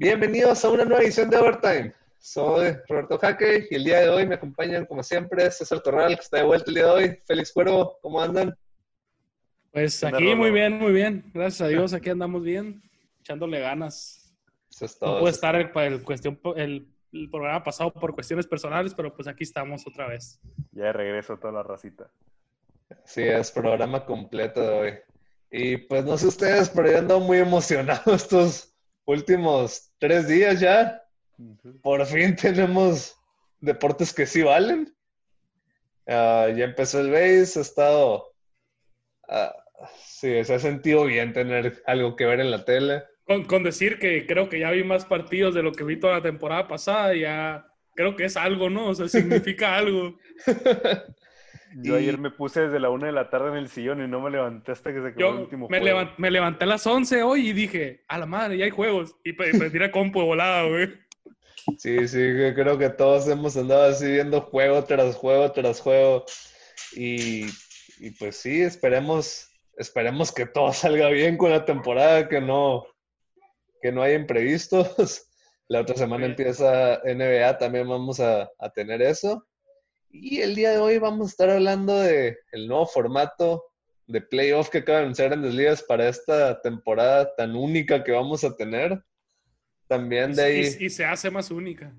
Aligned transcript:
Bienvenidos 0.00 0.64
a 0.64 0.70
una 0.70 0.86
nueva 0.86 1.02
edición 1.02 1.28
de 1.28 1.36
Overtime. 1.36 1.92
Soy 2.18 2.74
Roberto 2.88 3.18
Jaque 3.18 3.68
y 3.70 3.74
el 3.74 3.84
día 3.84 4.00
de 4.00 4.08
hoy 4.08 4.26
me 4.26 4.36
acompañan, 4.36 4.86
como 4.86 5.02
siempre, 5.02 5.50
César 5.50 5.82
Torral, 5.82 6.14
que 6.14 6.22
está 6.22 6.38
de 6.38 6.44
vuelta 6.44 6.70
el 6.70 6.74
día 6.74 6.86
de 6.86 6.90
hoy. 6.90 7.18
Félix 7.26 7.52
Cuervo, 7.52 7.98
¿cómo 8.00 8.18
andan? 8.18 8.56
Pues 9.70 10.02
aquí 10.02 10.34
muy 10.34 10.52
bien, 10.52 10.78
muy 10.78 10.92
bien. 10.92 11.30
Gracias 11.34 11.60
a 11.60 11.68
Dios, 11.68 11.92
aquí 11.92 12.08
andamos 12.08 12.42
bien, 12.42 12.82
echándole 13.20 13.60
ganas. 13.60 14.34
Eso 14.70 14.86
es 14.86 14.98
todo. 14.98 15.12
No 15.16 15.20
puede 15.20 15.32
estar 15.34 15.54
el, 15.54 15.70
el 15.76 16.02
cuestión, 16.02 16.40
el, 16.56 16.88
el 17.12 17.28
programa 17.28 17.62
pasado 17.62 17.92
por 17.92 18.14
cuestiones 18.14 18.46
personales, 18.46 18.94
pero 18.94 19.14
pues 19.14 19.28
aquí 19.28 19.44
estamos 19.44 19.86
otra 19.86 20.08
vez. 20.08 20.40
Ya 20.72 20.84
de 20.84 20.92
regreso 20.94 21.36
toda 21.36 21.52
la 21.52 21.62
racita. 21.62 22.10
Sí, 23.04 23.20
es 23.20 23.50
programa 23.50 24.06
completo 24.06 24.62
de 24.62 24.68
hoy. 24.70 24.92
Y 25.50 25.76
pues 25.76 26.06
no 26.06 26.16
sé 26.16 26.26
ustedes, 26.26 26.70
pero 26.70 26.90
yo 26.90 26.96
ando 27.00 27.20
muy 27.20 27.36
emocionado 27.36 28.14
estos 28.14 28.74
últimos 29.04 29.89
tres 30.00 30.26
días 30.26 30.58
ya. 30.58 31.04
Por 31.82 32.04
fin 32.06 32.34
tenemos 32.34 33.16
deportes 33.60 34.12
que 34.12 34.26
sí 34.26 34.42
valen. 34.42 34.92
Ah, 36.08 36.48
ya 36.54 36.64
empezó 36.64 37.00
el 37.00 37.10
base, 37.10 37.58
ha 37.58 37.62
estado... 37.62 38.34
ah, 39.28 39.54
sí, 40.02 40.42
se 40.44 40.54
ha 40.54 40.58
sentido 40.58 41.04
bien 41.04 41.32
tener 41.32 41.82
algo 41.86 42.16
que 42.16 42.26
ver 42.26 42.40
en 42.40 42.50
la 42.50 42.64
tele. 42.64 43.04
Con, 43.24 43.44
con 43.44 43.62
decir 43.62 44.00
que 44.00 44.26
creo 44.26 44.48
que 44.48 44.58
ya 44.58 44.72
vi 44.72 44.82
más 44.82 45.04
partidos 45.04 45.54
de 45.54 45.62
lo 45.62 45.70
que 45.70 45.84
vi 45.84 46.00
toda 46.00 46.14
la 46.14 46.22
temporada 46.22 46.66
pasada, 46.66 47.14
ya 47.14 47.64
creo 47.94 48.16
que 48.16 48.24
es 48.24 48.36
algo, 48.36 48.68
¿no? 48.68 48.88
O 48.88 48.94
sea, 48.94 49.08
significa 49.08 49.76
algo. 49.76 50.18
Yo 51.76 51.94
Y- 51.98 52.02
ayer 52.02 52.18
me 52.18 52.30
puse 52.30 52.62
desde 52.62 52.80
la 52.80 52.90
una 52.90 53.06
de 53.06 53.12
la 53.12 53.30
tarde 53.30 53.50
en 53.50 53.56
el 53.56 53.68
sillón 53.68 54.02
y 54.02 54.08
no 54.08 54.20
me 54.20 54.30
levanté 54.30 54.72
hasta 54.72 54.92
que 54.92 55.00
se 55.00 55.08
acabó 55.08 55.30
el 55.30 55.36
Yo 55.36 55.42
último 55.42 55.68
me, 55.68 55.80
juego. 55.80 56.10
me 56.18 56.30
levanté 56.30 56.64
a 56.64 56.68
las 56.68 56.86
11 56.86 57.22
hoy 57.22 57.48
y 57.48 57.52
dije, 57.52 58.02
a 58.08 58.18
la 58.18 58.26
madre, 58.26 58.58
ya 58.58 58.64
hay 58.64 58.70
juegos. 58.70 59.14
Y 59.24 59.32
pre- 59.34 59.52
prendí 59.56 59.78
la 59.78 59.90
compu 59.92 60.20
de 60.20 60.26
volada, 60.26 60.64
güey. 60.68 60.88
Sí, 61.78 62.08
sí, 62.08 62.16
que 62.18 62.52
creo 62.54 62.76
que 62.78 62.88
todos 62.90 63.28
hemos 63.28 63.56
andado 63.56 63.88
así 63.90 64.10
viendo 64.10 64.40
juego 64.40 64.82
tras 64.84 65.14
juego 65.14 65.52
tras 65.52 65.80
juego. 65.80 66.24
Y, 66.94 67.46
y 67.98 68.10
pues 68.18 68.36
sí, 68.36 68.62
esperemos, 68.62 69.48
esperemos 69.76 70.32
que 70.32 70.46
todo 70.46 70.72
salga 70.72 71.08
bien 71.10 71.36
con 71.36 71.50
la 71.50 71.64
temporada, 71.64 72.28
que 72.28 72.40
no, 72.40 72.84
que 73.80 73.92
no 73.92 74.02
haya 74.02 74.14
imprevistos. 74.14 75.26
La 75.68 75.82
otra 75.82 75.94
semana 75.94 76.26
empieza 76.26 77.00
NBA, 77.04 77.58
también 77.58 77.88
vamos 77.88 78.18
a, 78.18 78.50
a 78.58 78.70
tener 78.70 79.00
eso. 79.02 79.46
Y 80.12 80.40
el 80.40 80.56
día 80.56 80.70
de 80.72 80.78
hoy 80.78 80.98
vamos 80.98 81.28
a 81.28 81.30
estar 81.30 81.50
hablando 81.50 81.98
de 81.98 82.38
el 82.50 82.66
nuevo 82.66 82.86
formato 82.86 83.64
de 84.08 84.20
playoff 84.20 84.68
que 84.68 84.78
acaba 84.78 84.98
de 84.98 85.04
anunciar 85.04 85.28
Grandes 85.28 85.54
Ligas 85.54 85.82
para 85.82 86.08
esta 86.08 86.60
temporada 86.62 87.34
tan 87.36 87.54
única 87.54 88.02
que 88.02 88.10
vamos 88.10 88.42
a 88.42 88.56
tener. 88.56 89.02
También 89.86 90.34
de 90.34 90.42
ahí... 90.42 90.76
Y, 90.80 90.86
y 90.86 90.90
se 90.90 91.04
hace 91.04 91.30
más 91.30 91.50
única. 91.52 91.94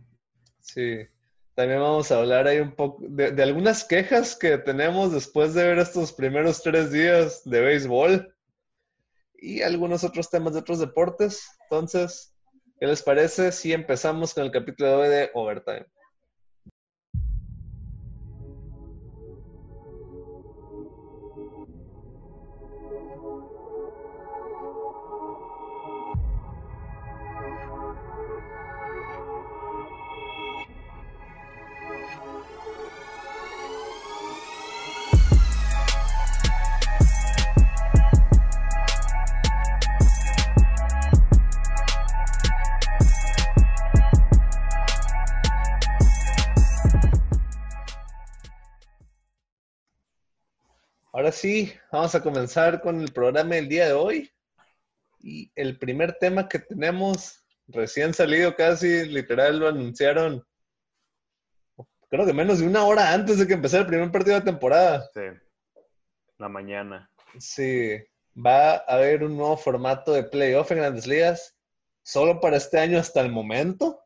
Sí, 0.59 1.07
también 1.55 1.79
vamos 1.79 2.11
a 2.11 2.17
hablar 2.17 2.47
ahí 2.47 2.59
un 2.59 2.75
poco 2.75 3.01
de, 3.07 3.31
de 3.31 3.43
algunas 3.43 3.85
quejas 3.85 4.35
que 4.35 4.57
tenemos 4.57 5.13
después 5.13 5.53
de 5.53 5.63
ver 5.63 5.79
estos 5.79 6.11
primeros 6.11 6.61
tres 6.61 6.91
días 6.91 7.43
de 7.45 7.61
béisbol 7.61 8.35
y 9.35 9.61
algunos 9.61 10.03
otros 10.03 10.29
temas 10.29 10.53
de 10.53 10.59
otros 10.59 10.79
deportes. 10.79 11.47
Entonces, 11.63 12.35
¿qué 12.77 12.87
les 12.87 13.01
parece 13.01 13.53
si 13.53 13.71
empezamos 13.71 14.33
con 14.33 14.43
el 14.43 14.51
capítulo 14.51 14.89
de 14.89 14.95
hoy 14.95 15.09
de 15.09 15.31
Overtime? 15.33 15.85
Sí, 51.41 51.73
vamos 51.91 52.13
a 52.13 52.21
comenzar 52.21 52.81
con 52.81 53.01
el 53.01 53.11
programa 53.11 53.55
del 53.55 53.67
día 53.67 53.87
de 53.87 53.93
hoy. 53.93 54.31
Y 55.19 55.51
el 55.55 55.77
primer 55.79 56.13
tema 56.19 56.47
que 56.47 56.59
tenemos, 56.59 57.43
recién 57.67 58.13
salido 58.13 58.55
casi, 58.55 59.05
literal, 59.05 59.59
lo 59.59 59.67
anunciaron, 59.67 60.45
creo 62.09 62.25
que 62.27 62.33
menos 62.33 62.59
de 62.59 62.67
una 62.67 62.85
hora 62.85 63.11
antes 63.11 63.39
de 63.39 63.47
que 63.47 63.53
empezara 63.53 63.81
el 63.81 63.89
primer 63.89 64.11
partido 64.11 64.35
de 64.35 64.45
temporada. 64.45 65.09
Sí. 65.13 65.21
La 66.37 66.47
mañana. 66.47 67.09
Sí, 67.39 67.97
va 68.35 68.73
a 68.75 68.77
haber 68.77 69.23
un 69.23 69.35
nuevo 69.35 69.57
formato 69.57 70.13
de 70.13 70.23
playoff 70.23 70.71
en 70.71 70.77
Grandes 70.77 71.07
Ligas, 71.07 71.57
solo 72.03 72.39
para 72.39 72.57
este 72.57 72.79
año 72.79 72.99
hasta 72.99 73.21
el 73.21 73.31
momento. 73.31 74.03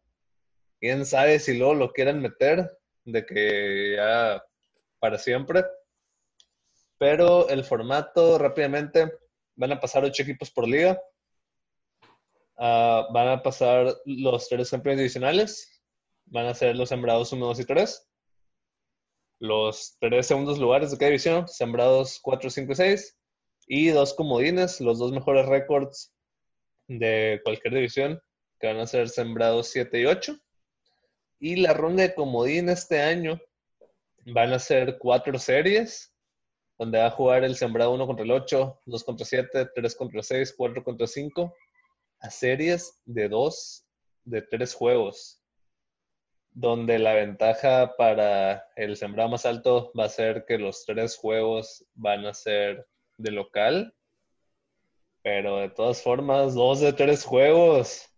Quién 0.80 1.06
sabe 1.06 1.40
si 1.40 1.58
luego 1.58 1.74
lo 1.74 1.92
quieran 1.92 2.22
meter, 2.22 2.78
de 3.04 3.26
que 3.26 3.96
ya 3.98 4.42
para 5.00 5.18
siempre. 5.18 5.66
Pero 6.98 7.50
el 7.50 7.64
formato 7.64 8.38
rápidamente 8.38 9.12
van 9.56 9.74
a 9.74 9.80
pasar 9.80 10.04
ocho 10.04 10.24
equipos 10.24 10.52
por 10.52 10.68
liga. 10.68 11.02
Ah, 12.58 13.08
van 13.12 13.28
a 13.28 13.44
pasar 13.44 13.94
los 14.06 14.48
tres 14.48 14.70
campeones 14.70 15.00
divisionales. 15.00 15.82
Van 16.26 16.46
a 16.48 16.56
ser 16.56 16.76
los 16.76 16.90
sembrados 16.90 17.32
1, 17.34 17.46
2 17.46 17.60
y 17.60 17.66
3 17.66 18.10
los 19.40 19.98
tres 20.00 20.28
segundos 20.28 20.60
lugares 20.60 20.92
de 20.92 20.98
cada 20.98 21.10
división, 21.10 21.48
sembrados 21.48 22.20
4, 22.22 22.50
5 22.50 22.72
y 22.72 22.76
6, 22.76 23.18
y 23.68 23.88
dos 23.90 24.14
comodines, 24.14 24.80
los 24.80 25.00
dos 25.00 25.12
mejores 25.12 25.46
récords 25.46 26.14
de 26.88 27.42
cualquier 27.44 27.74
división, 27.74 28.22
que 28.60 28.68
van 28.68 28.80
a 28.80 28.88
ser 28.88 29.10
sembrados 29.10 29.70
7 29.70 30.00
y 30.00 30.06
8. 30.06 30.38
Y 31.40 31.56
la 31.58 31.74
ronda 31.74 32.04
de 32.04 32.16
comodín 32.16 32.70
este 32.70 33.02
año 33.02 33.40
van 34.26 34.54
a 34.54 34.60
ser 34.60 34.98
cuatro 34.98 35.38
series, 35.38 36.15
donde 36.78 37.00
va 37.00 37.08
a 37.08 37.12
jugar 37.12 37.44
el 37.44 37.56
sembrado 37.56 37.94
1 37.94 38.08
contra 38.08 38.26
el 38.26 38.32
8, 38.32 38.82
2 38.86 39.04
contra 39.04 39.26
7, 39.26 39.70
3 39.74 39.96
contra 39.96 40.24
6, 40.24 40.54
4 40.58 40.84
contra 40.84 41.08
5, 41.08 41.56
a 42.20 42.30
series 42.30 43.02
de 43.06 43.30
2, 43.30 43.86
de 44.26 44.42
3 44.42 44.74
juegos 44.74 45.42
donde 46.56 47.00
la 47.00 47.14
ventaja 47.14 47.96
para 47.98 48.70
el 48.78 48.96
sembrado 48.96 49.30
más 49.30 49.46
alto 49.46 49.92
va 49.98 50.06
a 50.06 50.10
ser 50.10 50.46
que 50.46 50.58
los 50.58 50.86
tres 50.86 51.18
juegos 51.18 51.86
van 51.94 52.26
a 52.26 52.34
ser 52.34 52.88
de 53.18 53.32
local. 53.32 53.94
Pero 55.22 55.58
de 55.58 55.70
todas 55.70 56.02
formas, 56.02 56.54
dos 56.56 56.80
de 56.80 56.94
tres 56.94 57.26
juegos. 57.26 58.10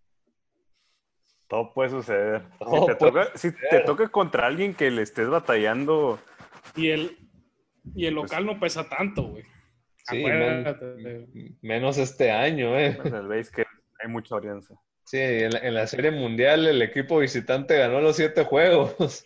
Todo 1.48 1.74
puede 1.74 1.90
suceder. 1.90 2.44
Todo 2.60 2.82
si, 2.82 2.86
te 2.86 2.96
puede 2.96 3.12
toca, 3.12 3.38
si 3.38 3.52
te 3.52 3.80
toca 3.80 4.08
contra 4.10 4.46
alguien 4.46 4.76
que 4.76 4.92
le 4.92 5.02
estés 5.02 5.28
batallando, 5.28 6.20
Y 6.76 6.90
el, 6.90 7.18
y 7.96 8.06
el 8.06 8.14
local 8.16 8.46
no 8.46 8.60
pesa 8.60 8.88
tanto, 8.88 9.24
güey. 9.24 9.44
Sí, 10.10 10.24
men- 10.24 11.58
menos 11.62 11.98
este 11.98 12.32
año, 12.32 12.78
¿eh? 12.78 12.98
en 13.04 13.14
el 13.16 13.28
base 13.28 13.52
que 13.52 13.66
hay 14.02 14.10
mucha 14.10 14.36
varianza. 14.36 14.76
Sí, 15.04 15.18
en 15.20 15.52
la, 15.54 15.60
en 15.60 15.74
la 15.74 15.88
serie 15.88 16.12
mundial 16.12 16.66
el 16.68 16.82
equipo 16.82 17.20
visitante 17.20 17.78
ganó 17.78 18.00
los 18.02 18.16
siete 18.16 18.44
juegos. 18.46 19.26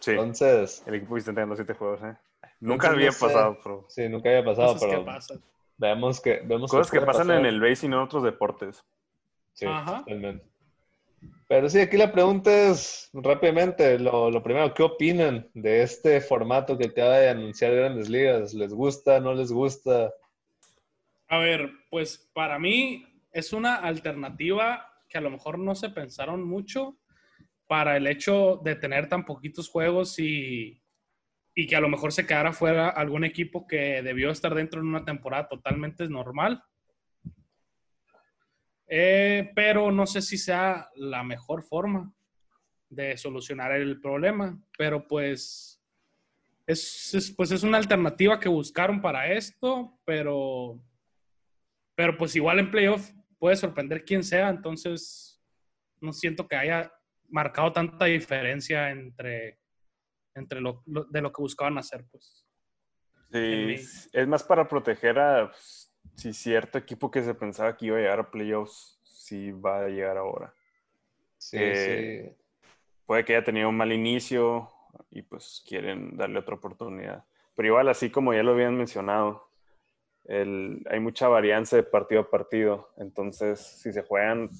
Sí. 0.00 0.10
Entonces, 0.10 0.82
El 0.86 0.96
equipo 0.96 1.14
visitante 1.14 1.40
ganó 1.40 1.56
siete 1.56 1.72
juegos, 1.74 2.02
¿eh? 2.02 2.14
Nunca 2.60 2.90
había 2.90 3.06
no 3.06 3.12
sé. 3.12 3.20
pasado, 3.26 3.58
pero... 3.62 3.86
sí, 3.88 4.08
nunca 4.08 4.28
había 4.28 4.44
pasado, 4.44 4.74
Cosas 4.74 4.82
que 4.82 4.88
pero 4.94 5.04
pasan. 5.04 5.40
veamos 5.78 6.20
que 6.20 6.40
vemos 6.44 6.70
Cosas 6.70 6.90
que 6.90 7.00
pasan 7.00 7.28
pasar. 7.28 7.40
en 7.40 7.46
el 7.46 7.60
base 7.60 7.86
y 7.86 7.88
no 7.88 7.96
en 7.96 8.02
otros 8.02 8.22
deportes. 8.22 8.84
Sí, 9.54 9.66
Ajá. 9.66 9.98
totalmente. 10.00 10.44
Pero 11.46 11.68
sí, 11.68 11.80
aquí 11.80 11.96
la 11.96 12.10
pregunta 12.10 12.70
es 12.70 13.10
rápidamente, 13.12 13.98
lo, 13.98 14.30
lo 14.30 14.42
primero, 14.42 14.72
¿qué 14.72 14.82
opinan 14.82 15.48
de 15.52 15.82
este 15.82 16.20
formato 16.20 16.78
que 16.78 16.86
acaba 16.86 17.18
de 17.18 17.28
anunciar 17.28 17.74
Grandes 17.74 18.08
Ligas? 18.08 18.54
¿Les 18.54 18.72
gusta, 18.72 19.20
no 19.20 19.34
les 19.34 19.52
gusta? 19.52 20.12
A 21.28 21.38
ver, 21.38 21.70
pues 21.90 22.30
para 22.32 22.58
mí 22.58 23.04
es 23.32 23.52
una 23.52 23.76
alternativa 23.76 24.88
que 25.08 25.18
a 25.18 25.20
lo 25.20 25.30
mejor 25.30 25.58
no 25.58 25.74
se 25.74 25.90
pensaron 25.90 26.42
mucho 26.42 26.96
para 27.66 27.96
el 27.96 28.06
hecho 28.06 28.60
de 28.64 28.76
tener 28.76 29.08
tan 29.08 29.24
poquitos 29.24 29.68
juegos 29.68 30.18
y, 30.18 30.82
y 31.54 31.66
que 31.66 31.76
a 31.76 31.80
lo 31.80 31.88
mejor 31.88 32.12
se 32.12 32.26
quedara 32.26 32.52
fuera 32.52 32.88
algún 32.88 33.24
equipo 33.24 33.66
que 33.66 34.02
debió 34.02 34.30
estar 34.30 34.54
dentro 34.54 34.80
en 34.80 34.88
una 34.88 35.04
temporada 35.04 35.48
totalmente 35.48 36.08
normal. 36.08 36.62
Eh, 38.86 39.50
pero 39.54 39.90
no 39.90 40.06
sé 40.06 40.20
si 40.20 40.36
sea 40.36 40.88
la 40.96 41.22
mejor 41.22 41.62
forma 41.62 42.12
de 42.90 43.16
solucionar 43.16 43.72
el 43.72 44.00
problema, 44.00 44.58
pero 44.76 45.06
pues 45.08 45.80
es, 46.66 47.14
es- 47.14 47.30
pues 47.34 47.50
es 47.50 47.62
una 47.62 47.78
alternativa 47.78 48.38
que 48.38 48.48
buscaron 48.48 49.00
para 49.00 49.32
esto, 49.32 49.98
pero, 50.04 50.80
pero 51.94 52.16
pues 52.16 52.36
igual 52.36 52.58
en 52.58 52.70
playoff 52.70 53.10
puede 53.38 53.56
sorprender 53.56 54.04
quien 54.04 54.22
sea, 54.22 54.48
entonces 54.48 55.42
no 56.00 56.12
siento 56.12 56.46
que 56.46 56.56
haya 56.56 56.92
marcado 57.28 57.72
tanta 57.72 58.04
diferencia 58.04 58.90
entre, 58.90 59.58
entre 60.34 60.60
lo, 60.60 60.82
de 60.86 61.20
lo 61.20 61.32
que 61.32 61.42
buscaban 61.42 61.78
hacer, 61.78 62.04
pues. 62.10 62.46
Sí, 63.32 63.74
es 64.12 64.28
más 64.28 64.44
para 64.44 64.68
proteger 64.68 65.18
a 65.18 65.50
pues, 65.50 65.83
si 66.14 66.32
cierto 66.32 66.78
equipo 66.78 67.10
que 67.10 67.22
se 67.22 67.34
pensaba 67.34 67.76
que 67.76 67.86
iba 67.86 67.96
a 67.96 68.00
llegar 68.00 68.20
a 68.20 68.30
playoffs, 68.30 68.98
sí 69.02 69.52
va 69.52 69.84
a 69.84 69.88
llegar 69.88 70.16
ahora. 70.16 70.54
Sí, 71.38 71.58
sí. 71.74 72.36
Puede 73.06 73.24
que 73.24 73.36
haya 73.36 73.44
tenido 73.44 73.68
un 73.68 73.76
mal 73.76 73.92
inicio 73.92 74.70
y 75.10 75.22
pues 75.22 75.62
quieren 75.66 76.16
darle 76.16 76.38
otra 76.38 76.54
oportunidad. 76.54 77.24
Pero 77.54 77.68
igual, 77.68 77.88
así 77.88 78.10
como 78.10 78.32
ya 78.34 78.42
lo 78.42 78.52
habían 78.52 78.76
mencionado, 78.76 79.48
hay 80.26 81.00
mucha 81.00 81.28
varianza 81.28 81.76
de 81.76 81.82
partido 81.82 82.22
a 82.22 82.30
partido. 82.30 82.90
Entonces, 82.96 83.60
si 83.60 83.92
se 83.92 84.02
juegan 84.02 84.50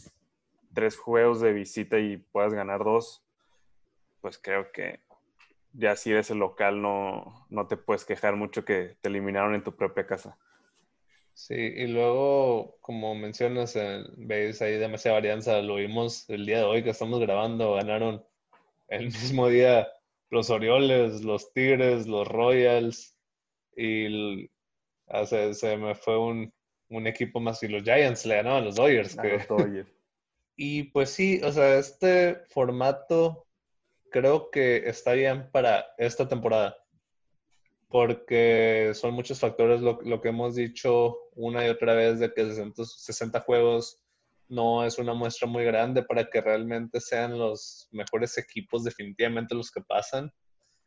tres 0.72 0.96
juegos 0.96 1.40
de 1.40 1.52
visita 1.52 1.98
y 1.98 2.18
puedas 2.18 2.52
ganar 2.52 2.84
dos, 2.84 3.24
pues 4.20 4.38
creo 4.38 4.70
que 4.72 5.00
ya 5.72 5.96
si 5.96 6.12
eres 6.12 6.30
el 6.30 6.38
local 6.38 6.80
no, 6.80 7.46
no 7.48 7.66
te 7.66 7.76
puedes 7.76 8.04
quejar 8.04 8.36
mucho 8.36 8.64
que 8.64 8.96
te 9.00 9.08
eliminaron 9.08 9.54
en 9.54 9.64
tu 9.64 9.74
propia 9.74 10.06
casa. 10.06 10.38
Sí, 11.34 11.54
y 11.54 11.88
luego, 11.88 12.78
como 12.80 13.14
mencionas, 13.16 13.76
veis 14.16 14.62
ahí 14.62 14.78
demasiada 14.78 15.18
varianza. 15.18 15.60
Lo 15.60 15.76
vimos 15.76 16.30
el 16.30 16.46
día 16.46 16.58
de 16.58 16.64
hoy 16.64 16.84
que 16.84 16.90
estamos 16.90 17.20
grabando, 17.20 17.74
ganaron 17.74 18.24
el 18.88 19.06
mismo 19.36 19.48
día 19.48 19.88
los 20.30 20.50
Orioles, 20.50 21.22
los 21.22 21.52
Tigres, 21.52 22.06
los 22.06 22.26
Royals 22.26 23.16
y 23.76 24.50
ah, 25.08 25.26
se, 25.26 25.76
me 25.76 25.94
fue 25.94 26.18
un, 26.18 26.52
equipo 27.06 27.40
más 27.40 27.62
y 27.64 27.68
los 27.68 27.82
Giants 27.82 28.24
le 28.26 28.36
ganaban 28.36 28.62
a 28.62 28.66
los 28.66 28.76
Dodgers. 28.76 29.16
y 30.56 30.84
pues 30.84 31.10
sí, 31.10 31.40
o 31.42 31.50
sea, 31.50 31.78
este 31.78 32.36
formato 32.50 33.46
creo 34.10 34.50
que 34.50 34.88
está 34.88 35.12
bien 35.14 35.50
para 35.50 35.86
esta 35.98 36.28
temporada 36.28 36.76
porque 37.88 38.92
son 38.94 39.14
muchos 39.14 39.40
factores 39.40 39.80
lo, 39.80 40.20
que 40.20 40.28
hemos 40.28 40.54
dicho 40.54 41.16
una 41.34 41.66
y 41.66 41.70
otra 41.70 41.94
vez 41.94 42.18
de 42.18 42.32
que 42.32 42.44
60, 42.52 43.40
juegos 43.40 44.00
no 44.48 44.84
es 44.84 44.98
una 44.98 45.14
muestra 45.14 45.48
muy 45.48 45.64
grande 45.64 46.02
para 46.02 46.28
que 46.28 46.40
realmente 46.40 47.00
sean 47.00 47.38
los 47.38 47.88
mejores 47.92 48.36
equipos 48.38 48.84
definitivamente 48.84 49.54
los 49.54 49.70
que 49.70 49.80
pasan. 49.80 50.32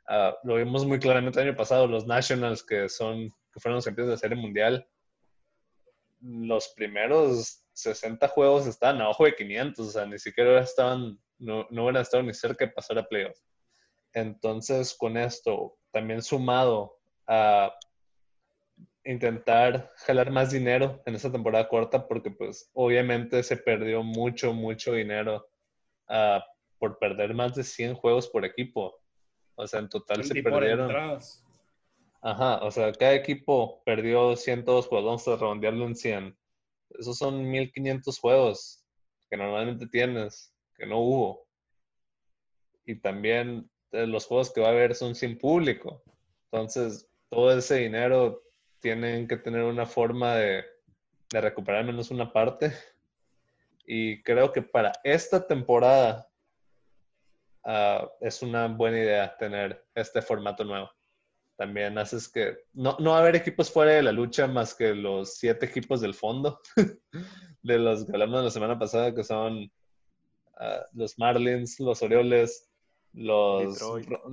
Ah, 0.08 0.36
lo 0.44 0.56
vimos 0.56 0.86
muy 0.86 1.00
claramente 1.00 1.40
el 1.42 1.50
año 1.50 1.58
pasado, 1.58 1.88
los 1.88 2.06
Nationals 2.06 2.64
que 2.64 2.88
son 2.88 3.30
que 3.52 3.60
fueron 3.60 3.78
los 3.78 3.86
campeones 3.86 4.10
de 4.10 4.16
la 4.16 4.20
Serie 4.20 4.42
Mundial. 4.42 4.88
Los 6.22 6.70
primeros 6.76 7.64
60 7.74 8.28
juegos 8.28 8.68
estaban 8.68 9.02
abajo 9.02 9.26
de 9.26 9.36
500, 9.36 9.88
o 9.88 9.92
sea, 9.92 10.06
ni 10.06 10.20
siquiera 10.20 10.60
estaban, 10.62 11.20
no, 11.38 11.68
no 11.70 11.84
hubieran 11.84 12.02
estado 12.02 12.24
ni 12.24 12.34
cerca 12.34 12.66
de 12.66 12.72
pasar 12.72 13.00
a 13.00 13.08
playoffs. 13.08 13.44
Entonces, 14.14 14.96
con 14.98 15.18
esto, 15.18 15.77
también 15.92 16.22
sumado 16.22 16.98
a 17.28 17.74
intentar 19.04 19.92
jalar 19.98 20.32
más 20.32 20.52
dinero 20.52 21.02
en 21.06 21.16
esta 21.16 21.32
temporada 21.32 21.70
corta 21.70 22.08
porque 22.08 22.30
pues 22.30 22.70
obviamente 22.74 23.42
se 23.42 23.56
perdió 23.58 24.04
mucho, 24.04 24.54
mucho 24.54 24.94
dinero 24.94 25.48
uh, 26.10 26.40
por 26.78 27.00
perder 27.00 27.34
más 27.34 27.56
de 27.56 27.64
100 27.64 27.96
juegos 27.96 28.28
por 28.28 28.44
equipo. 28.46 29.00
O 29.56 29.66
sea, 29.66 29.80
en 29.80 29.90
total 29.90 30.24
se 30.24 30.44
perdieron. 30.44 30.92
Ajá, 32.22 32.58
o 32.64 32.72
sea, 32.72 32.92
cada 32.92 33.14
equipo 33.14 33.82
perdió 33.86 34.36
102 34.36 34.88
juegos, 34.88 35.06
vamos 35.06 35.28
a 35.28 35.36
redondearlo 35.36 35.86
en 35.86 35.96
100. 35.96 36.38
Esos 37.00 37.18
son 37.18 37.50
1500 37.50 38.20
juegos 38.20 38.84
que 39.30 39.38
normalmente 39.38 39.88
tienes, 39.88 40.54
que 40.76 40.86
no 40.86 41.00
hubo. 41.00 41.48
Y 42.86 42.96
también 42.96 43.70
los 43.92 44.26
juegos 44.26 44.52
que 44.52 44.62
va 44.62 44.68
a 44.68 44.72
haber 44.72 44.96
son 44.96 45.16
sin 45.16 45.38
público. 45.38 46.04
Entonces, 46.52 47.08
todo 47.30 47.58
ese 47.58 47.76
dinero 47.76 48.44
tienen 48.80 49.28
que 49.28 49.38
tener 49.38 49.64
una 49.64 49.86
forma 49.86 50.36
de, 50.36 50.66
recuperar 51.32 51.86
menos 51.86 52.12
una 52.12 52.32
parte. 52.32 52.72
Y 53.86 54.22
creo 54.24 54.52
que 54.52 54.62
para 54.62 54.92
esta 55.04 55.46
temporada 55.46 56.30
ah, 57.64 58.08
es 58.22 58.42
una 58.42 58.68
buena 58.68 58.98
idea 58.98 59.38
tener 59.38 59.86
este 59.96 60.22
formato 60.22 60.64
nuevo. 60.64 60.90
También 61.58 61.98
haces 61.98 62.30
que 62.30 62.56
no, 62.74 62.96
no 63.00 63.12
va 63.12 63.18
a 63.18 63.22
haber 63.22 63.36
equipos 63.36 63.72
fuera 63.72 63.94
de 63.94 64.04
la 64.04 64.12
lucha 64.12 64.46
más 64.48 64.76
que 64.76 64.94
los 64.94 65.38
siete 65.38 65.66
equipos 65.66 66.02
del 66.02 66.14
fondo, 66.14 66.62
de 67.64 67.80
los 67.80 68.06
que 68.06 68.12
hablamos 68.12 68.44
la 68.44 68.52
semana 68.52 68.78
pasada, 68.78 69.14
que 69.14 69.24
son 69.24 69.72
ah, 70.60 70.86
los 70.94 71.18
Marlins, 71.18 71.80
los 71.80 72.02
Orioles, 72.04 72.67
los 73.18 73.80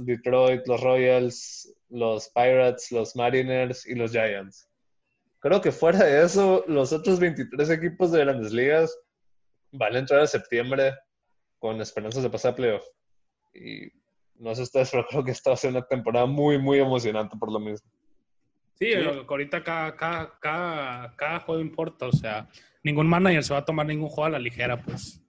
Detroit. 0.04 0.66
los 0.66 0.80
Royals, 0.80 1.74
los 1.88 2.28
Pirates, 2.28 2.92
los 2.92 3.16
Mariners 3.16 3.86
y 3.86 3.94
los 3.94 4.12
Giants. 4.12 4.68
Creo 5.40 5.60
que 5.60 5.72
fuera 5.72 6.04
de 6.04 6.24
eso, 6.24 6.64
los 6.68 6.92
otros 6.92 7.18
23 7.18 7.70
equipos 7.70 8.12
de 8.12 8.20
grandes 8.20 8.52
ligas 8.52 8.96
van 9.72 9.94
a 9.94 9.98
entrar 9.98 10.20
en 10.20 10.28
septiembre 10.28 10.94
con 11.58 11.80
esperanzas 11.80 12.22
de 12.22 12.30
pasar 12.30 12.52
a 12.52 12.56
playoff. 12.56 12.84
Y 13.54 13.88
no 14.36 14.54
sé 14.54 14.62
ustedes, 14.62 14.90
pero 14.90 15.06
creo 15.06 15.24
que 15.24 15.30
esta 15.30 15.50
va 15.50 15.54
a 15.54 15.58
ser 15.58 15.70
una 15.70 15.86
temporada 15.86 16.26
muy, 16.26 16.58
muy 16.58 16.78
emocionante 16.78 17.36
por 17.38 17.50
lo 17.50 17.60
mismo. 17.60 17.88
Sí, 18.74 18.92
ahorita 18.92 19.62
cada, 19.62 19.96
cada, 19.96 21.14
cada, 21.16 21.40
juego 21.40 21.60
importa. 21.60 22.06
O 22.06 22.12
sea, 22.12 22.48
ningún 22.82 23.06
manager 23.06 23.44
se 23.44 23.54
va 23.54 23.60
a 23.60 23.64
tomar 23.64 23.86
ningún 23.86 24.08
juego 24.08 24.26
a 24.26 24.30
la 24.30 24.38
ligera, 24.38 24.82
pues. 24.82 25.22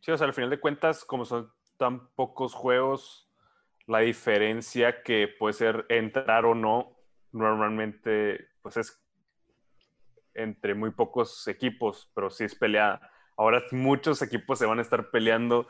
Sí, 0.00 0.10
o 0.10 0.18
sea, 0.18 0.26
al 0.26 0.34
final 0.34 0.50
de 0.50 0.60
cuentas, 0.60 1.04
como 1.04 1.24
son 1.24 1.50
tan 1.80 2.08
pocos 2.14 2.52
juegos, 2.52 3.26
la 3.86 4.00
diferencia 4.00 5.02
que 5.02 5.28
puede 5.28 5.54
ser 5.54 5.86
entrar 5.88 6.44
o 6.44 6.54
no, 6.54 6.94
normalmente 7.32 8.48
pues 8.60 8.76
es 8.76 9.02
entre 10.34 10.74
muy 10.74 10.90
pocos 10.90 11.48
equipos, 11.48 12.10
pero 12.14 12.28
sí 12.28 12.44
es 12.44 12.54
peleada. 12.54 13.00
Ahora 13.34 13.62
muchos 13.72 14.20
equipos 14.20 14.58
se 14.58 14.66
van 14.66 14.78
a 14.78 14.82
estar 14.82 15.10
peleando 15.10 15.66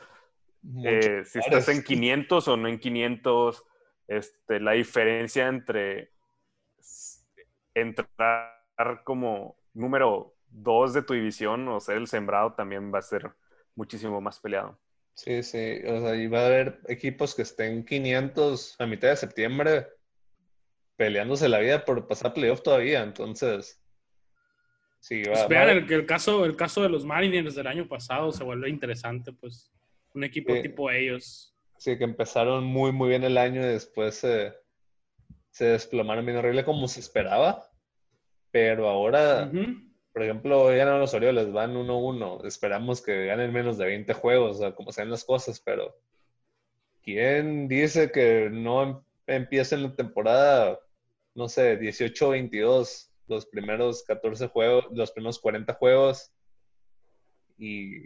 eh, 0.83 1.23
si 1.23 1.39
estás 1.39 1.69
en 1.69 1.81
500 1.81 2.47
o 2.49 2.57
no 2.57 2.67
en 2.67 2.77
500. 2.77 3.63
Este, 4.09 4.59
la 4.59 4.73
diferencia 4.73 5.47
entre 5.47 6.11
entrar 7.73 8.51
como 9.05 9.55
número 9.73 10.35
2 10.49 10.93
de 10.93 11.03
tu 11.03 11.13
división 11.13 11.65
o 11.69 11.79
ser 11.79 11.95
el 11.95 12.07
sembrado 12.07 12.51
también 12.51 12.93
va 12.93 12.99
a 12.99 13.01
ser 13.01 13.31
muchísimo 13.75 14.19
más 14.19 14.41
peleado. 14.41 14.77
Sí, 15.13 15.43
sí, 15.43 15.81
o 15.85 16.01
sea, 16.01 16.15
y 16.15 16.27
va 16.27 16.41
a 16.41 16.45
haber 16.47 16.79
equipos 16.87 17.35
que 17.35 17.43
estén 17.43 17.85
500 17.85 18.75
a 18.79 18.85
mitad 18.85 19.09
de 19.09 19.17
septiembre 19.17 19.87
peleándose 20.95 21.49
la 21.49 21.59
vida 21.59 21.83
por 21.85 22.07
pasar 22.07 22.33
playoff 22.33 22.61
todavía, 22.61 23.03
entonces... 23.03 23.79
Sí, 24.99 25.23
va, 25.23 25.33
pues 25.33 25.47
vean 25.47 25.69
el, 25.69 26.05
caso, 26.05 26.45
el 26.45 26.55
caso 26.55 26.83
de 26.83 26.89
los 26.89 27.05
Mariners 27.05 27.55
del 27.55 27.65
año 27.67 27.87
pasado 27.87 28.31
se 28.31 28.43
vuelve 28.43 28.69
interesante, 28.69 29.33
pues 29.33 29.71
un 30.13 30.23
equipo 30.23 30.53
tipo 30.61 30.91
ellos. 30.91 31.55
Sí, 31.77 31.97
que 31.97 32.03
empezaron 32.03 32.63
muy, 32.63 32.91
muy 32.91 33.09
bien 33.09 33.23
el 33.23 33.37
año 33.37 33.61
y 33.61 33.65
después 33.65 34.15
se, 34.15 34.53
se 35.49 35.65
desplomaron 35.65 36.25
bien 36.25 36.37
horrible 36.37 36.63
como 36.63 36.87
se 36.87 36.99
esperaba, 36.99 37.67
pero 38.51 38.87
ahora 38.87 39.51
por 40.13 40.23
ejemplo, 40.23 40.65
ganan 40.65 40.99
los 40.99 41.13
Orioles, 41.13 41.51
van 41.51 41.75
1-1. 41.75 42.45
Esperamos 42.45 43.01
que 43.01 43.27
ganen 43.27 43.53
menos 43.53 43.77
de 43.77 43.85
20 43.85 44.13
juegos, 44.13 44.57
o 44.57 44.59
sea, 44.59 44.75
como 44.75 44.91
sean 44.91 45.09
las 45.09 45.23
cosas, 45.23 45.61
pero 45.61 45.95
¿quién 47.01 47.67
dice 47.67 48.11
que 48.11 48.49
no 48.51 48.83
em-, 48.83 49.01
empiecen 49.27 49.83
la 49.83 49.95
temporada, 49.95 50.79
no 51.33 51.47
sé, 51.47 51.79
18-22, 51.79 53.09
los 53.27 53.45
primeros 53.45 54.03
14 54.03 54.47
juegos, 54.47 54.85
los 54.91 55.11
primeros 55.11 55.39
40 55.39 55.73
juegos 55.75 56.31
y 57.57 58.05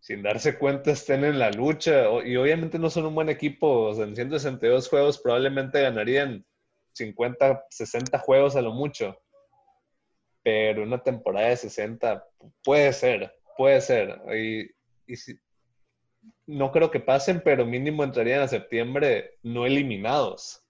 sin 0.00 0.22
darse 0.22 0.58
cuenta 0.58 0.92
estén 0.92 1.24
en 1.24 1.38
la 1.38 1.50
lucha? 1.50 2.06
Y 2.24 2.36
obviamente 2.36 2.78
no 2.78 2.88
son 2.88 3.06
un 3.06 3.14
buen 3.14 3.28
equipo, 3.28 3.88
o 3.88 3.94
sea, 3.94 4.04
en 4.04 4.16
162 4.16 4.88
juegos 4.88 5.18
probablemente 5.18 5.82
ganarían 5.82 6.46
50, 6.94 7.66
60 7.70 8.18
juegos 8.20 8.56
a 8.56 8.62
lo 8.62 8.72
mucho 8.72 9.20
pero 10.44 10.82
una 10.82 11.02
temporada 11.02 11.48
de 11.48 11.56
60 11.56 12.24
puede 12.62 12.92
ser, 12.92 13.34
puede 13.56 13.80
ser. 13.80 14.20
Y, 14.36 14.70
no 16.46 16.70
creo 16.70 16.90
que 16.90 17.00
pasen, 17.00 17.40
pero 17.42 17.64
mínimo 17.64 18.04
entrarían 18.04 18.42
a 18.42 18.48
septiembre 18.48 19.38
no 19.42 19.64
eliminados. 19.64 20.62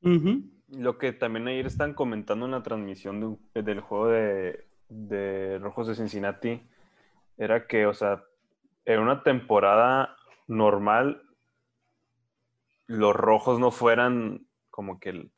Lo 0.00 0.98
que 0.98 1.12
también 1.12 1.46
ayer 1.48 1.66
están 1.66 1.92
comentando 1.92 2.46
en 2.46 2.52
la 2.52 2.62
transmisión 2.62 3.38
del 3.52 3.80
juego 3.80 4.08
de, 4.08 4.64
de 4.88 5.58
Rojos 5.58 5.88
de 5.88 5.94
Cincinnati 5.94 6.62
era 7.36 7.66
que, 7.66 7.84
o 7.86 7.92
sea, 7.92 8.24
en 8.86 9.00
una 9.00 9.22
temporada 9.22 10.16
normal, 10.46 11.22
los 12.86 13.14
rojos 13.14 13.60
no 13.60 13.70
fueran 13.70 14.46
como 14.70 14.98
que 14.98 15.10
el, 15.10 15.32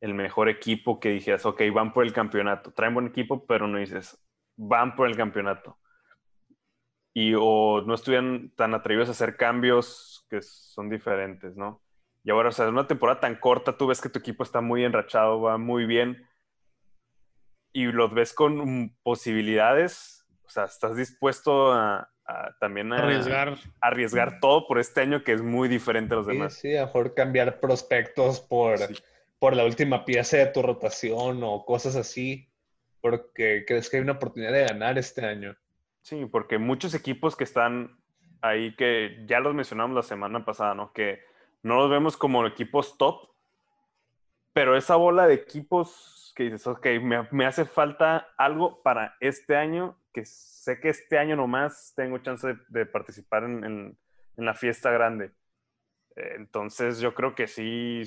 el 0.00 0.14
mejor 0.14 0.48
equipo 0.48 1.00
que 1.00 1.10
dijeras, 1.10 1.44
ok, 1.44 1.62
van 1.72 1.92
por 1.92 2.04
el 2.04 2.12
campeonato, 2.12 2.72
traen 2.72 2.94
buen 2.94 3.08
equipo, 3.08 3.46
pero 3.46 3.66
no 3.66 3.78
dices, 3.78 4.18
van 4.56 4.94
por 4.94 5.08
el 5.08 5.16
campeonato. 5.16 5.78
Y 7.14 7.34
o 7.36 7.82
no 7.84 7.94
estuvieran 7.94 8.52
tan 8.54 8.74
atrevidos 8.74 9.08
a 9.08 9.12
hacer 9.12 9.36
cambios 9.36 10.26
que 10.30 10.40
son 10.42 10.88
diferentes, 10.88 11.56
¿no? 11.56 11.82
Y 12.22 12.30
ahora, 12.30 12.50
o 12.50 12.52
sea, 12.52 12.66
en 12.66 12.72
una 12.72 12.86
temporada 12.86 13.20
tan 13.20 13.36
corta, 13.36 13.76
tú 13.76 13.86
ves 13.86 14.00
que 14.00 14.08
tu 14.08 14.18
equipo 14.18 14.42
está 14.42 14.60
muy 14.60 14.84
enrachado, 14.84 15.40
va 15.40 15.58
muy 15.58 15.86
bien, 15.86 16.28
y 17.72 17.86
los 17.86 18.12
ves 18.12 18.32
con 18.32 18.96
posibilidades, 19.02 20.26
o 20.44 20.50
sea, 20.50 20.64
estás 20.64 20.96
dispuesto 20.96 21.72
a, 21.72 22.10
también 22.60 22.92
a 22.92 22.98
arriesgar. 22.98 23.56
arriesgar 23.80 24.40
todo 24.40 24.66
por 24.66 24.78
este 24.78 25.00
año 25.00 25.22
que 25.24 25.32
es 25.32 25.42
muy 25.42 25.68
diferente 25.68 26.14
a 26.14 26.18
los 26.18 26.26
demás. 26.26 26.54
Sí, 26.54 26.76
a 26.76 26.80
lo 26.80 26.86
mejor 26.86 27.14
cambiar 27.14 27.60
prospectos 27.60 28.40
por, 28.40 28.78
por 29.38 29.54
la 29.54 29.64
última 29.64 30.04
pieza 30.04 30.36
de 30.36 30.46
tu 30.46 30.62
rotación 30.62 31.42
o 31.42 31.64
cosas 31.64 31.96
así, 31.96 32.48
porque 33.00 33.64
crees 33.66 33.88
que 33.88 33.98
hay 33.98 34.02
una 34.02 34.12
oportunidad 34.12 34.52
de 34.52 34.64
ganar 34.64 34.98
este 34.98 35.24
año. 35.24 35.56
Sí, 36.02 36.26
porque 36.26 36.58
muchos 36.58 36.94
equipos 36.94 37.36
que 37.36 37.44
están 37.44 37.98
ahí, 38.40 38.74
que 38.76 39.24
ya 39.26 39.40
los 39.40 39.54
mencionamos 39.54 39.94
la 39.94 40.02
semana 40.02 40.44
pasada, 40.44 40.74
¿no? 40.74 40.92
Que 40.92 41.20
no 41.62 41.76
los 41.76 41.90
vemos 41.90 42.16
como 42.16 42.46
equipos 42.46 42.96
top, 42.96 43.28
pero 44.52 44.76
esa 44.76 44.96
bola 44.96 45.26
de 45.26 45.34
equipos 45.34 46.32
que 46.34 46.44
dices, 46.44 46.66
ok, 46.66 46.86
me, 47.30 47.46
hace 47.46 47.64
falta 47.64 48.28
algo 48.36 48.82
para 48.82 49.16
este 49.20 49.56
año, 49.56 49.98
que 50.12 50.24
sé 50.24 50.80
que 50.80 50.88
este 50.88 51.18
año 51.18 51.36
nomás 51.36 51.92
tengo 51.96 52.18
chance 52.18 52.56
de, 52.68 52.86
participar 52.86 53.44
en, 53.44 53.96
la 54.36 54.54
fiesta 54.54 54.90
grande. 54.90 55.32
Entonces 56.14 57.00
yo 57.00 57.12
creo 57.12 57.34
que 57.34 57.48
sí 57.48 58.02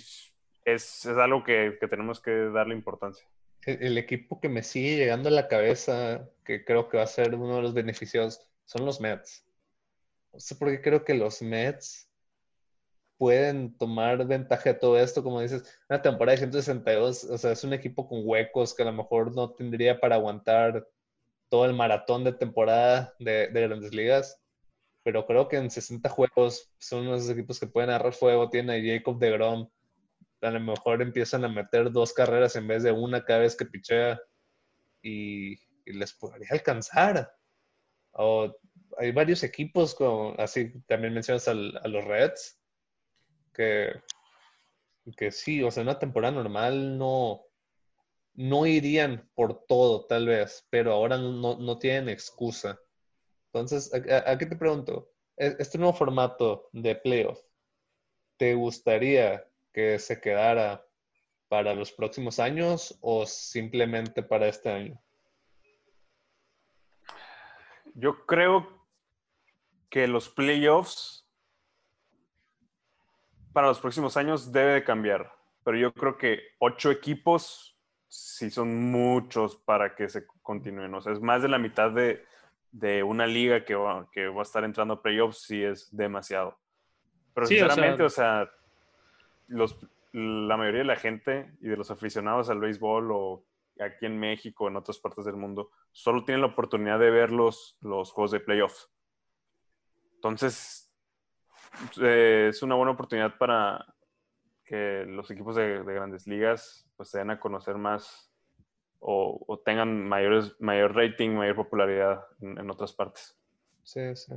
es, 0.66 1.06
algo 1.06 1.44
que, 1.44 1.78
tenemos 1.90 2.20
que 2.20 2.32
darle 2.32 2.76
importancia. 2.76 3.26
El, 3.64 3.98
equipo 3.98 4.40
que 4.40 4.50
me 4.50 4.64
sigue 4.64 4.98
llegando 4.98 5.30
a 5.30 5.32
la 5.32 5.48
cabeza, 5.48 6.28
que 6.44 6.66
creo 6.66 6.90
que 6.90 6.98
va 6.98 7.04
a 7.04 7.08
ser 7.08 7.36
uno 7.36 7.58
de 7.58 7.62
los 7.62 7.74
beneficios, 7.74 8.48
son 8.66 8.86
los 8.86 9.00
Mets. 9.00 9.46
No 10.34 10.40
sé 10.40 10.56
por 10.56 10.70
qué 10.70 10.82
creo 10.82 11.04
que 11.04 11.14
los 11.14 11.42
Mets 11.42 12.10
pueden 13.22 13.78
tomar 13.78 14.26
ventaja 14.26 14.74
de 14.74 14.80
todo 14.80 14.98
esto, 14.98 15.22
como 15.22 15.42
dices, 15.42 15.64
una 15.88 16.02
temporada 16.02 16.32
de 16.32 16.38
162, 16.40 17.26
o 17.26 17.38
sea, 17.38 17.52
es 17.52 17.64
un 17.64 17.74
equipo 17.74 18.08
con 18.08 18.22
huecos 18.24 18.74
que 18.74 18.82
a 18.82 18.86
lo 18.86 18.94
mejor 18.94 19.36
no 19.36 19.52
tendría 19.52 20.00
para 20.00 20.16
aguantar 20.16 20.88
todo 21.48 21.66
el 21.66 21.74
maratón 21.76 22.24
de 22.24 22.34
temporada 22.34 23.14
de, 23.20 23.48
grandes 23.54 23.94
ligas, 23.94 24.42
pero 25.04 25.28
creo 25.28 25.48
que 25.48 25.58
en 25.58 25.70
60 25.70 26.10
juegos 26.10 26.72
son 26.80 27.06
unos 27.08 27.30
equipos 27.30 27.60
que 27.60 27.68
pueden 27.68 27.92
agarrar 27.92 28.14
fuego, 28.14 28.50
tiene 28.50 28.74
a 28.74 28.96
Jacob 28.98 29.20
de 29.20 29.30
Grom, 29.30 29.70
a 30.42 30.52
lo 30.52 30.60
mejor 30.60 31.02
empiezan 31.02 31.46
a 31.46 31.50
meter 31.50 31.92
dos 31.92 32.14
carreras 32.14 32.56
en 32.56 32.68
vez 32.68 32.84
de 32.84 32.92
una 32.92 33.24
cada 33.24 33.40
vez 33.40 33.56
que 33.56 33.66
pichea 33.66 34.20
y, 35.02 35.56
les 35.86 36.14
podría 36.14 36.48
alcanzar. 36.52 37.34
O 38.14 38.54
hay 38.98 39.12
varios 39.12 39.44
equipos, 39.44 39.96
como, 39.96 40.36
así 40.38 40.72
también 40.88 41.14
mencionas 41.14 41.48
a 41.48 41.54
los 41.54 42.06
Reds, 42.06 42.60
que, 43.54 43.92
que 45.18 45.32
sí, 45.32 45.64
o 45.64 45.72
sea, 45.72 45.82
en 45.82 45.90
una 45.90 46.00
temporada 46.00 46.34
normal 46.34 46.98
no, 46.98 47.42
no 48.36 48.66
irían 48.66 49.30
por 49.34 49.66
todo, 49.66 50.06
tal 50.06 50.28
vez, 50.28 50.66
pero 50.70 50.94
ahora 50.94 51.18
no, 51.18 51.58
no 51.58 51.78
tienen 51.78 52.10
excusa. 52.10 52.80
Entonces, 53.48 53.92
aquí 54.26 54.46
te 54.46 54.56
pregunto, 54.56 55.12
e, 55.36 55.56
este 55.60 55.78
nuevo 55.78 55.94
formato 55.94 56.70
de 56.72 56.96
playoff, 56.96 57.42
¿te 58.38 58.54
gustaría 58.56 59.46
que 59.74 60.00
se 60.00 60.20
quedara 60.20 60.86
para 61.48 61.74
los 61.74 61.92
próximos 61.92 62.40
años 62.40 62.98
o 63.02 63.26
simplemente 63.26 64.24
para 64.24 64.48
este 64.48 64.72
año? 64.72 65.02
Yo 67.94 68.26
creo 68.26 68.88
que 69.90 70.08
los 70.08 70.30
playoffs 70.30 71.28
para 73.52 73.68
los 73.68 73.80
próximos 73.80 74.16
años 74.16 74.52
debe 74.52 74.76
de 74.76 74.84
cambiar, 74.84 75.32
pero 75.64 75.78
yo 75.78 75.94
creo 75.94 76.18
que 76.18 76.40
ocho 76.60 76.90
equipos 76.90 77.78
sí 78.08 78.50
son 78.50 78.90
muchos 78.92 79.58
para 79.58 79.96
que 79.96 80.10
se 80.10 80.26
continúen. 80.42 80.94
O 80.94 81.02
sea, 81.02 81.14
es 81.14 81.22
más 81.22 81.42
de 81.42 81.50
la 81.50 81.58
mitad 81.58 81.92
de, 81.92 83.04
una 83.04 83.28
liga 83.28 83.66
que 83.66 83.76
va, 83.76 84.10
que 84.12 84.28
va 84.28 84.40
a 84.40 84.44
estar 84.44 84.64
entrando 84.64 84.96
a 84.96 85.02
playoffs, 85.02 85.44
sí 85.44 85.64
es 85.64 85.94
demasiado. 85.96 86.58
Pero 87.34 87.48
sinceramente, 87.48 88.04
o 88.04 88.10
sea, 88.10 88.50
los, 89.52 89.78
la 90.14 90.58
mayoría 90.58 90.80
de 90.80 90.86
la 90.86 90.96
gente 90.96 91.52
y 91.62 91.68
de 91.68 91.78
los 91.78 91.92
aficionados 91.92 92.50
al 92.50 92.60
béisbol 92.60 93.12
o 93.12 93.46
aquí 93.80 94.06
en 94.06 94.20
México, 94.20 94.68
en 94.68 94.76
otras 94.76 95.00
partes 95.00 95.26
del 95.26 95.36
mundo, 95.36 95.72
solo 95.92 96.24
tienen 96.24 96.42
la 96.42 96.48
oportunidad 96.48 97.00
de 97.00 97.10
ver 97.10 97.32
los, 97.32 97.78
los 97.82 98.12
juegos 98.12 98.32
de 98.32 98.40
playoffs. 98.40 98.90
Entonces, 100.16 100.92
eh, 102.02 102.48
es 102.50 102.62
una 102.62 102.76
buena 102.76 102.92
oportunidad 102.92 103.38
para 103.38 103.86
que 104.64 105.06
los 105.08 105.30
equipos 105.32 105.56
de, 105.56 105.84
grandes 105.84 106.28
ligas 106.28 106.86
pues, 106.96 107.10
se 107.10 107.18
den 107.20 107.32
a 107.32 107.40
conocer 107.40 107.78
más 107.78 108.32
o, 109.00 109.60
tengan 109.66 110.08
mayores, 110.08 110.56
mayor 110.60 110.96
rating, 110.96 111.32
mayor 111.32 111.56
popularidad 111.56 112.24
en, 112.40 112.70
otras 112.70 112.94
partes. 112.94 113.36
Sí, 113.84 114.16
sí. 114.16 114.36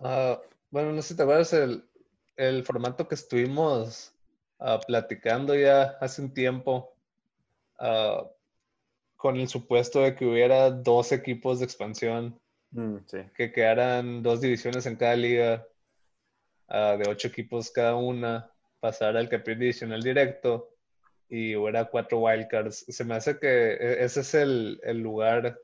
Ah, 0.00 0.40
bueno, 0.70 0.92
no 0.92 1.00
sé 1.02 1.08
si 1.08 1.16
te 1.16 1.22
acuerdas 1.22 1.52
el, 1.52 1.84
el 2.34 2.64
formato 2.64 3.06
que 3.06 3.14
estuvimos 3.14 4.11
uh, 4.62 4.80
platicando 4.86 5.54
ya 5.54 5.96
hace 6.00 6.22
un 6.22 6.32
tiempo 6.32 6.94
uh, 7.80 8.26
con 9.16 9.36
el 9.36 9.48
supuesto 9.48 10.00
de 10.00 10.14
que 10.14 10.24
hubiera 10.24 10.70
dos 10.70 11.12
equipos 11.12 11.58
de 11.58 11.66
expansión, 11.66 12.40
mm, 12.70 12.96
sí. 13.06 13.18
que 13.36 13.52
quedaran 13.52 14.22
dos 14.22 14.40
divisiones 14.40 14.86
en 14.86 14.96
cada 14.96 15.16
liga 15.16 15.66
de 16.68 17.04
ocho 17.06 17.28
equipos 17.28 17.70
cada 17.70 17.96
una, 17.96 18.50
pasar 18.80 19.14
al 19.18 19.28
campeón 19.28 19.58
divisional 19.58 20.02
directo 20.02 20.72
y 21.28 21.56
hubiera 21.56 21.86
cuatro 21.86 22.18
wildcards. 22.18 22.84
Se 22.88 23.04
me 23.04 23.14
hace 23.14 23.38
que 23.38 23.72
e, 23.72 24.04
ese 24.04 24.20
es 24.20 24.34
el, 24.34 24.80
el 24.82 24.98
lugar, 24.98 25.58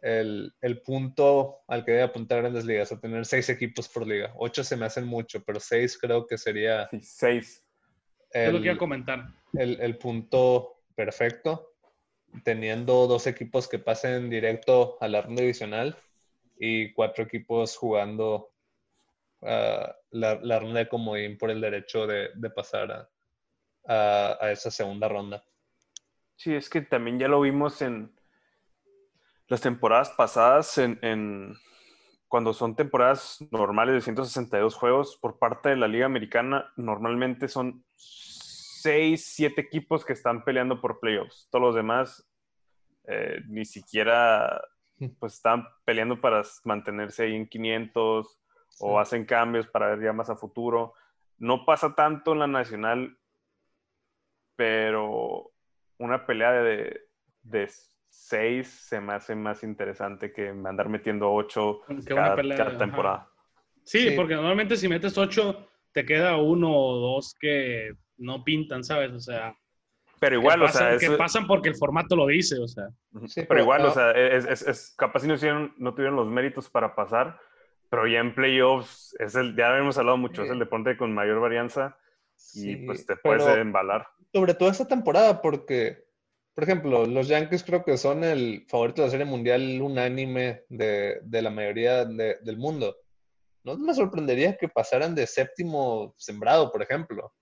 el, 0.00 0.54
el, 0.60 0.82
punto 0.82 1.62
al 1.66 1.84
que 1.84 1.92
debe 1.92 2.04
apuntar 2.04 2.40
grandes 2.42 2.64
ligas, 2.64 2.92
a 2.92 3.00
tener 3.00 3.26
seis 3.26 3.48
equipos 3.48 3.88
por 3.88 4.06
liga. 4.06 4.32
Ocho 4.36 4.62
se 4.62 4.76
me 4.76 4.86
hacen 4.86 5.04
mucho, 5.04 5.42
pero 5.44 5.58
seis 5.58 5.98
creo 5.98 6.26
que 6.26 6.38
sería... 6.38 6.88
seis. 7.02 7.65
Es 8.30 8.52
lo 8.52 8.58
que 8.58 8.66
iba 8.66 8.74
a 8.74 8.78
comentar. 8.78 9.28
El, 9.52 9.80
el 9.80 9.96
punto 9.96 10.82
perfecto, 10.94 11.74
teniendo 12.44 13.06
dos 13.06 13.26
equipos 13.26 13.68
que 13.68 13.78
pasen 13.78 14.28
directo 14.30 14.98
a 15.00 15.08
la 15.08 15.22
ronda 15.22 15.42
divisional 15.42 15.96
y 16.58 16.92
cuatro 16.92 17.24
equipos 17.24 17.76
jugando 17.76 18.50
la, 19.40 19.96
la, 20.10 20.58
ronda 20.58 20.80
de 20.80 20.88
comodín 20.88 21.38
por 21.38 21.50
el 21.50 21.60
derecho 21.60 22.06
de, 22.06 22.50
pasar 22.50 23.08
a, 23.86 24.38
a, 24.40 24.50
esa 24.50 24.70
segunda 24.70 25.08
ronda. 25.08 25.44
Sí, 26.36 26.54
es 26.54 26.68
que 26.68 26.80
también 26.80 27.18
ya 27.18 27.28
lo 27.28 27.40
vimos 27.40 27.80
en 27.82 28.12
las 29.48 29.60
temporadas 29.60 30.10
pasadas, 30.10 30.78
en, 30.78 31.56
cuando 32.28 32.52
son 32.52 32.74
temporadas 32.74 33.38
normales 33.50 33.94
de 33.94 34.00
162 34.00 34.74
juegos 34.74 35.16
por 35.16 35.38
parte 35.38 35.68
de 35.68 35.76
la 35.76 35.88
Liga 35.88 36.06
Americana, 36.06 36.72
normalmente 36.76 37.48
son 37.48 37.84
6, 37.96 39.24
7 39.24 39.60
equipos 39.60 40.04
que 40.04 40.12
están 40.12 40.44
peleando 40.44 40.80
por 40.80 40.98
playoffs. 40.98 41.48
Todos 41.50 41.64
los 41.64 41.74
demás 41.74 42.28
eh, 43.04 43.40
ni 43.46 43.64
siquiera 43.64 44.60
pues 45.18 45.34
están 45.34 45.68
peleando 45.84 46.20
para 46.20 46.42
mantenerse 46.64 47.24
ahí 47.24 47.36
en 47.36 47.46
500 47.46 48.40
o 48.80 48.98
hacen 48.98 49.24
cambios 49.24 49.66
para 49.66 49.88
ver 49.88 50.04
ya 50.04 50.12
más 50.12 50.30
a 50.30 50.36
futuro. 50.36 50.94
No 51.38 51.64
pasa 51.64 51.94
tanto 51.94 52.32
en 52.32 52.40
la 52.40 52.46
nacional, 52.46 53.18
pero 54.56 55.52
una 55.98 56.26
pelea 56.26 56.52
de, 56.52 57.08
de 57.42 57.70
seis 58.16 58.68
se 58.68 59.00
me 59.00 59.14
hace 59.14 59.34
más 59.34 59.62
interesante 59.62 60.32
que 60.32 60.48
andar 60.48 60.88
metiendo 60.88 61.32
ocho 61.32 61.80
cada, 62.06 62.36
temporada. 62.78 63.28
Sí, 63.84 64.12
porque 64.16 64.34
normalmente 64.34 64.76
si 64.76 64.88
metes 64.88 65.16
ocho, 65.16 65.68
te 65.92 66.04
queda 66.04 66.36
uno 66.36 66.70
o 66.72 66.98
dos 66.98 67.34
que 67.38 67.92
no 68.18 68.42
pintan, 68.42 68.82
¿sabes? 68.82 69.12
O 69.12 69.20
sea. 69.20 69.56
Pero 70.18 70.36
igual, 70.36 70.62
o 70.62 70.68
sea. 70.68 70.98
Que 70.98 71.10
pasan 71.12 71.46
porque 71.46 71.68
el 71.68 71.76
formato 71.76 72.16
lo 72.16 72.26
dice, 72.26 72.58
o 72.58 72.66
sea. 72.66 72.88
pero, 73.48 73.60
igual, 73.60 73.84
o 73.86 73.90
sea, 73.90 74.10
es, 74.12 74.94
capaz 74.96 75.20
si 75.20 75.28
no, 75.28 75.72
no 75.76 75.94
tuvieron 75.94 76.16
los 76.16 76.26
méritos 76.26 76.68
para 76.68 76.94
pasar, 76.94 77.38
pero 77.90 78.06
ya 78.06 78.20
en 78.20 78.34
playoffs, 78.34 79.14
es 79.18 79.34
el, 79.34 79.54
ya 79.56 79.76
hemos 79.78 79.98
hablado 79.98 80.16
mucho, 80.16 80.42
es 80.42 80.50
el 80.50 80.58
deporte 80.58 80.96
con 80.96 81.14
mayor 81.14 81.40
varianza 81.40 81.96
y 82.54 82.76
pues 82.86 83.06
te 83.06 83.16
puedes 83.16 83.46
embalar. 83.56 84.06
Sobre 84.32 84.54
todo 84.54 84.68
esta 84.68 84.86
temporada, 84.86 85.40
porque, 85.40 86.05
por 86.56 86.64
ejemplo, 86.64 87.04
los 87.04 87.28
Yankees 87.28 87.62
creo 87.62 87.84
que 87.84 87.98
son 87.98 88.24
el 88.24 88.64
favorito 88.66 89.02
de 89.02 89.08
la 89.08 89.10
Serie 89.10 89.26
Mundial 89.26 89.78
unánime 89.82 90.62
de, 90.70 91.20
de 91.22 91.42
la 91.42 91.50
mayoría 91.50 92.06
del 92.06 92.56
mundo. 92.56 92.96
No 93.62 93.76
me 93.76 93.92
sorprendería 93.92 94.56
que 94.56 94.66
pasaran 94.68 95.14
de 95.14 95.26
séptimo 95.26 96.14
sembrado, 96.16 96.72
por 96.72 96.82
ejemplo. 96.82 97.34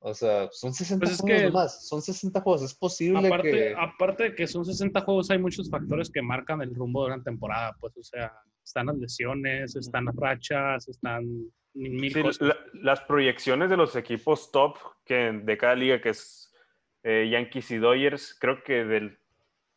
O 0.00 0.12
sea, 0.12 0.48
son 0.50 0.74
60 0.74 1.04
Pues 1.04 1.14
es 1.14 1.20
juegos 1.20 1.40
que- 1.40 1.46
nomás. 1.46 1.86
Son 1.88 2.02
60 2.02 2.40
juegos. 2.40 2.62
Es 2.62 2.74
posible 2.74 3.28
Aparte, 3.28 3.50
que. 3.50 3.74
aparte 3.78 4.22
de 4.24 4.34
que 4.34 4.46
son 4.48 4.64
60 4.64 5.00
juegos, 5.02 5.30
hay 5.30 5.38
muchos 5.38 5.70
factores 5.70 6.10
que 6.10 6.20
marcan 6.22 6.60
el 6.60 6.74
rumbo 6.74 7.06
de 7.06 7.14
una 7.14 7.22
temporada. 7.22 7.76
Pues, 7.80 7.96
o 7.96 8.02
sea, 8.02 8.32
están 8.64 8.86
las 8.86 8.96
lesiones, 8.96 9.76
están 9.76 10.06
las 10.06 10.16
rachas, 10.16 10.88
están 10.88 11.24
mil, 11.74 11.92
mil 11.92 12.12
Sí, 12.12 12.22
cosas. 12.22 12.40
la- 12.48 12.56
las 12.74 13.00
proyecciones 13.02 13.70
de 13.70 13.76
los 13.76 13.94
equipos 13.94 14.50
top 14.50 14.76
que 15.04 15.14
de 15.44 15.56
cada 15.58 15.74
liga, 15.76 16.00
que 16.00 16.08
es 16.10 16.47
eh, 17.10 17.28
Yankees 17.30 17.70
y 17.70 17.78
Dodgers, 17.78 18.36
creo 18.38 18.62
que 18.62 18.84
del, 18.84 19.18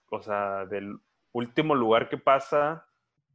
o 0.09 0.21
sea, 0.21 0.65
del 0.65 0.97
último 1.31 1.75
lugar 1.75 2.09
que 2.09 2.17
pasa 2.17 2.85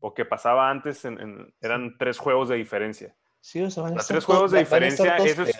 o 0.00 0.12
que 0.12 0.24
pasaba 0.26 0.68
antes 0.70 1.04
en- 1.06 1.18
en- 1.20 1.54
eran 1.62 1.96
tres 1.96 2.18
juegos 2.18 2.48
de 2.50 2.56
diferencia. 2.56 3.16
Sí, 3.40 3.62
o 3.62 3.70
sea, 3.70 3.84
van 3.84 3.92
a 3.92 3.94
Los 3.96 4.04
estar 4.04 4.14
tres 4.16 4.24
juegos 4.26 4.50
de 4.50 4.58
diferencia, 4.58 5.16
eso 5.30 5.42
es-. 5.44 5.56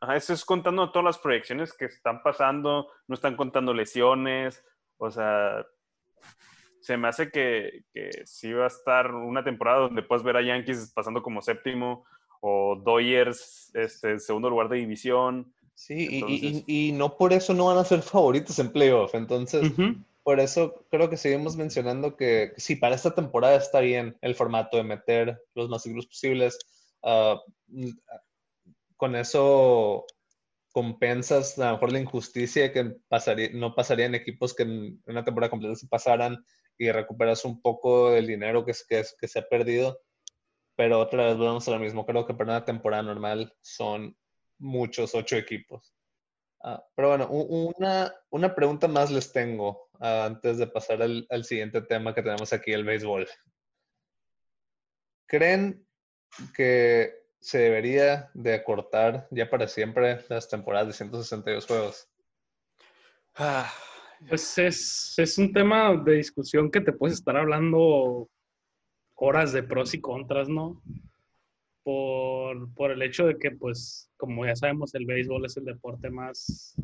Ajá, 0.00 0.16
eso 0.16 0.32
es 0.32 0.44
contando 0.44 0.90
todas 0.90 1.04
las 1.04 1.18
proyecciones 1.18 1.72
que 1.74 1.84
están 1.84 2.22
pasando, 2.22 2.88
no 3.06 3.14
están 3.14 3.36
contando 3.36 3.74
lesiones, 3.74 4.64
o 4.96 5.10
sea, 5.10 5.64
se 6.80 6.96
me 6.96 7.08
hace 7.08 7.30
que, 7.30 7.84
que 7.92 8.10
sí 8.24 8.52
va 8.52 8.64
a 8.64 8.68
estar 8.68 9.12
una 9.14 9.44
temporada 9.44 9.80
donde 9.80 10.02
puedes 10.02 10.24
ver 10.24 10.36
a 10.38 10.42
Yankees 10.42 10.90
pasando 10.94 11.22
como 11.22 11.42
séptimo 11.42 12.04
o 12.40 12.76
Dodgers 12.82 13.70
este, 13.74 14.18
segundo 14.18 14.48
lugar 14.50 14.68
de 14.68 14.78
división. 14.78 15.52
Sí, 15.84 15.94
y- 16.08 16.24
y, 16.32 16.64
y- 16.66 16.88
y 16.88 16.92
no 16.92 17.16
por 17.16 17.32
eso 17.32 17.54
no 17.54 17.66
van 17.66 17.78
a 17.78 17.84
ser 17.84 18.02
favoritos 18.02 18.56
en 18.60 18.70
playoff. 18.70 19.14
Entonces, 19.16 19.72
por 20.22 20.38
eso 20.38 20.86
creo 20.90 21.10
que 21.10 21.16
seguimos 21.16 21.56
mencionando 21.56 22.16
que 22.16 22.52
sí, 22.56 22.76
para 22.76 22.94
esta 22.94 23.14
temporada 23.16 23.56
está 23.56 23.80
bien 23.80 24.16
el 24.20 24.36
formato 24.36 24.76
de 24.76 24.84
meter 24.84 25.42
los 25.54 25.68
más 25.68 25.82
seguros 25.82 26.06
posibles. 26.06 26.56
Mm, 27.66 27.88
con 28.96 29.16
eso 29.16 30.06
compensas 30.70 31.58
a 31.58 31.66
lo 31.66 31.72
mejor 31.72 31.92
la 31.92 31.98
injusticia 32.00 32.72
que 32.72 32.84
pasaría, 33.08 33.50
no 33.52 33.74
pasaría 33.74 34.06
en 34.06 34.14
equipos 34.14 34.54
que 34.54 34.62
en 34.62 35.02
una 35.06 35.24
temporada 35.24 35.50
completa 35.50 35.74
se 35.74 35.88
pasaran 35.88 36.44
y 36.78 36.90
recuperas 36.92 37.44
un 37.44 37.60
poco 37.60 38.10
del 38.12 38.28
dinero 38.28 38.64
que, 38.64 38.70
es, 38.70 38.86
que, 38.88 39.00
es- 39.00 39.16
que 39.20 39.26
se 39.26 39.40
ha 39.40 39.48
perdido. 39.48 39.98
Pero 40.76 41.00
otra 41.00 41.24
vez 41.26 41.36
volvemos 41.36 41.66
a 41.66 41.72
lo 41.72 41.78
mismo. 41.80 42.06
Creo 42.06 42.24
que 42.24 42.34
para 42.34 42.52
una 42.52 42.64
temporada 42.64 43.02
normal 43.02 43.52
son 43.60 44.16
muchos, 44.58 45.14
ocho 45.14 45.36
equipos. 45.36 45.94
Ah, 46.62 46.84
pero 46.94 47.08
bueno, 47.08 47.28
una, 47.28 48.14
una 48.30 48.54
pregunta 48.54 48.86
más 48.86 49.10
les 49.10 49.32
tengo 49.32 49.88
ah, 50.00 50.26
antes 50.26 50.58
de 50.58 50.66
pasar 50.66 51.02
al, 51.02 51.26
al 51.28 51.44
siguiente 51.44 51.82
tema 51.82 52.14
que 52.14 52.22
tenemos 52.22 52.52
aquí, 52.52 52.72
el 52.72 52.84
béisbol. 52.84 53.28
¿Creen 55.26 55.86
que 56.54 57.22
se 57.40 57.58
debería 57.58 58.30
de 58.34 58.54
acortar 58.54 59.26
ya 59.30 59.50
para 59.50 59.66
siempre 59.66 60.24
las 60.28 60.48
temporadas 60.48 60.86
de 60.88 60.92
162 60.92 61.66
juegos? 61.66 62.08
Ah, 63.34 63.72
Pues 64.28 64.56
es, 64.58 65.14
es 65.16 65.38
un 65.38 65.52
tema 65.52 65.96
de 65.96 66.14
discusión 66.14 66.70
que 66.70 66.80
te 66.80 66.92
puedes 66.92 67.18
estar 67.18 67.36
hablando 67.36 68.30
horas 69.14 69.52
de 69.52 69.62
pros 69.62 69.94
y 69.94 70.00
contras, 70.00 70.48
¿no? 70.48 70.82
Por, 71.84 72.72
por 72.74 72.92
el 72.92 73.02
hecho 73.02 73.26
de 73.26 73.36
que, 73.38 73.50
pues, 73.50 74.10
como 74.16 74.46
ya 74.46 74.54
sabemos, 74.54 74.94
el 74.94 75.04
béisbol 75.06 75.44
es 75.46 75.56
el 75.56 75.64
deporte 75.64 76.10
más, 76.10 76.76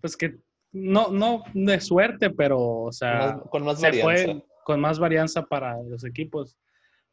pues 0.00 0.16
que, 0.16 0.36
no, 0.72 1.10
no 1.10 1.42
de 1.54 1.80
suerte, 1.80 2.28
pero, 2.30 2.58
o 2.60 2.92
sea, 2.92 3.36
Más- 3.36 3.48
con 3.50 3.64
más 3.64 3.80
se 3.80 3.86
varianza. 3.86 4.24
fue 4.24 4.44
con 4.64 4.80
más 4.80 4.98
varianza 4.98 5.42
para 5.46 5.80
los 5.82 6.04
equipos. 6.04 6.58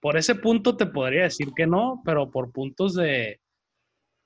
Por 0.01 0.17
ese 0.17 0.35
punto 0.35 0.75
te 0.75 0.85
podría 0.87 1.23
decir 1.23 1.49
que 1.55 1.65
no, 1.67 2.01
pero 2.03 2.29
por 2.29 2.51
puntos 2.51 2.95
de, 2.95 3.39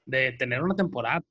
de 0.06 0.32
tener 0.32 0.64
una 0.64 0.76
temporada 0.76 1.22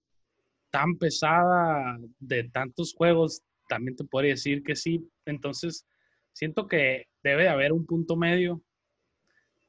tan 0.71 0.97
pesada, 0.99 1.99
de 2.21 2.45
tantos 2.51 2.95
juegos, 2.95 3.43
también 3.69 3.97
te 3.97 4.05
podría 4.05 4.33
decir 4.33 4.63
que 4.63 4.77
sí. 4.77 5.09
Entonces, 5.25 5.85
siento 6.33 6.69
que 6.69 7.07
debe 7.25 7.45
de 7.45 7.49
haber 7.49 7.73
un 7.73 7.87
punto 7.87 8.15
medio 8.15 8.61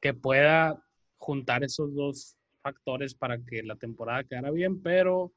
que 0.00 0.12
pueda 0.14 0.80
juntar 1.18 1.64
esos 1.64 1.94
dos 1.94 2.36
factores 2.62 3.14
para 3.14 3.38
que 3.38 3.62
la 3.62 3.76
temporada 3.76 4.24
quedara 4.24 4.50
bien, 4.50 4.82
pero 4.82 5.32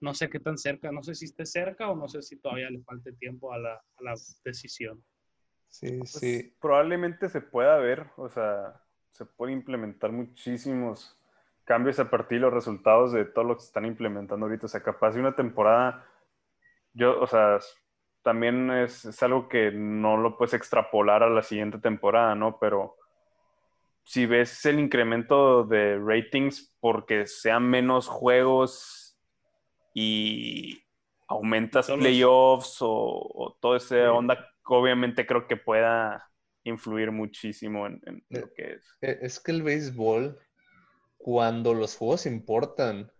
no 0.00 0.14
sé 0.14 0.28
qué 0.28 0.40
tan 0.40 0.58
cerca, 0.58 0.90
no 0.92 1.02
sé 1.02 1.14
si 1.14 1.26
esté 1.26 1.46
cerca 1.46 1.90
o 1.90 1.96
no 1.96 2.08
sé 2.08 2.22
si 2.22 2.36
todavía 2.36 2.70
le 2.70 2.82
falte 2.82 3.12
tiempo 3.12 3.52
a 3.52 3.58
la, 3.58 3.74
a 3.74 4.02
la 4.02 4.14
decisión. 4.44 5.02
Sí, 5.68 5.98
pues, 5.98 6.12
sí. 6.12 6.54
Probablemente 6.60 7.28
se 7.28 7.40
pueda 7.40 7.76
ver, 7.78 8.06
o 8.16 8.28
sea, 8.28 8.82
se 9.12 9.24
puede 9.24 9.52
implementar 9.52 10.10
muchísimos 10.10 11.16
cambios 11.64 12.00
a 12.00 12.10
partir 12.10 12.38
de 12.38 12.42
los 12.42 12.54
resultados 12.54 13.12
de 13.12 13.24
todo 13.24 13.44
lo 13.44 13.54
que 13.54 13.60
se 13.60 13.68
están 13.68 13.84
implementando 13.84 14.46
ahorita. 14.46 14.66
O 14.66 14.68
sea, 14.68 14.82
capaz 14.82 15.12
de 15.12 15.20
una 15.20 15.36
temporada, 15.36 16.06
yo, 16.92 17.20
o 17.20 17.26
sea, 17.26 17.58
también 18.22 18.70
es, 18.70 19.04
es 19.04 19.22
algo 19.22 19.48
que 19.48 19.70
no 19.70 20.16
lo 20.16 20.36
puedes 20.36 20.54
extrapolar 20.54 21.22
a 21.22 21.30
la 21.30 21.42
siguiente 21.42 21.78
temporada, 21.78 22.34
¿no? 22.34 22.58
Pero 22.58 22.96
si 24.10 24.26
ves 24.26 24.66
el 24.66 24.80
incremento 24.80 25.62
de 25.62 25.96
ratings 25.96 26.76
porque 26.80 27.28
sean 27.28 27.62
menos 27.70 28.08
juegos 28.08 29.16
y 29.94 30.82
aumentas 31.28 31.86
Todos 31.86 32.00
playoffs 32.00 32.82
o, 32.82 32.88
o 32.90 33.56
todo 33.60 33.76
ese 33.76 34.00
Sí. 34.00 34.06
onda, 34.08 34.48
obviamente 34.64 35.24
creo 35.24 35.46
que 35.46 35.56
pueda 35.56 36.28
influir 36.64 37.12
muchísimo 37.12 37.86
en, 37.86 38.00
en 38.04 38.16
Eh, 38.30 38.40
lo 38.40 38.52
que 38.52 38.72
es. 38.72 38.98
E- 39.00 39.18
Es 39.22 39.38
que 39.38 39.52
el 39.52 39.62
béisbol, 39.62 40.36
cuando 41.16 41.72
los 41.72 41.96
juegos 41.96 42.26
importan, 42.26 43.12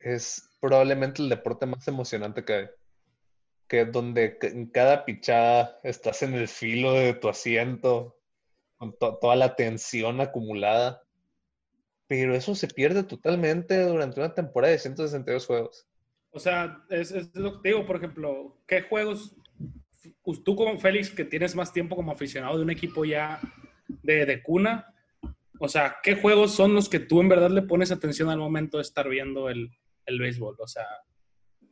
es 0.00 0.54
probablemente 0.60 1.22
el 1.22 1.30
deporte 1.30 1.64
más 1.64 1.88
emocionante 1.88 2.44
que 2.44 2.52
hay. 2.52 2.66
Que 3.68 3.86
donde 3.86 4.36
en 4.42 4.66
cada 4.70 5.06
pichada 5.06 5.80
estás 5.82 6.22
en 6.22 6.34
el 6.34 6.46
filo 6.46 6.92
de 6.92 7.14
tu 7.14 7.30
asiento, 7.30 8.18
toda 8.92 9.36
la 9.36 9.56
tensión 9.56 10.20
acumulada. 10.20 11.02
Pero 12.06 12.34
eso 12.34 12.54
se 12.54 12.68
pierde 12.68 13.02
totalmente 13.02 13.82
durante 13.82 14.20
una 14.20 14.34
temporada 14.34 14.72
de 14.72 14.78
162 14.78 15.46
juegos. 15.46 15.86
O 16.30 16.38
sea, 16.38 16.84
es, 16.90 17.12
es 17.12 17.34
lo 17.34 17.62
que 17.62 17.70
digo, 17.70 17.86
por 17.86 17.96
ejemplo, 17.96 18.58
¿qué 18.66 18.82
juegos, 18.82 19.34
tú 20.44 20.56
como 20.56 20.78
Félix, 20.78 21.10
que 21.10 21.24
tienes 21.24 21.54
más 21.54 21.72
tiempo 21.72 21.96
como 21.96 22.12
aficionado 22.12 22.56
de 22.56 22.62
un 22.62 22.70
equipo 22.70 23.04
ya 23.04 23.40
de, 24.02 24.26
de 24.26 24.42
cuna, 24.42 24.94
o 25.58 25.68
sea, 25.68 25.96
¿qué 26.02 26.16
juegos 26.16 26.54
son 26.54 26.74
los 26.74 26.88
que 26.88 26.98
tú 26.98 27.20
en 27.20 27.28
verdad 27.28 27.50
le 27.50 27.62
pones 27.62 27.92
atención 27.92 28.28
al 28.28 28.38
momento 28.38 28.78
de 28.78 28.82
estar 28.82 29.08
viendo 29.08 29.48
el, 29.48 29.70
el 30.06 30.18
béisbol? 30.18 30.56
O 30.58 30.66
sea, 30.66 30.84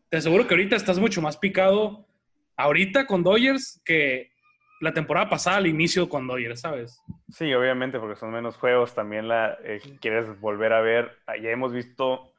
te 0.09 0.18
aseguro 0.18 0.46
que 0.46 0.55
ahorita 0.55 0.77
estás 0.77 0.98
mucho 0.98 1.20
más 1.20 1.37
picado 1.37 2.07
ahorita 2.57 3.07
con 3.07 3.22
Dodgers 3.22 3.81
que 3.85 4.32
la 4.83 4.92
temporada 4.92 5.31
pasada 5.31 5.59
al 5.59 5.66
inicio 5.66 6.09
con 6.09 6.27
Dodgers, 6.27 6.61
¿sabes? 6.61 7.01
Sí, 7.31 7.53
obviamente, 7.55 7.99
porque 7.99 8.16
son 8.16 8.31
menos 8.33 8.57
juegos, 8.57 8.95
también 8.95 9.27
la 9.29 9.57
eh, 9.64 9.81
quieres 10.01 10.38
volver 10.40 10.73
a 10.73 10.81
ver. 10.83 11.18
Ya 11.40 11.51
hemos 11.51 11.73
visto 11.73 12.33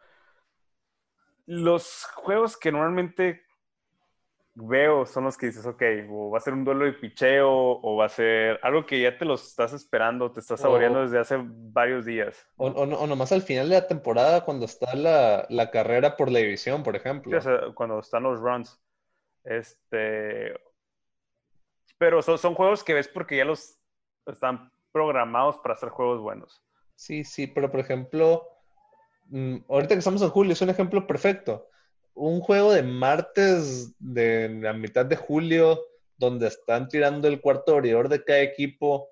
los 1.45 2.05
juegos 2.15 2.57
que 2.57 2.71
normalmente 2.71 3.41
veo 4.55 5.05
son 5.05 5.23
los 5.25 5.37
que 5.37 5.47
dices, 5.47 5.65
ok, 5.65 5.81
o 6.09 6.29
va 6.29 6.37
a 6.37 6.41
ser 6.41 6.53
un 6.53 6.63
duelo 6.63 6.85
de 6.85 6.93
picheo, 6.93 7.49
o 7.51 7.95
va 7.97 8.05
a 8.05 8.09
ser 8.09 8.59
algo 8.61 8.85
que 8.85 9.01
ya 9.01 9.17
te 9.17 9.25
los 9.25 9.47
estás 9.47 9.73
esperando, 9.73 10.31
te 10.31 10.39
estás 10.41 10.59
saboreando 10.61 10.99
O- 10.99 11.03
desde 11.03 11.19
hace 11.19 11.37
varios 11.43 12.05
días. 12.05 12.47
O, 12.57 12.67
o 12.67 12.85
no- 12.85 12.97
o 12.99 13.07
nomás 13.07 13.31
al 13.31 13.41
final 13.41 13.69
de 13.69 13.75
la 13.75 13.87
temporada, 13.87 14.43
cuando 14.45 14.65
está 14.65 14.95
la, 14.95 15.45
la 15.49 15.71
carrera 15.71 16.15
por 16.17 16.31
la 16.31 16.39
división, 16.39 16.83
por 16.83 16.95
Sí, 16.95 16.99
ejemplo. 17.01 17.37
o 17.37 17.41
sea, 17.41 17.59
cuando 17.73 17.99
están 17.99 18.23
los 18.23 18.39
runs. 18.39 18.79
Este. 19.43 20.53
Pero 21.97 22.21
son, 22.21 22.55
juegos 22.55 22.83
que 22.83 22.93
ves 22.93 23.07
porque 23.07 23.37
ya 23.37 23.45
los 23.45 23.79
están 24.25 24.71
programados 24.91 25.57
para 25.59 25.77
ser 25.77 25.89
juegos 25.89 26.21
buenos. 26.21 26.61
Sí, 26.95 27.23
sí, 27.23 27.47
pero 27.47 27.71
por 27.71 27.79
ejemplo, 27.79 28.47
mm, 29.25 29.57
ahorita 29.69 29.95
que 29.95 29.99
estamos 29.99 30.21
en 30.21 30.29
julio, 30.29 30.53
es 30.53 30.61
un 30.61 30.69
ejemplo 30.69 31.05
perfecto. 31.07 31.67
Un 32.13 32.41
juego 32.41 32.71
de 32.71 32.83
martes 32.83 33.93
de 33.99 34.49
la 34.49 34.73
mitad 34.73 35.05
de 35.05 35.15
julio, 35.15 35.81
donde 36.17 36.47
están 36.47 36.87
tirando 36.87 37.27
el 37.27 37.41
cuarto 37.41 37.73
abridor 37.73 38.09
de 38.09 38.23
cada 38.23 38.41
equipo, 38.41 39.09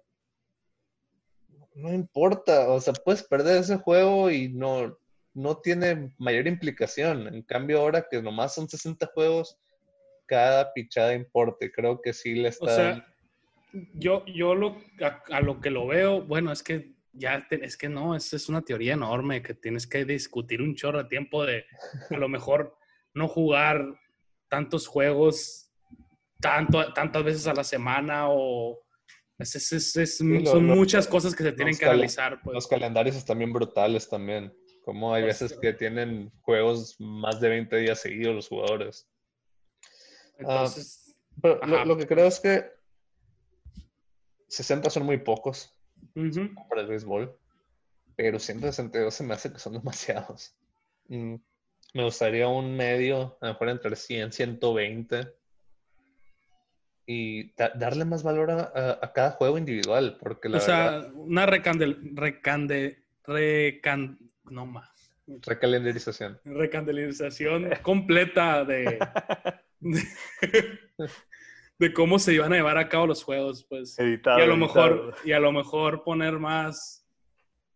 no 1.74 1.94
importa, 1.94 2.70
o 2.70 2.80
sea, 2.80 2.94
puedes 2.94 3.24
perder 3.24 3.58
ese 3.58 3.78
juego 3.78 4.30
y 4.30 4.50
no, 4.50 4.98
no 5.34 5.58
tiene 5.58 6.14
mayor 6.18 6.48
implicación. 6.48 7.28
En 7.28 7.42
cambio, 7.44 7.80
ahora 7.80 8.06
que 8.10 8.22
nomás 8.22 8.54
son 8.54 8.70
60 8.70 9.08
juegos, 9.14 9.58
cada 10.32 10.72
pichada 10.74 11.14
importa. 11.14 11.66
y 11.66 11.72
Creo 11.72 12.02
que 12.02 12.14
sí 12.14 12.36
le 12.36 12.48
O 12.48 12.52
está. 12.52 12.76
sea, 12.76 13.08
yo, 13.94 14.26
yo 14.28 14.56
lo, 14.56 14.78
a, 15.02 15.22
a 15.36 15.42
lo 15.42 15.60
que 15.60 15.70
lo 15.70 15.88
veo, 15.88 16.22
bueno, 16.22 16.54
es 16.54 16.64
que 16.64 16.94
ya, 17.12 17.46
te- 17.50 17.66
es 17.66 17.76
que 17.76 17.90
no, 17.90 18.16
es, 18.16 18.32
es 18.32 18.48
una 18.48 18.62
teoría 18.62 18.94
enorme 18.94 19.42
que 19.42 19.54
tienes 19.54 19.86
que 19.88 20.06
discutir 20.06 20.62
un 20.62 20.74
chorro 20.76 21.00
de 21.04 21.10
tiempo 21.10 21.46
de 21.46 21.66
a 22.10 22.18
lo 22.18 22.30
mejor 22.30 22.78
no 23.14 23.28
jugar 23.28 23.86
tantos 24.48 24.88
juegos 24.88 25.70
tanto, 26.40 26.94
tantas 26.94 27.24
veces 27.26 27.48
a 27.48 27.54
la 27.54 27.66
semana 27.66 28.30
o 28.30 28.80
es, 29.38 29.54
es- 29.56 29.74
es- 29.74 29.96
es- 29.98 30.22
lo- 30.22 30.46
son 30.50 30.66
lo- 30.68 30.76
muchas 30.76 31.08
cosas 31.08 31.36
que 31.36 31.44
se 31.44 31.52
tienen 31.52 31.78
que 31.78 31.84
analizar. 31.86 32.40
Pues. 32.42 32.54
Los 32.54 32.68
calendarios 32.68 33.18
están 33.18 33.38
bien 33.40 33.52
brutales 33.52 34.08
también. 34.08 34.54
Como 34.86 35.14
hay 35.14 35.24
veces 35.24 35.58
que 35.62 35.74
tienen 35.74 36.32
juegos 36.42 36.96
más 37.00 37.40
de 37.42 37.50
20 37.50 37.76
días 37.78 38.00
seguidos 38.00 38.34
los 38.34 38.48
jugadores. 38.48 39.08
Entonces, 40.38 41.16
Pero 41.42 41.60
lo, 41.86 41.98
que 41.98 42.08
creo 42.08 42.26
es 42.26 42.40
que 42.40 42.66
60 44.48 44.90
son 44.90 45.04
muy 45.06 45.18
pocos 45.18 45.78
para 46.70 46.82
el 46.82 46.88
béisbol, 46.88 47.38
pero 48.16 48.40
162 48.40 49.14
se 49.14 49.24
me 49.24 49.34
hace 49.34 49.52
que 49.52 49.60
son 49.60 49.74
demasiados. 49.80 50.56
Mm, 51.08 51.36
Me 51.94 52.04
gustaría 52.04 52.48
un 52.48 52.76
medio, 52.76 53.38
a 53.42 53.48
lo 53.48 53.54
mejor 53.54 53.70
entre 53.70 53.96
100 53.96 54.32
120, 54.32 55.34
y 57.06 57.54
da- 57.56 57.72
darle 57.76 58.06
más 58.06 58.24
valor 58.24 58.52
a, 58.52 58.72
a- 58.76 59.00
a 59.02 59.14
cada 59.14 59.32
juego 59.32 59.58
individual, 59.58 60.18
porque 60.20 60.50
la 60.50 60.58
o 60.58 60.62
sea, 60.62 60.92
verdad, 60.92 61.12
una 61.14 61.46
recandel, 61.46 62.12
recande, 62.16 63.06
recan, 63.24 64.20
no 64.46 64.66
más, 64.66 65.14
recalendarización. 65.28 66.40
recandelización 66.46 67.70
completa 67.82 68.64
de, 68.66 69.00
de, 69.82 70.02
de 71.80 71.94
cómo 71.94 72.20
se 72.20 72.34
iban 72.34 72.54
a 72.54 72.56
llevar 72.58 72.78
a 72.78 72.88
cabo 72.90 73.08
los 73.08 73.24
juegos, 73.24 73.66
pues. 73.70 73.98
Editado. 74.00 74.40
y 74.40 74.44
a 74.44 74.46
lo 74.46 74.54
editado. 74.56 74.68
mejor 74.68 75.16
y 75.26 75.32
a 75.34 75.40
lo 75.40 75.52
mejor 75.52 76.04
poner 76.04 76.40
más 76.40 77.06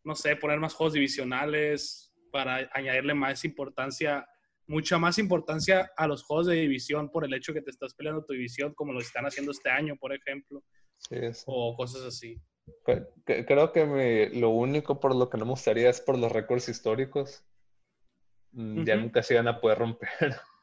no 0.04 0.14
sé 0.16 0.36
poner 0.36 0.60
más 0.60 0.74
juegos 0.76 0.94
divisionales 0.94 2.14
para 2.32 2.70
añadirle 2.74 3.14
más 3.16 3.44
importancia 3.44 4.28
mucha 4.68 4.98
más 5.00 5.18
importancia 5.20 5.92
a 5.98 6.08
los 6.08 6.24
juegos 6.24 6.48
de 6.48 6.56
división 6.56 7.10
por 7.10 7.26
el 7.26 7.34
hecho 7.34 7.54
que 7.54 7.62
te 7.62 7.72
estás 7.72 7.94
peleando 7.96 8.24
tu 8.24 8.34
división 8.34 8.74
como 8.76 8.94
lo 8.94 9.00
están 9.00 9.26
haciendo 9.26 9.52
este 9.52 9.70
año 9.70 9.96
por 9.96 10.14
ejemplo 10.14 10.64
Sí, 10.98 11.16
sí. 11.34 11.44
o 11.48 11.76
cosas 11.76 12.04
así 12.04 12.40
cre- 12.86 13.08
Creo 13.48 13.72
que 13.72 13.86
me- 13.86 14.30
lo 14.30 14.50
único 14.50 15.00
por 15.00 15.16
lo 15.16 15.30
que 15.30 15.38
no 15.40 15.46
me 15.46 15.52
gustaría 15.52 15.90
es 15.90 16.00
por 16.02 16.18
los 16.18 16.32
récords 16.32 16.70
históricos. 16.70 17.44
Mm, 18.52 18.84
Ya 18.86 18.96
nunca 18.96 19.22
se 19.24 19.34
iban 19.36 19.48
a 19.48 19.60
poder 19.60 19.80
romper. 19.80 20.10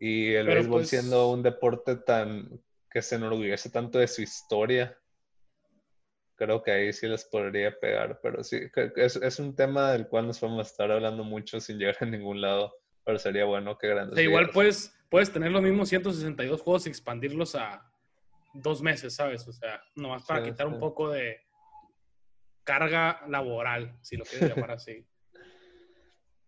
Y 0.00 0.32
el 0.32 0.46
Pero, 0.46 0.60
béisbol 0.60 0.80
pues- 0.80 0.88
siendo 0.90 1.30
un 1.30 1.42
deporte 1.42 1.94
tan 1.96 2.60
que 2.90 3.02
se 3.02 3.14
enorgullece 3.16 3.70
tanto 3.70 3.98
de 4.00 4.08
su 4.08 4.22
historia, 4.22 4.98
creo 6.34 6.62
que 6.62 6.72
ahí 6.72 6.92
sí 6.92 7.06
les 7.06 7.24
podría 7.26 7.78
pegar. 7.78 8.18
Pero 8.22 8.42
sí, 8.42 8.58
es, 8.96 9.16
es 9.16 9.38
un 9.38 9.54
tema 9.54 9.92
del 9.92 10.08
cual 10.08 10.26
nos 10.26 10.38
podemos 10.40 10.66
estar 10.66 10.90
hablando 10.90 11.22
mucho 11.22 11.60
sin 11.60 11.78
llegar 11.78 11.98
a 12.00 12.06
ningún 12.06 12.40
lado. 12.40 12.74
Pero 13.04 13.18
sería 13.18 13.44
bueno 13.44 13.76
que 13.78 13.86
o 13.88 13.90
grandes. 13.94 14.14
sea, 14.16 14.24
igual 14.24 14.50
puedes 14.50 14.96
puedes 15.10 15.32
tener 15.32 15.50
los 15.50 15.62
mismos 15.62 15.88
162 15.88 16.62
juegos 16.62 16.86
y 16.86 16.88
expandirlos 16.90 17.54
a 17.56 17.84
dos 18.54 18.80
meses 18.80 19.14
sabes 19.16 19.46
o 19.48 19.52
sea 19.52 19.82
nomás 19.96 20.24
para 20.24 20.44
Sí, 20.44 20.50
quitar 20.50 20.68
sí. 20.68 20.72
un 20.74 20.78
poco 20.80 21.08
de 21.10 21.40
carga 22.64 23.20
laboral 23.28 23.98
si 24.02 24.16
lo 24.16 24.24
quieres 24.24 24.50
llamar 24.50 24.70
así 24.72 25.04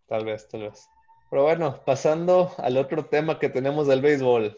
Tal 0.07 0.23
vez, 0.25 0.47
tal 0.47 0.61
vez. 0.61 0.87
Pero 1.33 1.45
bueno, 1.45 1.81
pasando 1.83 2.51
al 2.59 2.77
otro 2.77 3.05
tema 3.07 3.39
que 3.39 3.49
tenemos 3.49 3.87
del 3.87 4.01
béisbol. 4.03 4.55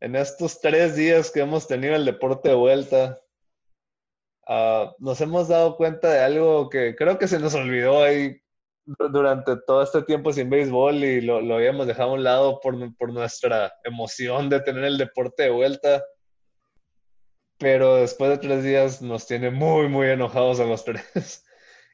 En 0.00 0.16
estos 0.16 0.58
tres 0.58 0.96
días 0.96 1.30
que 1.30 1.40
hemos 1.40 1.68
tenido 1.68 1.94
el 1.94 2.06
deporte 2.06 2.48
de 2.48 2.54
vuelta, 2.54 3.20
ah, 4.46 4.90
nos 5.00 5.20
hemos 5.20 5.48
dado 5.48 5.76
cuenta 5.76 6.10
de 6.10 6.20
algo 6.20 6.70
que 6.70 6.96
creo 6.96 7.18
que 7.18 7.28
se 7.28 7.38
nos 7.38 7.54
olvidó 7.54 8.02
ahí 8.02 8.40
du- 8.86 9.10
durante 9.10 9.54
todo 9.66 9.82
este 9.82 10.00
tiempo 10.00 10.32
sin 10.32 10.48
béisbol 10.48 10.94
y 11.04 11.20
lo, 11.20 11.42
lo 11.42 11.56
habíamos 11.56 11.86
dejado 11.86 12.08
a 12.08 12.14
un 12.14 12.24
lado 12.24 12.58
por, 12.60 12.74
por 12.96 13.12
nuestra 13.12 13.70
emoción 13.84 14.48
de 14.48 14.60
tener 14.60 14.84
el 14.84 14.96
deporte 14.96 15.42
de 15.42 15.50
vuelta. 15.50 16.02
Pero 17.58 17.96
después 17.96 18.30
de 18.30 18.38
tres 18.38 18.64
días 18.64 19.02
nos 19.02 19.26
tiene 19.26 19.50
muy, 19.50 19.88
muy 19.90 20.08
enojados 20.08 20.58
a 20.58 20.64
los 20.64 20.82
tres. 20.86 21.12
Es 21.14 21.44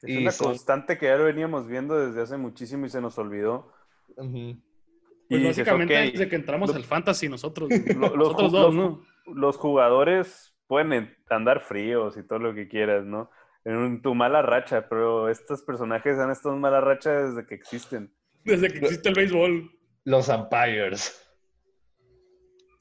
y 0.09 0.17
una 0.19 0.31
son- 0.31 0.47
constante 0.53 0.97
que 0.97 1.07
ya 1.07 1.17
lo 1.17 1.25
veníamos 1.25 1.67
viendo 1.67 1.97
desde 1.99 2.21
hace 2.21 2.37
muchísimo 2.37 2.85
y 2.85 2.89
se 2.89 3.01
nos 3.01 3.17
olvidó. 3.17 3.74
Pues 4.15 4.27
y 4.27 5.37
dices, 5.37 5.57
básicamente 5.57 5.93
desde 6.11 6.29
que 6.29 6.35
entramos 6.35 6.69
lo- 6.69 6.75
al 6.75 6.83
fantasy 6.83 7.27
nosotros 7.29 7.69
lo- 7.69 8.09
los, 8.09 8.15
nosotros 8.15 8.51
dos 8.51 8.73
los- 8.73 8.75
no 8.75 9.01
los 9.33 9.57
jugadores 9.57 10.55
pueden 10.67 10.93
en- 10.93 11.17
andar 11.29 11.59
fríos 11.61 12.15
y 12.17 12.23
todo 12.23 12.39
lo 12.39 12.53
que 12.53 12.67
quieras, 12.67 13.05
¿no? 13.05 13.29
En 13.63 13.75
un- 13.75 14.01
tu 14.03 14.13
mala 14.13 14.41
racha, 14.43 14.87
pero 14.87 15.29
estos 15.29 15.63
personajes 15.63 16.19
han 16.19 16.29
estado 16.31 16.53
en 16.53 16.61
mala 16.61 16.79
racha 16.81 17.11
desde 17.11 17.45
que 17.47 17.55
existen. 17.55 18.13
Desde 18.43 18.71
que 18.71 18.77
existe 18.79 19.09
el 19.09 19.15
béisbol. 19.15 19.71
Los 20.03 20.29
umpires. 20.29 21.21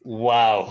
Wow. 0.03 0.66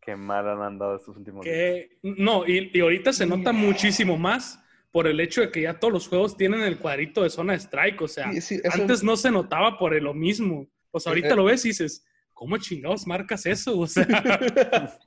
Qué 0.00 0.16
mal 0.16 0.48
han 0.48 0.62
andado 0.62 0.96
estos 0.96 1.16
últimos 1.16 1.44
días. 1.44 1.86
No, 2.02 2.44
y, 2.46 2.70
y 2.74 2.80
ahorita 2.80 3.12
se 3.12 3.26
nota 3.26 3.52
muchísimo 3.52 4.16
más 4.18 4.59
por 4.92 5.06
el 5.06 5.20
hecho 5.20 5.40
de 5.40 5.50
que 5.50 5.62
ya 5.62 5.78
todos 5.78 5.92
los 5.92 6.08
juegos 6.08 6.36
tienen 6.36 6.60
el 6.62 6.78
cuadrito 6.78 7.22
de 7.22 7.30
zona 7.30 7.52
de 7.52 7.60
strike. 7.60 8.00
O 8.02 8.08
sea, 8.08 8.32
Sí, 8.32 8.40
sí, 8.40 8.60
eso- 8.62 8.82
antes 8.82 9.02
no 9.02 9.16
se 9.16 9.30
notaba 9.30 9.78
por 9.78 10.00
lo 10.00 10.14
mismo. 10.14 10.66
O 10.90 10.98
sea, 10.98 11.10
ahorita 11.10 11.28
Eh, 11.28 11.36
lo 11.36 11.44
ves 11.44 11.64
y 11.64 11.68
dices, 11.68 12.04
¿cómo 12.34 12.56
chingados 12.58 13.06
marcas 13.06 13.46
eso? 13.46 13.78
O 13.78 13.86
sea, 13.86 14.06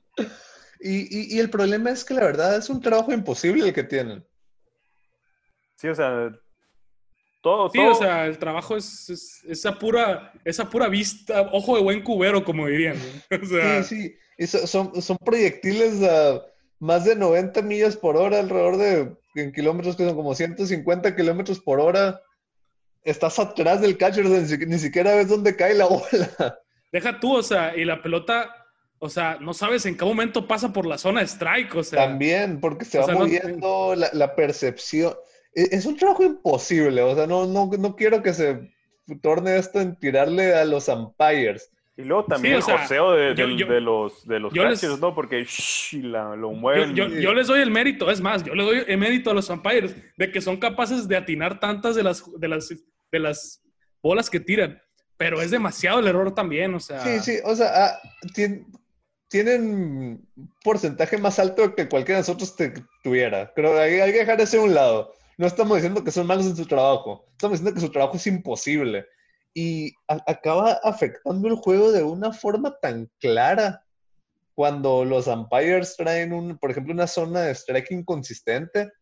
y, 0.80 1.34
y- 1.34 1.36
y 1.36 1.38
el 1.40 1.50
problema 1.50 1.90
es 1.90 2.04
que 2.04 2.14
la 2.14 2.22
verdad 2.24 2.56
es 2.56 2.68
un 2.70 2.80
trabajo 2.80 3.12
imposible 3.12 3.66
el 3.68 3.74
que 3.74 3.84
tienen. 3.84 4.24
Sí, 5.76 5.88
o 5.88 5.94
sea, 5.94 6.30
todo, 7.42 7.68
sí, 7.68 7.78
todo- 7.78 7.92
o 7.92 7.94
sea, 7.94 8.26
el 8.26 8.38
trabajo 8.38 8.76
es, 8.76 9.10
es- 9.10 9.44
esa, 9.46 9.78
pura, 9.78 10.32
esa 10.44 10.68
pura 10.70 10.88
vista, 10.88 11.42
ojo 11.52 11.76
de 11.76 11.82
buen 11.82 12.02
cubero, 12.02 12.42
como 12.44 12.66
dirían. 12.66 12.96
¿no? 12.96 13.36
O 13.42 13.46
sea, 13.46 13.82
Sí, 13.82 13.96
sí. 14.02 14.16
Y 14.38 14.46
so- 14.46 14.66
son, 14.66 15.00
son 15.02 15.18
proyectiles 15.18 16.02
a 16.02 16.42
más 16.80 17.04
de 17.04 17.14
90 17.16 17.60
millas 17.62 17.96
por 17.96 18.16
hora, 18.16 18.40
alrededor 18.40 18.76
de 18.78 19.16
en 19.42 19.52
kilómetros 19.52 19.96
que 19.96 20.04
son 20.04 20.14
como 20.16 20.34
150 20.34 21.14
kilómetros 21.16 21.60
por 21.60 21.80
hora. 21.80 22.20
Estás 23.02 23.38
atrás 23.38 23.80
del 23.80 23.98
catcher, 23.98 24.24
ni, 24.24 24.46
si- 24.46 24.56
ni 24.66 24.78
siquiera 24.78 25.14
ves 25.14 25.28
dónde 25.28 25.54
cae 25.56 25.74
la 25.74 25.86
bola. 25.88 26.58
deja 26.92 27.20
tú, 27.20 27.36
o 27.36 27.42
sea, 27.42 27.76
y 27.76 27.84
la 27.84 28.02
pelota, 28.02 28.50
o 28.98 29.08
sea, 29.10 29.36
no 29.40 29.52
sabes 29.52 29.84
en 29.86 29.96
qué 29.96 30.04
momento 30.04 30.46
pasa 30.48 30.72
por 30.72 30.86
la 30.86 30.96
zona 30.96 31.20
de 31.20 31.26
strike, 31.26 31.74
o 31.74 31.82
sea. 31.84 32.06
También, 32.06 32.60
porque 32.60 32.84
se 32.84 32.98
va 32.98 33.04
sea, 33.04 33.14
no- 33.14 33.20
moviendo 33.20 33.94
la, 33.96 34.08
la 34.12 34.34
percepción. 34.34 35.14
E- 35.54 35.68
Es 35.72 35.84
un 35.86 35.96
trabajo 35.96 36.22
imposible, 36.22 37.02
o 37.02 37.14
sea, 37.14 37.26
no, 37.26 37.46
no, 37.46 37.70
no 37.78 37.96
quiero 37.96 38.22
que 38.22 38.32
se 38.32 38.70
torne 39.20 39.58
esto 39.58 39.80
en 39.80 39.98
tirarle 39.98 40.54
a 40.54 40.64
los 40.64 40.88
umpires. 40.88 41.70
Y 41.96 42.02
luego 42.02 42.24
también 42.24 42.54
Sí, 42.54 42.56
o 42.56 42.58
el 42.58 42.64
sea, 42.64 42.78
joseo 42.78 43.12
de, 43.12 43.34
yo- 43.36 43.48
yo- 43.48 43.66
de 43.66 43.80
los, 43.80 44.26
de 44.26 44.40
los 44.40 44.52
yo 44.52 44.64
les- 44.64 44.80
catchers, 44.80 45.00
¿no? 45.00 45.14
Porque 45.14 45.44
shh, 45.44 45.94
la- 46.02 46.34
lo 46.36 46.50
mueven. 46.52 46.94
yo- 46.94 47.06
y- 47.06 47.22
yo 47.22 47.32
les 47.34 47.46
doy 47.46 47.60
el 47.60 47.70
mérito, 47.70 48.10
es 48.10 48.20
más, 48.20 48.42
yo 48.44 48.54
le 48.54 48.64
doy 48.64 48.84
el 48.86 48.98
mérito 48.98 49.30
a 49.30 49.34
los 49.34 49.48
umpires 49.50 49.94
de 50.16 50.30
que 50.32 50.40
son 50.40 50.56
capaces 50.56 51.06
de 51.06 51.16
atinar 51.16 51.60
tantas 51.60 51.94
de 51.94 52.02
las, 52.02 52.24
de 52.38 52.48
las, 52.48 52.68
de 53.12 53.18
las 53.20 53.62
bolas 54.02 54.28
que 54.28 54.40
tiran, 54.40 54.80
pero 55.16 55.40
es 55.40 55.50
demasiado 55.50 56.00
el 56.00 56.06
error 56.08 56.34
también, 56.34 56.74
o 56.74 56.80
sea. 56.80 57.00
Sí, 57.00 57.20
sí, 57.20 57.38
o 57.44 57.54
sea, 57.54 57.70
ah, 57.86 57.98
tien- 58.34 58.66
tienen 59.28 59.62
un 59.64 60.28
porcentaje 60.62 61.18
más 61.18 61.38
alto 61.38 61.74
que 61.74 61.88
cualquiera 61.88 62.18
de 62.18 62.22
nosotros 62.22 62.54
te- 62.56 62.74
tuviera. 63.02 63.52
Creo 63.54 63.72
que 63.72 63.78
hay, 63.80 64.00
hay 64.00 64.12
que 64.12 64.18
dejar 64.18 64.40
eso 64.40 64.60
a 64.60 64.64
un 64.64 64.74
lado. 64.74 65.12
No 65.38 65.46
estamos 65.46 65.76
diciendo 65.76 66.04
que 66.04 66.12
son 66.12 66.26
malos 66.26 66.46
en 66.46 66.54
su 66.56 66.66
trabajo, 66.66 67.26
estamos 67.32 67.58
diciendo 67.58 67.74
que 67.74 67.84
su 67.86 67.90
trabajo 67.92 68.16
es 68.16 68.26
imposible. 68.26 69.06
Y 69.54 69.94
acaba 70.08 70.72
afectando 70.82 71.48
el 71.48 71.54
juego 71.54 71.92
de 71.92 72.02
una 72.02 72.32
forma 72.32 72.76
tan 72.80 73.08
clara 73.20 73.84
cuando 74.54 75.04
los 75.04 75.26
umpires 75.26 75.96
traen, 75.96 76.32
un, 76.32 76.58
por 76.58 76.70
ejemplo, 76.70 76.92
una 76.92 77.06
zona 77.06 77.42
de 77.42 77.52
strike 77.54 77.92
inconsistente. 77.92 78.92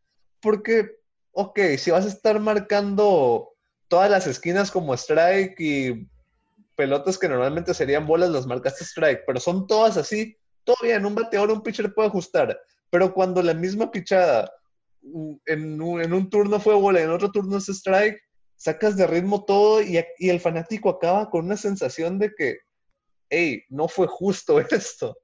Porque, 0.41 0.91
ok, 1.33 1.59
si 1.79 1.91
vas 1.91 2.05
a 2.05 2.09
estar 2.09 2.39
marcando 2.39 3.55
todas 3.89 4.11
las 4.11 4.27
esquinas 4.27 4.71
como 4.71 4.95
strike 4.95 5.59
y 5.59 6.09
pelotas 6.77 7.19
que 7.19 7.29
normalmente 7.29 7.75
serían 7.75 8.07
bolas, 8.07 8.31
las 8.31 8.47
marcaste 8.47 8.85
strike, 8.85 9.25
pero 9.27 9.41
son 9.41 9.67
todas 9.67 9.97
así, 9.97 10.37
todo 10.65 10.77
bien, 10.83 11.05
un 11.05 11.15
bateador, 11.15 11.51
un 11.51 11.63
pitcher 11.63 11.93
puede 11.93 12.09
ajustar, 12.09 12.59
pero 12.91 13.13
cuando 13.13 13.43
la 13.43 13.55
misma 13.55 13.91
pichada 13.91 14.51
en 15.47 15.81
un, 15.81 16.01
en 16.01 16.13
un 16.13 16.31
turno 16.31 16.61
fue 16.61 16.75
bola 16.75 17.01
en 17.01 17.11
otro 17.11 17.31
turno 17.31 17.57
es 17.57 17.69
strike, 17.69 18.21
sacas 18.63 18.97
de 18.97 19.09
ritmo 19.09 19.45
todo 19.45 19.83
y, 19.83 19.99
y 20.19 20.31
el 20.31 20.39
fanático 20.39 20.89
acaba 20.89 21.29
con 21.31 21.47
una 21.47 21.57
sensación 21.57 22.21
de 22.21 22.33
que, 22.33 22.59
hey, 23.29 23.65
no 23.69 23.89
fue 23.89 24.07
justo 24.07 24.61
esto. 24.71 25.17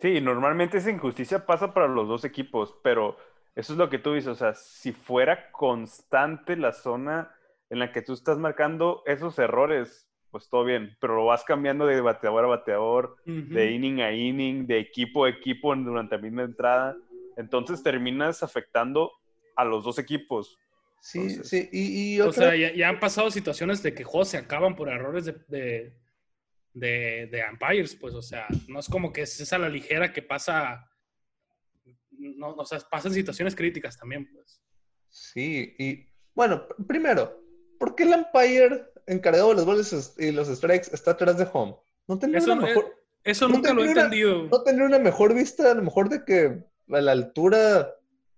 Sí, 0.00 0.20
normalmente 0.20 0.78
esa 0.78 0.90
injusticia 0.90 1.46
pasa 1.46 1.72
para 1.72 1.86
los 1.86 2.08
dos 2.08 2.24
equipos, 2.24 2.74
pero 2.82 3.16
eso 3.54 3.72
es 3.72 3.78
lo 3.78 3.88
que 3.88 3.98
tú 3.98 4.14
dices, 4.14 4.28
o 4.28 4.34
sea, 4.34 4.54
si 4.54 4.92
fuera 4.92 5.52
constante 5.52 6.56
la 6.56 6.72
zona 6.72 7.32
en 7.68 7.78
la 7.78 7.92
que 7.92 8.02
tú 8.02 8.14
estás 8.14 8.36
marcando 8.36 9.04
esos 9.06 9.38
errores, 9.38 10.08
pues 10.32 10.48
todo 10.48 10.64
bien, 10.64 10.96
pero 11.00 11.14
lo 11.14 11.26
vas 11.26 11.44
cambiando 11.44 11.86
de 11.86 12.00
bateador 12.00 12.44
a 12.46 12.48
bateador, 12.48 13.16
de 13.26 13.70
inning 13.70 14.00
a 14.00 14.12
inning, 14.12 14.66
de 14.66 14.78
equipo 14.80 15.24
a 15.24 15.28
equipo 15.28 15.74
durante 15.76 16.16
la 16.16 16.22
misma 16.22 16.42
entrada, 16.42 16.96
entonces 17.36 17.82
terminas 17.82 18.42
afectando 18.42 19.12
a 19.54 19.64
los 19.64 19.84
dos 19.84 19.98
equipos. 20.00 20.58
Sí, 21.00 21.18
Entonces- 21.18 21.48
sí, 21.48 21.68
y, 21.72 22.12
y 22.12 22.16
yo 22.18 22.28
O 22.28 22.32
sea, 22.32 22.54
ya, 22.54 22.74
ya 22.74 22.88
han 22.88 23.00
pasado 23.00 23.30
situaciones 23.30 23.82
de 23.82 23.94
que 23.94 24.04
juegos 24.04 24.28
se 24.28 24.36
acaban 24.36 24.76
por 24.76 24.88
errores 24.90 25.24
de, 25.24 25.32
de, 25.48 25.94
de, 26.74 27.28
de 27.32 27.42
umpires, 27.50 27.94
pues, 27.96 28.14
o 28.14 28.22
sea, 28.22 28.46
no 28.68 28.78
es 28.80 28.88
como 28.88 29.12
que 29.12 29.22
es 29.22 29.52
a 29.52 29.58
la 29.58 29.68
ligera 29.68 30.12
que 30.12 30.20
pasa, 30.22 30.86
no, 32.12 32.50
o 32.50 32.64
sea, 32.66 32.78
pasan 32.80 33.12
situaciones 33.14 33.54
críticas 33.56 33.96
también, 33.98 34.30
pues. 34.32 34.60
Sí, 35.08 35.74
y 35.78 36.06
Bueno, 36.34 36.68
pr- 36.68 36.86
primero, 36.86 37.42
¿por 37.78 37.94
qué 37.96 38.04
el 38.04 38.10
umpire 38.14 38.84
encargado 39.06 39.48
de 39.48 39.54
los 39.56 39.64
goles 39.64 40.14
y 40.18 40.30
los 40.32 40.48
strikes 40.48 40.90
está 40.92 41.12
atrás 41.12 41.36
de 41.38 41.48
home? 41.52 41.76
No 42.06 42.18
tendría 42.18 42.38
Eso, 42.40 42.52
una 42.52 42.62
mejor, 42.66 42.94
eso 43.24 43.48
no 43.48 43.54
nunca 43.56 43.72
lo 43.74 43.82
he 43.82 43.86
tendría 43.86 44.04
una- 44.06 44.14
entendido. 44.16 44.48
no 44.50 44.62
tendría 44.62 44.86
una 44.86 44.98
mejor 44.98 45.34
vista, 45.34 45.70
a 45.70 45.74
lo 45.74 45.82
mejor 45.82 46.08
de 46.08 46.24
que 46.24 46.62
a 46.94 47.00
la 47.00 47.12
altura 47.12 47.94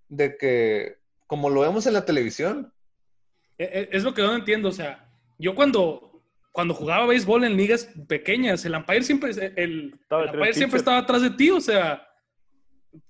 de 0.09 0.37
que, 0.37 0.97
como 1.33 1.49
lo 1.49 1.63
vemos 1.63 1.87
en 1.87 1.95
la 1.95 2.05
televisión. 2.05 2.71
E- 3.57 3.65
e- 3.65 3.89
Es 3.97 4.05
lo 4.05 4.13
que 4.13 4.21
no 4.21 4.35
entiendo. 4.37 4.69
O 4.69 4.73
sea, 4.73 5.09
yo 5.39 5.55
cuando, 5.55 6.23
cuando 6.53 6.75
jugaba 6.75 7.07
béisbol 7.07 7.45
en 7.45 7.57
ligas 7.57 7.89
pequeñas, 8.07 8.63
el 8.67 8.75
umpire 8.75 9.03
siempre, 9.03 9.31
el, 9.31 9.55
el 9.57 9.95
umpire 10.11 10.53
siempre 10.53 10.79
estaba 10.79 10.99
atrás 10.99 11.23
de 11.23 11.31
ti. 11.31 11.49
O 11.49 11.59
sea, 11.63 12.07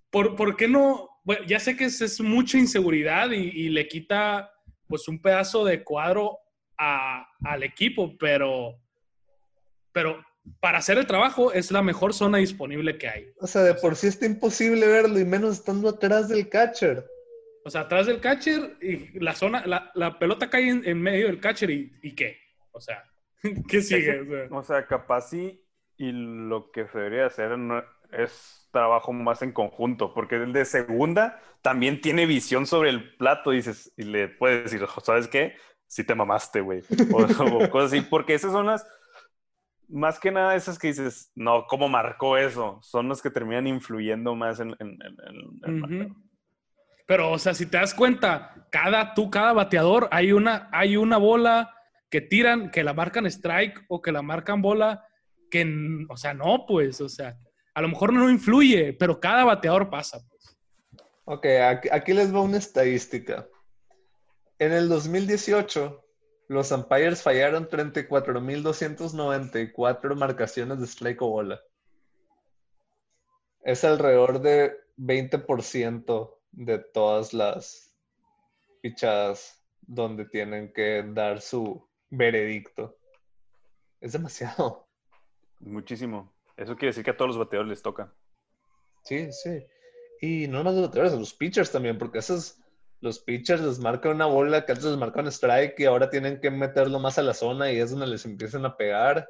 ¿por, 0.08 0.36
por 0.36 0.54
qué 0.54 0.68
no? 0.68 1.08
Bueno, 1.24 1.44
ya 1.48 1.58
sé 1.58 1.76
que 1.76 1.86
es, 1.86 2.00
es 2.00 2.20
mucha 2.20 2.58
inseguridad 2.58 3.32
y, 3.32 3.38
y 3.64 3.70
le 3.70 3.88
quita 3.88 4.52
pues 4.86 5.08
un 5.08 5.20
pedazo 5.20 5.64
de 5.64 5.82
cuadro 5.82 6.38
a- 6.78 7.26
al 7.42 7.64
equipo, 7.64 8.16
pero, 8.20 8.78
pero 9.90 10.24
para 10.60 10.78
hacer 10.78 10.96
el 10.96 11.08
trabajo 11.08 11.52
es 11.52 11.72
la 11.72 11.82
mejor 11.82 12.14
zona 12.14 12.38
disponible 12.38 12.98
que 12.98 13.08
hay. 13.08 13.26
O 13.40 13.48
sea, 13.48 13.62
de 13.64 13.74
por 13.74 13.96
sí 13.96 14.06
está 14.06 14.26
imposible 14.26 14.86
verlo 14.86 15.18
y 15.18 15.24
menos 15.24 15.54
estando 15.54 15.88
atrás 15.88 16.28
del 16.28 16.48
catcher. 16.48 17.04
O 17.64 17.70
sea, 17.70 17.82
atrás 17.82 18.06
del 18.06 18.20
catcher 18.20 18.76
y 18.80 19.18
la 19.20 19.34
zona, 19.34 19.64
la, 19.66 19.90
la 19.94 20.18
pelota 20.18 20.50
cae 20.50 20.68
en, 20.68 20.84
en 20.84 21.00
medio 21.00 21.26
del 21.26 21.40
catcher 21.40 21.70
y, 21.70 21.92
y 22.02 22.14
qué. 22.14 22.38
O 22.72 22.80
sea, 22.80 23.04
¿qué 23.68 23.80
sigue? 23.82 24.20
O 24.20 24.24
sea, 24.24 24.58
O 24.58 24.62
sea, 24.62 24.86
capaz 24.86 25.30
sí, 25.30 25.64
y 25.96 26.10
lo 26.12 26.70
que 26.72 26.86
se 26.88 26.98
debería 26.98 27.26
hacer 27.26 27.56
no- 27.58 27.84
es 28.10 28.68
trabajo 28.72 29.12
más 29.12 29.42
en 29.42 29.52
conjunto, 29.52 30.12
porque 30.14 30.36
el 30.36 30.52
de 30.52 30.64
segunda 30.64 31.40
también 31.62 32.00
tiene 32.00 32.26
visión 32.26 32.66
sobre 32.66 32.90
el 32.90 33.16
plato, 33.16 33.50
dices, 33.52 33.92
y 33.96 34.02
le 34.04 34.28
puedes 34.28 34.64
decir, 34.64 34.86
¿sabes 35.02 35.28
qué? 35.28 35.54
Sí 35.86 36.04
te 36.04 36.14
mamaste, 36.14 36.60
güey. 36.60 36.82
O, 37.12 37.18
o 37.64 37.70
cosas 37.70 37.92
así, 37.92 38.00
porque 38.02 38.34
esas 38.34 38.52
son 38.52 38.66
las, 38.66 38.86
más 39.88 40.18
que 40.18 40.30
nada 40.30 40.54
esas 40.56 40.78
que 40.78 40.88
dices, 40.88 41.30
no, 41.34 41.66
¿cómo 41.66 41.88
marcó 41.88 42.36
eso? 42.38 42.78
Son 42.82 43.08
las 43.08 43.20
que 43.22 43.30
terminan 43.30 43.66
influyendo 43.66 44.34
más 44.34 44.60
en, 44.60 44.70
en- 44.78 44.98
en- 45.02 45.16
en- 45.28 45.60
en 45.64 46.00
el. 46.00 46.06
Ujú. 46.06 46.16
Pero, 47.12 47.30
o 47.30 47.38
sea, 47.38 47.52
si 47.52 47.66
te 47.66 47.76
das 47.76 47.92
cuenta, 47.92 48.66
cada, 48.70 49.12
tú, 49.12 49.30
cada 49.30 49.52
bateador, 49.52 50.08
hay 50.10 50.32
una, 50.32 50.70
hay 50.72 50.96
una 50.96 51.18
bola 51.18 51.76
que 52.08 52.22
tiran, 52.22 52.70
que 52.70 52.82
la 52.82 52.94
marcan 52.94 53.26
strike 53.26 53.84
o 53.88 54.00
que 54.00 54.12
la 54.12 54.22
marcan 54.22 54.62
bola, 54.62 55.06
que, 55.50 56.06
o 56.08 56.16
sea, 56.16 56.32
no, 56.32 56.64
pues, 56.66 57.02
o 57.02 57.10
sea, 57.10 57.38
a 57.74 57.82
lo 57.82 57.88
mejor 57.88 58.14
no 58.14 58.30
influye, 58.30 58.94
pero 58.94 59.20
cada 59.20 59.44
bateador 59.44 59.90
pasa. 59.90 60.26
Pues. 60.26 60.56
Ok, 61.24 61.44
aquí, 61.62 61.90
aquí 61.92 62.14
les 62.14 62.34
va 62.34 62.40
una 62.40 62.56
estadística. 62.56 63.46
En 64.58 64.72
el 64.72 64.88
2018, 64.88 66.02
los 66.48 66.72
umpires 66.72 67.22
fallaron 67.22 67.68
34.294 67.68 70.16
marcaciones 70.16 70.80
de 70.80 70.86
strike 70.86 71.20
o 71.20 71.28
bola. 71.28 71.60
Es 73.64 73.84
alrededor 73.84 74.40
de 74.40 74.78
20% 74.96 76.38
de 76.52 76.78
todas 76.78 77.34
las 77.34 77.96
pichadas 78.80 79.62
donde 79.80 80.24
tienen 80.26 80.72
que 80.72 81.04
dar 81.08 81.40
su 81.40 81.88
veredicto. 82.10 82.96
Es 84.00 84.12
demasiado. 84.12 84.88
Muchísimo. 85.60 86.32
Eso 86.56 86.76
quiere 86.76 86.88
decir 86.88 87.04
que 87.04 87.10
a 87.10 87.16
todos 87.16 87.30
los 87.30 87.38
bateadores 87.38 87.70
les 87.70 87.82
toca. 87.82 88.12
Sí, 89.04 89.32
sí. 89.32 89.64
Y 90.20 90.46
no 90.48 90.62
más 90.62 90.74
los 90.74 90.88
bateadores, 90.88 91.14
a 91.14 91.16
los 91.16 91.34
pitchers 91.34 91.72
también, 91.72 91.98
porque 91.98 92.18
esos, 92.18 92.60
los 93.00 93.18
pitchers 93.18 93.62
les 93.62 93.78
marcan 93.78 94.12
una 94.12 94.26
bola 94.26 94.64
que 94.64 94.72
antes 94.72 94.84
les 94.84 94.96
marcaban 94.96 95.26
strike 95.28 95.80
y 95.80 95.84
ahora 95.84 96.10
tienen 96.10 96.40
que 96.40 96.50
meterlo 96.50 97.00
más 97.00 97.18
a 97.18 97.22
la 97.22 97.34
zona 97.34 97.72
y 97.72 97.78
es 97.78 97.90
donde 97.90 98.06
les 98.06 98.24
empiezan 98.24 98.64
a 98.64 98.76
pegar. 98.76 99.28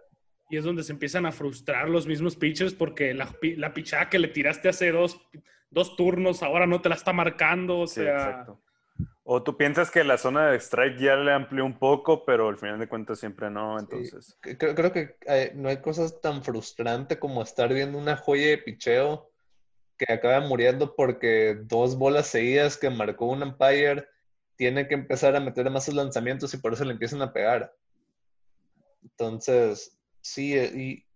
Y 0.50 0.58
es 0.58 0.64
donde 0.64 0.82
se 0.82 0.92
empiezan 0.92 1.24
a 1.24 1.32
frustrar 1.32 1.88
los 1.88 2.06
mismos 2.06 2.36
pitchers 2.36 2.74
porque 2.74 3.14
la, 3.14 3.34
la 3.56 3.72
pichada 3.72 4.10
que 4.10 4.18
le 4.18 4.28
tiraste 4.28 4.68
hace 4.68 4.92
dos, 4.92 5.18
dos 5.72 5.96
turnos 5.96 6.42
ahora 6.42 6.66
no 6.66 6.80
te 6.80 6.88
la 6.88 6.94
está 6.94 7.12
marcando. 7.12 7.80
O 7.80 7.86
Sí, 7.86 8.02
sea, 8.02 8.14
exacto. 8.14 8.60
O 9.24 9.42
tú 9.42 9.56
piensas 9.56 9.90
que 9.90 10.04
la 10.04 10.18
zona 10.18 10.48
de 10.50 10.58
strike 10.58 10.98
ya 10.98 11.16
le 11.16 11.32
amplió 11.32 11.64
un 11.64 11.78
poco, 11.78 12.24
pero 12.24 12.48
al 12.48 12.58
final 12.58 12.78
de 12.78 12.88
cuentas 12.88 13.18
siempre 13.20 13.50
no, 13.50 13.78
entonces. 13.78 14.36
Creo, 14.40 14.74
creo 14.74 14.92
que 14.92 15.16
eh, 15.26 15.52
no 15.54 15.68
hay 15.68 15.78
cosas 15.78 16.20
tan 16.20 16.42
frustrante 16.42 17.18
como 17.18 17.42
estar 17.42 17.72
viendo 17.72 17.98
una 17.98 18.16
joya 18.16 18.48
de 18.48 18.58
picheo 18.58 19.30
que 19.96 20.12
acaba 20.12 20.40
muriendo 20.46 20.94
porque 20.96 21.56
dos 21.62 21.96
bolas 21.96 22.26
seguidas 22.26 22.76
que 22.76 22.90
marcó 22.90 23.26
un 23.26 23.42
umpire 23.44 24.06
tiene 24.56 24.88
que 24.88 24.94
empezar 24.94 25.36
a 25.36 25.40
meter 25.40 25.70
más 25.70 25.84
sus 25.84 25.94
lanzamientos 25.94 26.52
y 26.52 26.58
por 26.58 26.72
eso 26.72 26.84
le 26.84 26.92
empiezan 26.92 27.22
a 27.22 27.32
pegar. 27.32 27.72
Entonces, 29.02 29.98
sí, 30.20 30.56
eh, 30.58 30.72
y, 30.74 31.06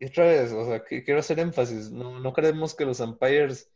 y 0.00 0.06
otra 0.08 0.24
vez, 0.24 0.52
o 0.52 0.64
sea, 0.66 0.84
que- 0.84 1.04
quiero 1.04 1.20
hacer 1.20 1.38
énfasis, 1.38 1.90
no, 1.90 2.18
no 2.20 2.32
creemos 2.32 2.74
que 2.74 2.84
los 2.84 3.00
umpires 3.00 3.70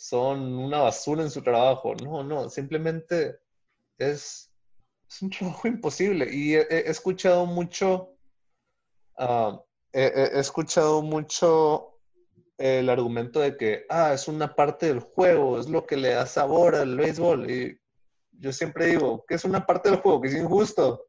son 0.00 0.54
una 0.54 0.78
basura 0.78 1.22
en 1.22 1.30
su 1.30 1.42
trabajo, 1.42 1.94
no, 2.02 2.24
no, 2.24 2.48
simplemente 2.48 3.38
es, 3.98 4.50
es 5.06 5.20
un 5.20 5.28
trabajo 5.28 5.68
imposible 5.68 6.26
y 6.32 6.54
he, 6.54 6.62
he 6.70 6.88
escuchado 6.90 7.44
mucho, 7.44 8.14
ah, 9.18 9.60
he, 9.92 10.30
escuchado 10.40 11.02
mucho 11.02 11.98
el 12.56 12.88
argumento 12.88 13.40
de 13.40 13.58
que, 13.58 13.84
ah, 13.90 14.14
es 14.14 14.26
una 14.26 14.54
parte 14.54 14.86
del 14.86 15.00
juego, 15.00 15.60
es 15.60 15.68
lo 15.68 15.84
que 15.84 15.98
le 15.98 16.14
da 16.14 16.24
sabor 16.24 16.76
al 16.76 16.96
béisbol 16.96 17.50
y 17.50 17.78
yo 18.32 18.54
siempre 18.54 18.86
digo, 18.86 19.22
que 19.28 19.34
es 19.34 19.44
una 19.44 19.66
parte 19.66 19.90
del 19.90 20.00
juego, 20.00 20.22
que 20.22 20.28
es 20.28 20.34
injusto. 20.34 21.08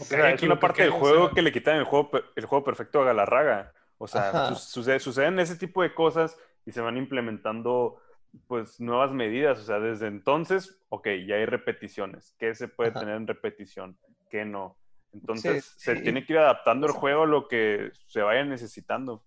O 0.00 0.04
sea, 0.04 0.30
es 0.32 0.40
que 0.40 0.46
una 0.46 0.58
parte 0.58 0.82
del 0.82 0.90
juego 0.90 1.30
que 1.30 1.42
le 1.42 1.52
quitan 1.52 1.76
el 1.76 1.84
juego, 1.84 2.10
el 2.34 2.44
juego 2.44 2.64
perfecto 2.64 3.02
a 3.02 3.04
Galarraga. 3.04 3.72
O 3.98 4.08
sea, 4.08 4.30
Ajá. 4.30 4.48
su- 4.48 4.82
sucede- 4.82 4.98
suceden 4.98 5.38
ese 5.38 5.54
tipo 5.54 5.80
de 5.80 5.94
cosas 5.94 6.36
y 6.66 6.72
se 6.72 6.80
van 6.80 6.96
implementando 6.96 8.00
pues 8.46 8.80
nuevas 8.80 9.12
medidas. 9.12 9.58
O 9.60 9.64
sea, 9.64 9.78
desde 9.80 10.06
entonces, 10.06 10.80
ok, 10.88 11.06
ya 11.26 11.36
hay 11.36 11.46
repeticiones. 11.46 12.34
¿Qué 12.38 12.54
se 12.54 12.68
puede 12.68 12.90
Ajá. 12.90 13.00
tener 13.00 13.16
en 13.16 13.26
repetición? 13.26 13.98
¿Qué 14.30 14.44
no? 14.44 14.78
Entonces, 15.12 15.64
Sí, 15.76 15.80
se 15.90 15.96
sí. 15.96 16.02
tiene 16.02 16.24
que 16.24 16.32
ir 16.32 16.38
adaptando 16.38 16.86
el 16.86 16.92
juego 16.92 17.24
a 17.24 17.26
lo 17.26 17.46
que 17.48 17.90
se 18.08 18.22
vaya 18.22 18.44
necesitando. 18.44 19.24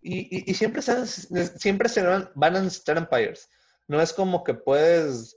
Y, 0.00 0.20
y- 0.36 0.50
y 0.50 0.54
siempre, 0.54 0.82
se, 0.82 1.06
siempre 1.58 1.88
se 1.88 2.02
van, 2.02 2.30
van 2.34 2.56
a 2.56 2.60
necesitar 2.62 2.98
umpires. 2.98 3.48
No 3.86 4.00
es 4.00 4.12
como 4.12 4.42
que 4.44 4.54
puedes 4.54 5.36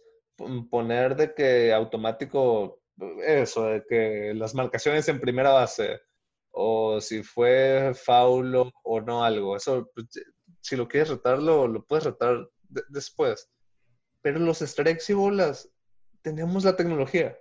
poner 0.70 1.16
de 1.16 1.34
que 1.36 1.72
automático 1.74 2.82
eso, 3.26 3.66
de 3.66 3.84
que 3.88 4.34
las 4.36 4.54
marcaciones 4.56 5.08
en 5.08 5.20
primera 5.20 5.52
base, 5.52 6.02
o 6.52 7.00
si 7.00 7.24
fue 7.24 7.94
faulo 7.96 8.72
o 8.84 9.02
no 9.02 9.24
algo. 9.24 9.56
Eso, 9.56 9.90
pues, 9.94 10.08
si 10.62 10.76
lo 10.76 10.88
quieres 10.88 11.10
retarlo, 11.10 11.68
lo 11.68 11.84
puedes 11.86 12.06
retar 12.06 12.50
de- 12.70 12.84
después. 12.90 13.50
Pero 14.22 14.40
los 14.40 14.60
strikes 14.60 15.06
y 15.10 15.14
bolas, 15.14 15.70
tenemos 16.22 16.64
la 16.64 16.76
tecnología. 16.76 17.38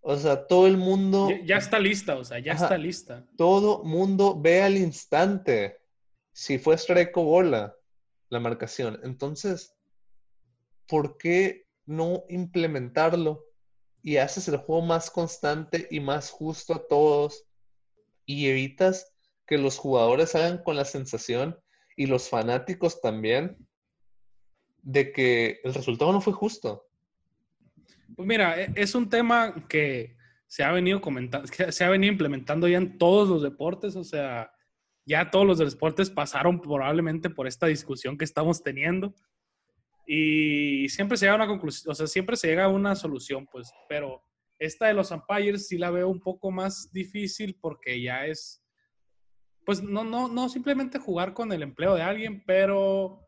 O 0.00 0.16
sea, 0.16 0.46
todo 0.46 0.66
el 0.66 0.76
mundo 0.76 1.28
ya, 1.30 1.44
ya 1.44 1.56
está 1.56 1.78
lista, 1.78 2.16
o 2.16 2.24
sea, 2.24 2.38
ya 2.38 2.52
Ajá. 2.52 2.64
está 2.64 2.78
lista. 2.78 3.26
todo 3.36 3.82
mundo 3.84 4.40
ve 4.40 4.62
al 4.62 4.76
instante 4.76 5.78
si 6.32 6.58
fue 6.58 6.76
strike 6.76 7.16
o 7.16 7.24
bola 7.24 7.76
la 8.28 8.40
marcación. 8.40 9.00
Entonces, 9.02 9.74
¿por 10.86 11.16
qué 11.18 11.66
no 11.86 12.24
implementarlo? 12.28 13.44
Y 14.02 14.18
haces 14.18 14.46
el 14.48 14.58
juego 14.58 14.82
más 14.82 15.10
constante 15.10 15.88
y 15.90 15.98
más 16.00 16.30
justo 16.30 16.74
a 16.74 16.86
todos 16.86 17.44
y 18.24 18.46
evitas 18.48 19.12
que 19.46 19.58
los 19.58 19.78
jugadores 19.78 20.34
hagan 20.34 20.62
con 20.62 20.76
la 20.76 20.84
sensación 20.84 21.58
y 21.96 22.06
los 22.06 22.28
fanáticos 22.28 23.00
también 23.00 23.56
de 24.82 25.12
que 25.12 25.60
el 25.64 25.74
resultado 25.74 26.12
no 26.12 26.20
fue 26.20 26.32
justo. 26.32 26.86
Pues 28.14 28.28
mira, 28.28 28.60
e- 28.62 28.72
es 28.76 28.94
un 28.94 29.08
tema 29.08 29.66
que 29.68 30.16
se 30.46 30.62
ha 30.62 30.70
venido 30.70 31.00
comentando, 31.00 31.50
que 31.50 31.72
se 31.72 31.84
ha 31.84 31.90
venido 31.90 32.12
implementando 32.12 32.68
ya 32.68 32.78
en 32.78 32.98
todos 32.98 33.28
los 33.28 33.42
deportes, 33.42 33.96
o 33.96 34.04
sea, 34.04 34.52
ya 35.04 35.30
todos 35.30 35.46
los 35.46 35.58
deportes 35.58 36.10
pasaron 36.10 36.60
probablemente 36.60 37.30
por 37.30 37.46
esta 37.46 37.66
discusión 37.66 38.16
que 38.16 38.24
estamos 38.24 38.62
teniendo 38.62 39.14
y 40.06 40.88
siempre 40.88 41.16
se 41.16 41.26
llega 41.26 41.32
a 41.32 41.36
una 41.36 41.46
conclusión, 41.48 41.90
o 41.90 41.94
sea, 41.94 42.06
siempre 42.06 42.36
se 42.36 42.48
llega 42.48 42.64
a 42.64 42.68
una 42.68 42.94
solución, 42.94 43.46
pues, 43.50 43.72
pero 43.88 44.22
esta 44.58 44.86
de 44.86 44.94
los 44.94 45.10
umpires 45.10 45.66
sí 45.66 45.78
la 45.78 45.90
veo 45.90 46.08
un 46.08 46.20
poco 46.20 46.50
más 46.50 46.90
difícil 46.92 47.58
porque 47.60 48.00
ya 48.00 48.26
es, 48.26 48.62
pues, 49.66 49.82
no, 49.82 50.04
no, 50.04 50.28
no 50.28 50.48
simplemente 50.48 50.98
jugar 50.98 51.34
con 51.34 51.52
el 51.52 51.62
empleo 51.62 51.94
de 51.94 52.02
alguien, 52.02 52.42
pero 52.46 53.20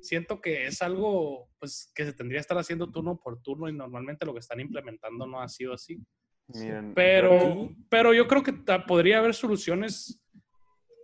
siento 0.00 0.40
que 0.40 0.66
es 0.66 0.82
algo 0.82 1.48
pues 1.58 1.90
que 1.94 2.04
se 2.04 2.12
tendría 2.12 2.38
que 2.38 2.42
estar 2.42 2.58
haciendo 2.58 2.90
turno 2.90 3.18
por 3.18 3.40
turno 3.42 3.68
y 3.68 3.72
normalmente 3.72 4.24
lo 4.24 4.32
que 4.32 4.40
están 4.40 4.60
implementando 4.60 5.26
no 5.26 5.40
ha 5.40 5.48
sido 5.48 5.72
así. 5.72 5.98
Miren, 6.48 6.94
Pero, 6.94 7.70
pero 7.88 8.14
yo 8.14 8.28
creo 8.28 8.42
que 8.42 8.52
podría 8.86 9.18
haber 9.18 9.34
soluciones 9.34 10.22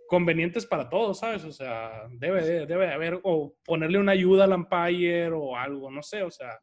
convenientes 0.07 0.65
para 0.65 0.89
todos, 0.89 1.19
¿sabes? 1.19 1.43
O 1.43 1.51
sea, 1.51 2.07
debe 2.11 2.45
de, 2.45 2.65
debe 2.65 2.85
de 2.85 2.93
haber, 2.93 3.19
o 3.23 3.55
ponerle 3.65 3.97
una 3.97 4.11
ayuda 4.13 4.43
al 4.43 4.53
umpire 4.53 5.31
o 5.31 5.57
algo, 5.57 5.91
no 5.91 6.03
sé, 6.03 6.23
o 6.23 6.31
sea, 6.31 6.59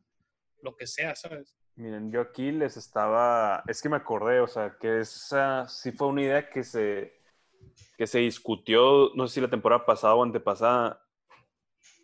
lo 0.62 0.77
que 0.77 0.87
sea, 0.87 1.14
¿sabes? 1.14 1.57
Miren, 1.77 2.11
yo 2.12 2.21
aquí 2.21 2.53
les 2.53 2.77
estaba, 2.77 3.64
es 3.66 3.83
que 3.83 3.88
me 3.88 3.97
acordé, 3.97 4.40
o 4.40 4.47
sea, 4.47 4.77
que 4.79 5.01
esa 5.01 5.69
sí 5.69 5.93
fue 5.93 6.09
una 6.09 6.23
idea 6.23 6.49
que 6.49 6.62
se, 6.62 7.19
que 7.96 8.07
se 8.07 8.20
discutió, 8.20 9.11
no 9.14 9.27
sé 9.27 9.35
si 9.35 9.40
la 9.40 9.51
temporada 9.51 9.85
pasada 9.85 10.14
o 10.14 10.23
antepasada, 10.23 11.03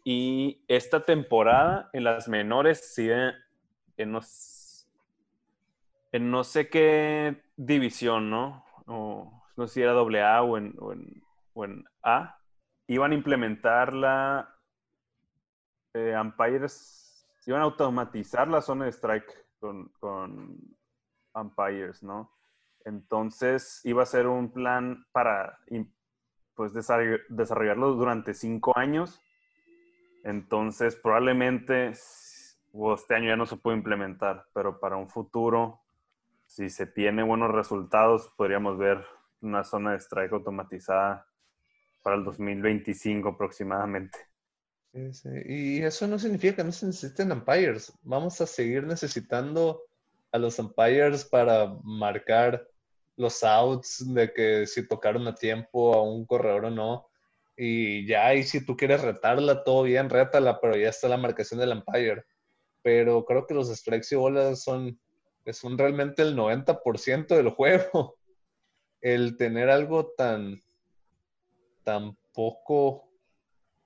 y 0.05 0.65
esta 0.69 1.05
temporada 1.05 1.91
en 1.93 2.05
las 2.05 2.29
menores, 2.29 2.95
sí, 2.95 3.11
en 3.11 4.13
no, 4.13 4.21
en 6.13 6.31
no 6.31 6.45
sé 6.45 6.69
qué 6.69 7.43
división, 7.57 8.31
¿no? 8.31 8.65
O, 8.87 9.43
no 9.57 9.67
sé 9.67 9.75
si 9.75 9.83
era 9.83 9.93
doble 9.93 10.23
A 10.23 10.43
o 10.43 10.59
en, 10.59 10.75
o 10.79 10.93
en, 10.93 11.23
o 11.55 11.65
en 11.65 11.85
A, 12.03 12.39
iban 12.87 13.13
a 13.13 13.15
implementar 13.15 13.95
la 13.95 14.55
eh, 15.95 16.15
umpires, 16.21 17.27
iban 17.47 17.63
a 17.63 17.65
automatizar 17.65 18.49
la 18.49 18.61
zona 18.61 18.85
de 18.85 18.93
strike 18.93 19.47
con, 19.59 19.89
con 19.99 20.59
umpires, 21.35 22.03
¿no? 22.03 22.31
Entonces 22.87 23.81
iba 23.83 24.05
a 24.05 24.07
ser 24.07 24.29
un 24.29 24.53
plan 24.53 25.05
para 25.11 25.59
pues, 26.55 26.73
desarrollarlo 26.73 27.95
durante 27.95 28.33
cinco 28.33 28.79
años. 28.79 29.21
Entonces 30.23 30.95
probablemente 30.95 31.91
este 31.91 33.15
año 33.15 33.29
ya 33.29 33.37
no 33.37 33.47
se 33.47 33.57
puede 33.57 33.77
implementar, 33.77 34.45
pero 34.55 34.79
para 34.79 34.97
un 34.97 35.09
futuro, 35.09 35.81
si 36.47 36.71
se 36.71 36.87
tiene 36.87 37.25
buenos 37.25 37.51
resultados, 37.51 38.33
podríamos 38.37 38.79
ver 38.79 39.05
una 39.41 39.65
zona 39.65 39.93
de 39.93 39.99
strike 39.99 40.33
automatizada 40.33 41.27
para 42.05 42.17
el 42.17 42.25
2025 42.25 43.31
aproximadamente. 43.31 44.17
Y 45.47 45.83
eso 45.83 46.07
no 46.07 46.21
significa 46.21 46.57
que 46.57 46.65
no 46.65 46.73
se 46.73 46.87
necesiten 46.87 47.33
umpires. 47.33 47.93
Vamos 48.03 48.41
a 48.41 48.47
seguir 48.47 48.85
necesitando 48.85 49.83
a 50.31 50.39
los 50.39 50.59
umpires 50.61 51.25
para 51.25 51.77
marcar 51.83 52.67
los 53.17 53.43
outs 53.45 54.13
de 54.13 54.33
que 54.33 54.67
si 54.67 54.87
tocaron 54.87 55.27
a 55.29 55.35
tiempo 55.35 55.95
a 55.95 56.03
un 56.03 56.27
corredor 56.27 56.67
o 56.67 56.71
no. 56.71 57.09
Y 57.57 58.07
ya, 58.07 58.35
y 58.35 58.43
si 58.43 58.65
tú 58.65 58.77
quieres 58.77 59.01
retarla, 59.03 59.65
todo 59.65 59.83
bien, 59.85 60.11
rétala, 60.11 60.61
pero 60.61 60.77
ya 60.77 60.91
está 60.91 61.09
la 61.09 61.17
marcación 61.17 61.61
del 61.61 61.73
umpire. 61.73 62.25
Pero 62.83 63.25
creo 63.25 63.47
que 63.47 63.55
los 63.55 63.69
strikes 63.69 64.09
y 64.13 64.17
bolas 64.17 64.63
son, 64.63 65.01
son 65.53 65.79
realmente 65.79 66.23
el 66.23 66.37
90% 66.37 67.27
del 67.29 67.51
juego. 67.51 68.19
El 69.03 69.37
tener 69.37 69.71
algo 69.71 70.15
tan, 70.17 70.61
tan 71.85 72.17
poco 72.33 73.07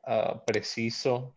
Ah, 0.02 0.42
preciso, 0.46 1.34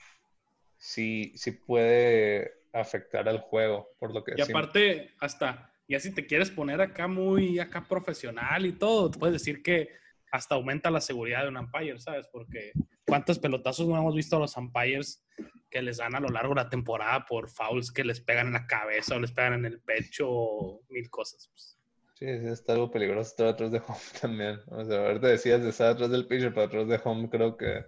sí, 0.77 1.34
sí 1.36 1.51
puede 1.51 2.53
afectar 2.71 3.27
al 3.27 3.39
juego, 3.39 3.89
por 3.99 4.13
lo 4.13 4.23
que 4.23 4.34
Y 4.38 4.41
aparte, 4.41 5.13
hasta, 5.19 5.73
ya 5.88 6.00
si 6.00 6.12
te 6.12 6.26
quieres 6.26 6.50
poner 6.50 6.82
acá 6.82 7.08
muy 7.08 7.60
acá 7.60 7.86
profesional 7.88 8.65
y 8.65 8.74
todo, 8.74 9.12
puedes 9.12 9.34
decir 9.34 9.62
que 9.62 9.89
hasta 10.32 10.56
aumenta 10.56 10.89
la 10.89 11.02
seguridad 11.02 11.43
de 11.43 11.50
un 11.50 11.58
umpire, 11.58 12.00
¿sabes? 12.00 12.28
Porque 12.32 12.72
cuántos 13.06 13.38
pelotazos 13.38 13.88
no 13.88 13.98
hemos 13.98 14.15
visto 14.15 14.38
a 14.38 14.39
los 14.39 14.58
umpires 14.58 15.24
que 15.69 15.82
les 15.82 15.98
dan 15.98 16.15
a 16.15 16.19
lo 16.19 16.30
largo 16.30 16.56
de 16.56 16.62
la 16.62 16.69
temporada 16.69 17.26
por 17.26 17.50
fouls 17.50 17.91
que 17.91 18.04
les 18.04 18.19
pegan 18.19 18.48
en 18.48 18.54
la 18.54 18.65
cabeza 18.65 19.15
o 19.15 19.19
les 19.19 19.32
pegan 19.32 19.54
en 19.54 19.65
el 19.65 19.80
pecho 19.82 20.28
o 20.30 20.82
mil 20.89 21.10
cosas. 21.10 21.48
Pues. 21.50 21.78
Sí, 22.15 22.26
sí, 22.39 22.48
está 22.48 22.74
algo 22.74 22.89
peligroso 22.89 23.30
estar 23.30 23.48
atrás 23.48 23.72
de 23.72 23.80
home 23.80 24.00
también. 24.22 24.60
O 24.67 24.84
sea, 24.86 25.06
ahorita 25.08 25.28
decías 25.28 25.62
de 25.62 25.69
estar 25.69 25.91
atrás 25.91 26.10
del 26.10 26.28
pitcher, 26.28 26.54
pero 26.54 26.65
atrás 26.65 26.88
de 26.88 27.02
home 27.04 27.30
creo 27.30 27.58
que 27.58 27.86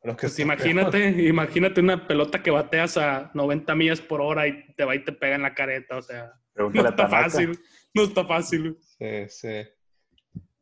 pues 0.00 0.38
imagínate, 0.38 1.08
imagínate 1.24 1.80
una 1.80 2.06
pelota 2.06 2.42
que 2.42 2.50
bateas 2.50 2.96
a 2.96 3.30
90 3.34 3.74
millas 3.74 4.00
por 4.00 4.20
hora 4.20 4.46
y 4.46 4.72
te 4.74 4.84
va 4.84 4.94
y 4.94 5.04
te 5.04 5.12
pega 5.12 5.34
en 5.34 5.42
la 5.42 5.54
careta, 5.54 5.96
o 5.96 6.02
sea, 6.02 6.32
no 6.58 6.88
está 6.88 7.08
fácil, 7.08 7.58
no 7.94 8.02
está 8.02 8.24
fácil. 8.24 8.78
Sí, 8.98 9.28
sí. 9.28 9.68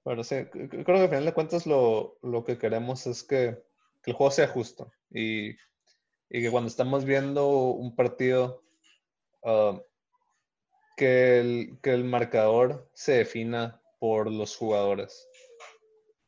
Bueno, 0.05 0.23
sí, 0.23 0.37
creo 0.45 0.85
que 0.85 0.93
al 0.93 1.09
final 1.09 1.25
de 1.25 1.35
cuentas 1.35 1.67
lo, 1.67 2.19
que 2.47 2.59
queremos 2.59 3.07
es 3.07 3.25
que, 3.25 3.61
el 4.05 4.13
juego 4.13 4.31
sea 4.31 4.47
justo 4.47 4.93
y, 5.11 5.55
que 6.31 6.51
cuando 6.51 6.69
estamos 6.69 7.05
viendo 7.05 7.49
un 7.49 7.97
partido, 7.97 8.63
ah, 9.45 9.81
que, 10.97 11.41
el, 11.41 11.79
que 11.83 11.91
el 11.91 12.05
marcador 12.05 12.89
se 12.95 13.13
defina 13.13 13.81
por 13.99 14.31
los 14.31 14.57
jugadores. 14.57 15.29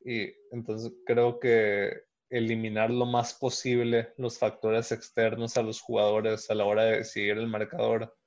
Y 0.04 0.32
entonces 0.50 0.92
creo 1.06 1.38
que 1.38 2.02
eliminar 2.30 2.90
lo 2.90 3.06
más 3.06 3.34
posible 3.34 4.12
los 4.16 4.38
factores 4.38 4.92
externos 4.92 5.56
a 5.56 5.62
los 5.62 5.80
jugadores 5.80 6.50
a 6.50 6.54
la 6.54 6.64
hora 6.64 6.84
de 6.84 6.98
decidir 6.98 7.38
el 7.38 7.46
marcador 7.46 8.17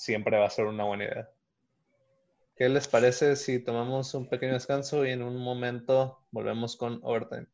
siempre 0.00 0.38
va 0.38 0.46
a 0.46 0.50
ser 0.50 0.64
una 0.64 0.84
buena 0.84 1.04
idea. 1.04 1.30
¿Qué 2.56 2.70
les 2.70 2.88
parece 2.88 3.36
si 3.36 3.62
tomamos 3.62 4.14
un 4.14 4.30
pequeño 4.30 4.54
descanso 4.54 5.04
y 5.04 5.10
en 5.10 5.22
un 5.22 5.36
momento 5.36 6.24
volvemos 6.30 6.76
con 6.76 7.00
overtime? 7.02 7.46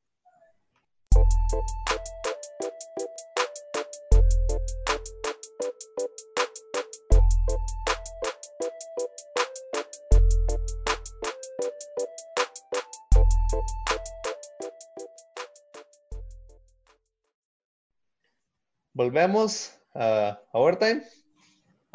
Volvemos 18.95 19.77
a 19.95 20.41
Overtime. 20.53 21.03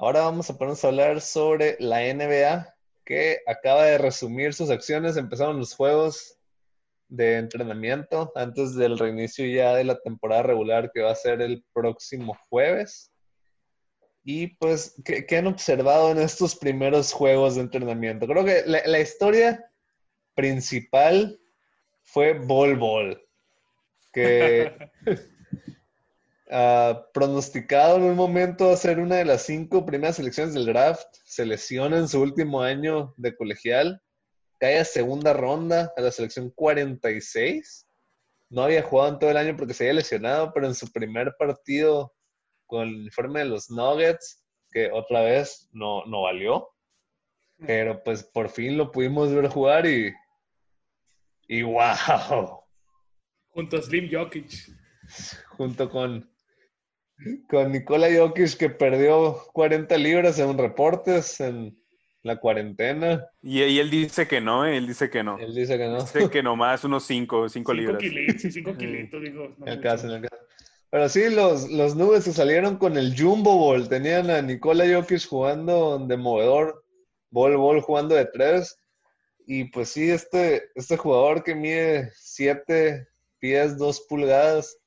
Ahora 0.02 0.22
vamos 0.22 0.50
a 0.50 0.58
ponernos 0.58 0.84
a 0.84 0.88
hablar 0.88 1.22
sobre 1.22 1.78
la 1.80 2.00
NBA, 2.12 2.76
que 3.06 3.38
acaba 3.46 3.86
de 3.86 4.00
resumir 4.00 4.52
sus 4.52 4.72
acciones. 4.72 5.16
Empezaron 5.16 5.60
los 5.60 5.76
juegos 5.76 6.40
de 7.08 7.38
entrenamiento 7.38 8.32
antes 8.34 8.74
del 8.74 8.98
reinicio 8.98 9.46
ya 9.46 9.76
de 9.76 9.84
la 9.84 10.02
temporada 10.02 10.42
regular, 10.42 10.90
que 10.92 11.04
va 11.04 11.12
a 11.12 11.16
ser 11.16 11.40
el 11.44 11.64
próximo 11.72 12.36
jueves. 12.50 13.12
Y 14.24 14.48
pues, 14.56 15.00
¿qué, 15.06 15.38
han 15.38 15.46
observado 15.46 16.10
en 16.10 16.18
estos 16.18 16.56
primeros 16.56 17.14
juegos 17.14 17.54
de 17.54 17.62
entrenamiento? 17.62 18.26
Creo 18.26 18.44
que 18.44 18.64
la, 18.66 19.00
historia 19.00 19.64
principal 20.34 21.40
fue 22.02 22.34
Bol 22.34 22.76
Bol, 22.76 23.24
que 24.12 24.74
Ah, 26.54 27.08
pronosticado 27.14 27.96
en 27.96 28.04
un 28.04 28.18
momento 28.18 28.70
a 28.70 28.76
ser 28.76 29.00
una 29.00 29.16
de 29.16 29.24
las 29.24 29.44
cinco 29.44 29.86
primeras 29.86 30.18
selecciones 30.18 30.54
del 30.54 30.66
draft, 30.66 31.08
se 31.24 31.46
lesiona 31.46 31.98
en 31.98 32.10
su 32.10 32.22
último 32.22 32.62
año 32.62 33.14
de 33.16 33.34
colegial, 33.34 34.02
cae 34.60 34.78
a 34.78 34.84
segunda 34.84 35.32
ronda 35.32 35.94
a 35.96 36.02
la 36.02 36.12
selección 36.12 36.50
46. 36.50 37.88
No 38.50 38.64
había 38.64 38.84
jugado 38.84 39.14
en 39.14 39.20
todo 39.20 39.32
el 39.32 39.38
año 39.38 39.56
porque 39.56 39.74
se 39.74 39.86
había 39.86 39.94
lesionado, 39.94 40.52
pero 40.54 40.68
en 40.68 40.76
su 40.76 40.92
primer 40.92 41.38
partido 41.40 42.14
con 42.66 42.90
el 42.90 42.96
uniforme 42.96 43.40
de 43.40 43.46
los 43.46 43.72
Nuggets, 43.72 44.44
que 44.72 44.92
otra 44.92 45.22
vez 45.22 45.70
no, 45.72 46.06
no 46.06 46.24
valió. 46.24 46.68
Pero 47.66 48.04
pues 48.04 48.24
por 48.24 48.50
fin 48.50 48.78
lo 48.78 48.92
pudimos 48.92 49.34
ver 49.34 49.48
jugar 49.48 49.86
y. 49.86 50.14
Y 51.48 51.62
wow. 51.64 52.62
Junto 53.52 53.78
a 53.78 53.82
Slim 53.82 54.10
Jokic. 54.12 54.52
Junto 55.56 55.90
con 55.90 56.31
con 57.48 57.72
Nikola 57.72 58.08
Jokic 58.16 58.58
que 58.58 58.70
perdió 58.70 59.38
40 59.54 59.98
libras 59.98 60.40
en 60.40 60.58
reportes 60.58 61.40
en 61.40 61.78
la 62.24 62.40
cuarentena. 62.40 63.28
Y, 63.42 63.62
él 63.62 63.90
dice 63.90 64.28
que 64.28 64.42
no, 64.42 64.66
¿eh? 64.66 64.78
él 64.78 64.88
dice 64.88 65.10
que 65.10 65.24
no. 65.24 65.38
Él 65.38 65.54
dice 65.54 65.78
que 65.78 65.88
no. 65.88 66.00
Dice 66.00 66.30
que 66.30 66.44
nomás 66.44 66.84
unos 66.84 67.04
5 67.06 67.50
cinco, 67.50 67.74
libras. 67.74 68.02
5 68.02 68.78
kilitos, 68.78 69.22
digo. 69.22 69.56
el 69.66 69.82
caso, 69.82 70.14
el 70.14 70.22
caso. 70.22 70.44
Pero 70.90 71.08
sí, 71.08 71.30
los, 71.30 71.70
los 71.70 71.96
nubes 71.96 72.26
se 72.26 72.34
salieron 72.34 72.78
con 72.78 72.98
el 72.98 73.18
Jumbo 73.18 73.58
Ball. 73.58 73.88
Tenían 73.88 74.30
a 74.30 74.42
Nikola 74.42 74.86
Jokic 74.86 75.26
jugando 75.26 75.98
de 76.00 76.18
movedor, 76.18 76.84
Ball 77.30 77.56
Ball 77.56 77.82
jugando 77.82 78.14
de 78.14 78.26
tres. 78.26 78.78
Y 79.48 79.66
pues 79.66 79.90
sí, 79.90 80.12
este, 80.12 80.70
este 80.76 80.98
jugador 80.98 81.44
que 81.44 81.56
mide 81.56 82.12
7 82.16 83.08
pies, 83.40 83.78
2 83.78 84.02
pulgadas, 84.08 84.78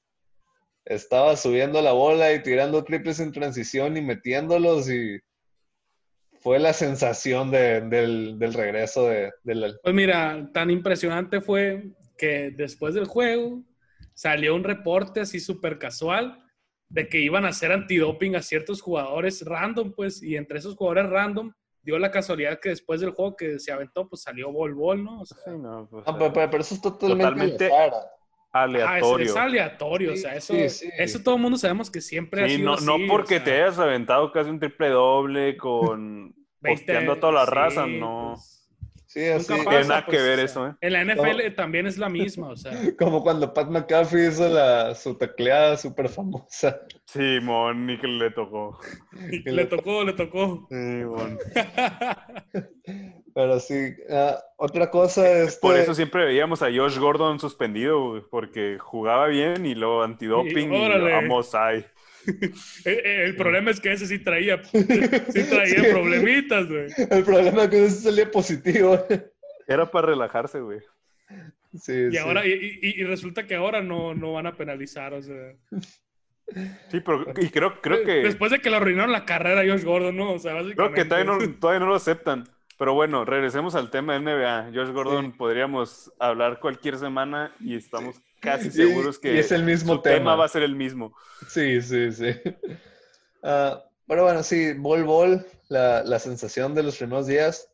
estaba 0.85 1.37
subiendo 1.37 1.81
la 1.81 1.93
bola 1.93 2.33
y 2.33 2.43
tirando 2.43 2.85
triples 2.85 3.21
en 3.21 3.33
transición 3.33 3.97
y 3.97 4.03
metiéndolos 4.03 4.91
y 4.91 5.19
fue 6.41 6.59
la 6.59 6.75
sensación 6.75 7.51
del, 7.51 8.39
regreso 8.53 9.09
de, 9.09 9.33
del... 9.45 9.79
Pues 9.83 9.95
mira, 9.95 10.51
tan 10.53 10.71
impresionante 10.71 11.41
fue 11.41 11.91
que 12.19 12.51
después 12.55 12.95
del 12.95 13.07
juego 13.07 13.63
salió 14.13 14.55
un 14.55 14.63
reporte 14.63 15.21
así 15.21 15.41
súper 15.41 15.79
casual 15.79 16.45
de 16.89 17.09
que 17.09 17.19
iban 17.19 17.45
a 17.45 17.49
hacer 17.49 17.73
antidoping 17.73 18.37
a 18.37 18.43
ciertos 18.43 18.83
jugadores 18.83 19.43
random, 19.45 19.93
pues, 19.95 20.23
y 20.23 20.37
entre 20.37 20.59
esos 20.59 20.77
jugadores 20.77 21.11
random 21.11 21.53
dio 21.83 21.99
la 21.99 22.11
casualidad 22.11 22.61
que 22.61 22.71
después 22.71 23.01
del 23.01 23.11
juego 23.11 23.37
que 23.37 23.59
se 23.59 23.73
aventó, 23.73 24.09
pues 24.09 24.23
salió 24.23 24.53
Bol 24.53 24.75
Bol, 24.75 25.03
¿no? 25.03 25.25
sí, 25.25 25.35
no, 25.59 25.89
pues, 25.91 26.05
ah, 26.07 26.33
pero, 26.33 26.63
eso 26.63 26.75
es 26.75 26.81
totalmente, 26.81 27.71
Ah, 28.57 28.67
es, 28.67 28.75
aleatorio. 28.77 29.27
es 29.27 29.37
aleatorio, 29.37 30.13
o 30.13 30.17
sea, 30.17 30.37
eso, 30.37 30.55
sí, 30.55 30.69
sí. 30.69 30.89
eso 30.97 31.21
todo 31.25 31.35
el 31.35 31.43
mundo 31.43 31.59
sabemos 31.59 31.91
que 31.91 32.01
siempre 32.01 32.45
ha 32.45 32.49
sido 32.49 32.67
no, 32.67 32.75
así, 32.75 32.87
no 32.87 32.95
o 32.95 33.09
porque 33.09 33.37
sea, 33.37 33.45
te 33.45 33.53
hayas 33.53 33.81
aventado 33.81 34.31
casi 34.31 34.49
un 34.49 34.61
triple 34.61 34.91
doble 34.91 35.57
con 35.57 36.33
20, 36.61 36.79
posteando 36.79 37.13
a 37.15 37.21
toda 37.21 37.33
la 37.33 37.45
sí, 37.47 37.51
raza, 37.51 37.87
no. 37.89 38.35
pues, 38.37 38.55
Sí, 39.15 39.29
así. 39.29 39.53
Pasa, 39.53 39.71
tiene 39.71 39.85
nada 39.87 40.07
pues, 40.07 40.19
que 40.19 40.23
ver 40.25 40.33
o 40.33 40.37
sea, 40.37 40.45
eso, 40.45 40.67
¿eh? 40.69 40.75
En 40.81 40.93
la 40.93 41.05
NFL 41.05 41.55
también 41.55 41.87
es 41.87 41.99
la 41.99 42.09
misma, 42.09 42.49
o 42.49 42.57
sea, 42.57 42.73
Como 42.99 43.23
cuando 43.23 43.55
Pat 43.55 43.69
McAfee 43.69 44.29
hizo 44.29 44.49
la, 44.49 44.93
su 44.97 45.15
tacleada 45.17 45.77
súper 45.77 46.09
famosa. 46.09 46.81
Sí, 47.07 47.39
Mon, 47.41 47.87
ni 47.87 47.97
que 47.97 48.09
le 48.09 48.33
tocó. 48.33 48.77
le 49.45 49.67
tocó, 49.67 50.03
le 50.03 50.15
tocó. 50.15 50.67
Sí, 50.69 50.75
Mon. 50.77 51.39
Pero 53.35 53.59
sí, 53.59 53.75
ah, 54.11 54.39
otra 54.57 54.91
cosa 54.91 55.29
es. 55.29 55.57
Por 55.57 55.77
eso 55.77 55.93
siempre 55.95 56.25
veíamos 56.25 56.63
a 56.63 56.67
Josh 56.67 56.99
Gordon 56.99 57.41
suspendido, 57.41 58.11
güey, 58.11 58.23
porque 58.31 58.79
jugaba 58.79 59.27
bien 59.27 59.67
y 59.67 59.75
luego 59.75 60.03
antidoping 60.05 60.73
Y 60.73 60.77
y, 60.77 60.89
vamos 61.11 61.55
ahí. 61.55 61.85
El, 62.85 62.99
el 63.05 63.37
problema 63.37 63.71
es 63.73 63.81
que 63.81 63.93
ese 63.93 64.07
sí 64.07 64.19
traía, 64.21 64.63
sí 64.73 64.85
traía 65.51 65.83
Sí. 65.85 65.87
problemitas, 65.91 66.69
güey. 66.69 66.87
El 67.11 67.25
problema 67.25 67.65
es 67.65 67.69
que 67.71 67.81
no 67.81 67.89
se 67.89 68.01
salía 68.03 68.31
positivo. 68.31 68.99
Era 69.67 69.91
para 69.91 70.07
relajarse, 70.09 70.61
güey. 70.61 70.79
Sí, 71.79 71.93
Y 71.93 72.13
sí. 72.13 72.19
ahora, 72.19 72.47
y, 72.47 72.53
y- 72.53 73.01
y 73.01 73.05
resulta 73.05 73.47
que 73.47 73.57
ahora 73.57 73.83
no, 73.83 74.15
no 74.15 74.33
van 74.33 74.47
a 74.47 74.57
penalizar, 74.57 75.13
o 75.13 75.21
sea. 75.23 75.55
Sí, 76.91 77.01
pero 77.01 77.25
y 77.41 77.49
creo, 77.49 77.81
creo 77.81 78.05
que 78.05 78.13
Después 78.23 78.53
de 78.53 78.61
que 78.61 78.71
le 78.71 78.77
arruinaron 78.77 79.11
la 79.11 79.25
carrera 79.25 79.63
a 79.63 79.65
Josh 79.67 79.83
Gordon, 79.83 80.17
¿no? 80.17 80.33
O 80.35 80.39
sea, 80.39 80.53
creo 80.53 80.65
básicamente. 80.65 81.03
que 81.03 81.09
todavía 81.09 81.33
no, 81.33 81.55
todavía 81.59 81.81
no 81.81 81.87
lo 81.87 81.95
aceptan. 81.97 82.45
Pero 82.79 82.95
bueno, 82.95 83.25
regresemos 83.25 83.75
al 83.75 83.91
tema 83.91 84.15
de 84.15 84.21
NBA. 84.21 84.71
Josh 84.75 84.93
Gordon 84.93 85.27
Sí. 85.27 85.39
podríamos 85.39 86.13
hablar 86.19 86.59
cualquier 86.61 86.99
semana 86.99 87.55
y 87.61 87.77
estamos 87.77 88.17
casi 88.41 88.71
seguros 88.71 89.19
que 89.19 89.35
y 89.35 89.39
es 89.39 89.53
el 89.53 89.63
mismo 89.65 89.95
su 89.95 90.03
tema. 90.03 90.17
tema. 90.17 90.37
va 90.37 90.45
a 90.45 90.49
ser 90.49 90.63
el 90.65 90.75
mismo. 90.75 91.15
Sí, 91.49 91.81
sí, 91.83 92.13
sí. 92.13 92.27
Ah, 93.47 93.85
pero 94.07 94.23
bueno, 94.25 94.43
sí, 94.43 94.73
Bol 94.73 95.05
Bol, 95.05 95.47
la, 95.69 96.03
la 96.03 96.19
sensación 96.19 96.75
de 96.75 96.83
los 96.83 96.97
primeros 96.97 97.27
días. 97.27 97.69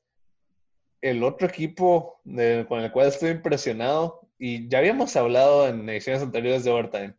El 1.00 1.22
otro 1.22 1.46
equipo 1.46 2.20
de- 2.24 2.66
con 2.68 2.80
el 2.80 2.90
cual 2.90 3.06
estoy 3.06 3.30
impresionado, 3.30 4.20
y 4.36 4.68
ya 4.68 4.78
habíamos 4.78 5.14
hablado 5.14 5.68
en 5.68 5.88
ediciones 5.88 6.22
anteriores 6.22 6.64
de 6.64 6.72
Overtime, 6.72 7.14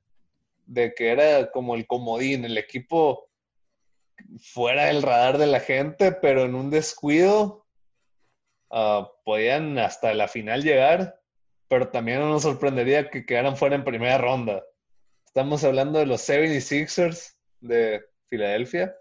de 0.66 0.94
que 0.94 1.12
era 1.12 1.50
como 1.52 1.76
el 1.76 1.88
comodín, 1.88 2.44
el 2.44 2.58
equipo 2.58 3.30
fuera 4.54 4.86
del 4.88 5.02
radar 5.02 5.38
de 5.38 5.48
la 5.48 5.62
gente, 5.62 6.12
pero 6.12 6.44
en 6.44 6.54
un 6.56 6.70
descuido 6.70 7.61
ah, 8.72 9.10
podían 9.26 9.78
hasta 9.80 10.14
la 10.14 10.28
final 10.28 10.64
llegar, 10.64 11.20
pero 11.68 11.90
también 11.90 12.20
no 12.20 12.30
nos 12.30 12.42
sorprendería 12.44 13.10
que 13.10 13.26
quedaran 13.26 13.58
fuera 13.58 13.76
en 13.76 13.84
primera 13.84 14.18
ronda. 14.18 14.64
Estamos 15.26 15.64
hablando 15.64 16.00
de 16.00 16.06
los 16.06 16.28
76ers 16.28 17.36
de 17.62 18.02
Filadelfia, 18.28 18.96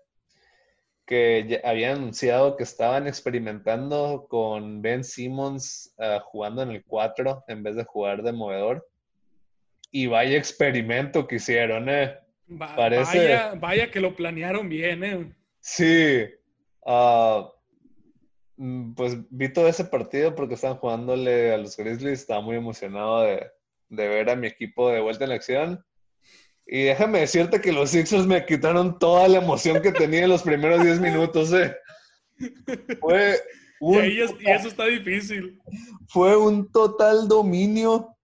que 1.06 1.44
ya 1.48 1.60
habían 1.68 1.96
anunciado 1.96 2.56
que 2.56 2.62
estaban 2.62 3.08
experimentando 3.08 4.26
con 4.28 4.80
Ben 4.82 5.02
Simmons 5.02 5.92
ah, 5.98 6.20
jugando 6.24 6.62
en 6.62 6.70
el 6.70 6.84
4 6.84 7.42
en 7.48 7.62
vez 7.64 7.74
de 7.76 7.84
jugar 7.84 8.22
de 8.22 8.32
movedor. 8.32 8.86
Y 9.90 10.06
vaya 10.06 10.36
experimento 10.38 11.26
que 11.26 11.36
hicieron, 11.36 11.88
¿eh? 11.88 12.16
Va- 12.50 12.76
parece- 12.76 13.18
Vaya, 13.18 13.54
vaya 13.56 13.90
que 13.90 13.98
lo 14.00 14.14
planearon 14.14 14.68
bien, 14.68 15.02
¿eh? 15.02 15.32
Sí. 15.58 16.26
Mm, 16.86 17.40
pues 18.96 19.16
vi 19.30 19.52
todo 19.52 19.68
ese 19.68 19.84
partido 19.84 20.34
porque 20.34 20.54
estaban 20.54 20.76
jugándole 20.78 21.52
a 21.54 21.58
los 21.58 21.76
Grizzlies. 21.76 22.20
Estaba 22.20 22.40
muy 22.42 22.56
emocionado 22.56 23.22
de, 23.22 23.46
de 23.88 24.08
ver 24.08 24.28
a 24.30 24.36
mi 24.36 24.46
equipo 24.46 24.90
de 24.90 25.00
vuelta 25.00 25.24
en 25.24 25.32
acción. 25.32 25.84
Y 26.66 26.84
déjame 26.84 27.20
decirte 27.20 27.61
que 27.61 27.72
los 27.72 27.90
Sixers 27.90 28.26
me 28.26 28.44
quitaron 28.46 28.98
toda 28.98 29.26
la 29.28 29.38
emoción 29.38 29.82
que 29.82 29.92
tenía 29.92 30.24
en 30.24 30.28
los 30.30 30.42
primeros 30.42 30.82
10 30.84 31.00
minutos. 31.00 31.52
eh. 31.52 31.74
Fue 33.00 33.38
Y, 33.82 33.84
un, 33.86 34.00
ahí 34.02 34.20
es- 34.20 34.34
y 34.38 34.50
eso 34.50 34.68
está 34.68 34.84
difícil. 34.84 35.58
fue 36.08 36.36
un 36.36 36.70
total 36.70 37.26
dominio 37.28 38.14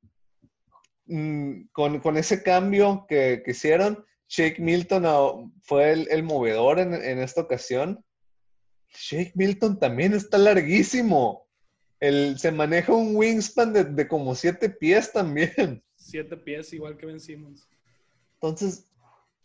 mm, 1.06 1.68
con, 1.72 1.98
con 2.00 2.16
ese 2.18 2.42
cambio 2.42 3.06
que, 3.08 3.42
que 3.42 3.52
hicieron. 3.52 4.04
Shake 4.28 4.58
Milton 4.60 5.52
fue 5.62 5.92
el, 5.92 6.08
el 6.10 6.22
movedor 6.24 6.78
en, 6.78 6.92
en 6.94 7.20
esta 7.20 7.40
ocasión. 7.40 8.04
Shake 8.98 9.32
Milton 9.34 9.78
también 9.78 10.12
está 10.14 10.38
larguísimo. 10.38 11.46
El, 12.00 12.38
se 12.38 12.52
maneja 12.52 12.92
un 12.92 13.16
wingspan 13.16 13.72
de, 13.72 13.84
de 13.84 14.08
como 14.08 14.34
siete 14.34 14.68
pies 14.70 15.12
también. 15.12 15.82
Siete 15.96 16.36
pies, 16.36 16.72
igual 16.72 16.96
que 16.96 17.06
Ben 17.06 17.18
Simmons. 17.18 17.66
Entonces, 18.34 18.84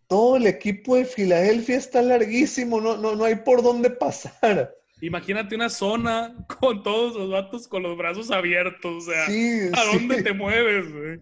todo 0.08 0.36
el 0.36 0.46
equipo 0.46 0.96
de 0.96 1.06
Filadelfia 1.06 1.78
está 1.78 2.02
larguísimo. 2.02 2.80
No, 2.80 2.98
no, 2.98 3.16
no 3.16 3.24
hay 3.26 3.36
por 3.36 3.64
dónde 3.64 3.90
pasar. 3.90 4.76
Imagínate 5.02 5.56
una 5.56 5.70
zona 5.70 6.36
con 6.60 6.84
todos 6.84 7.16
los 7.16 7.32
vatos 7.32 7.68
con 7.68 7.82
los 7.82 7.98
brazos 7.98 8.30
abiertos, 8.30 9.08
o 9.08 9.12
sea, 9.12 9.26
Sí, 9.26 9.70
¿a 9.74 9.82
sí. 9.82 9.90
dónde 9.94 10.22
te 10.22 10.34
mueves, 10.34 10.94
güey? 10.94 11.20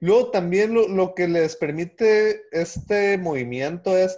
Luego 0.00 0.30
también 0.30 0.72
lo, 0.72 0.88
lo 0.88 1.14
que 1.14 1.26
les 1.28 1.56
permite 1.56 2.42
este 2.52 3.18
movimiento 3.18 3.96
es, 3.98 4.16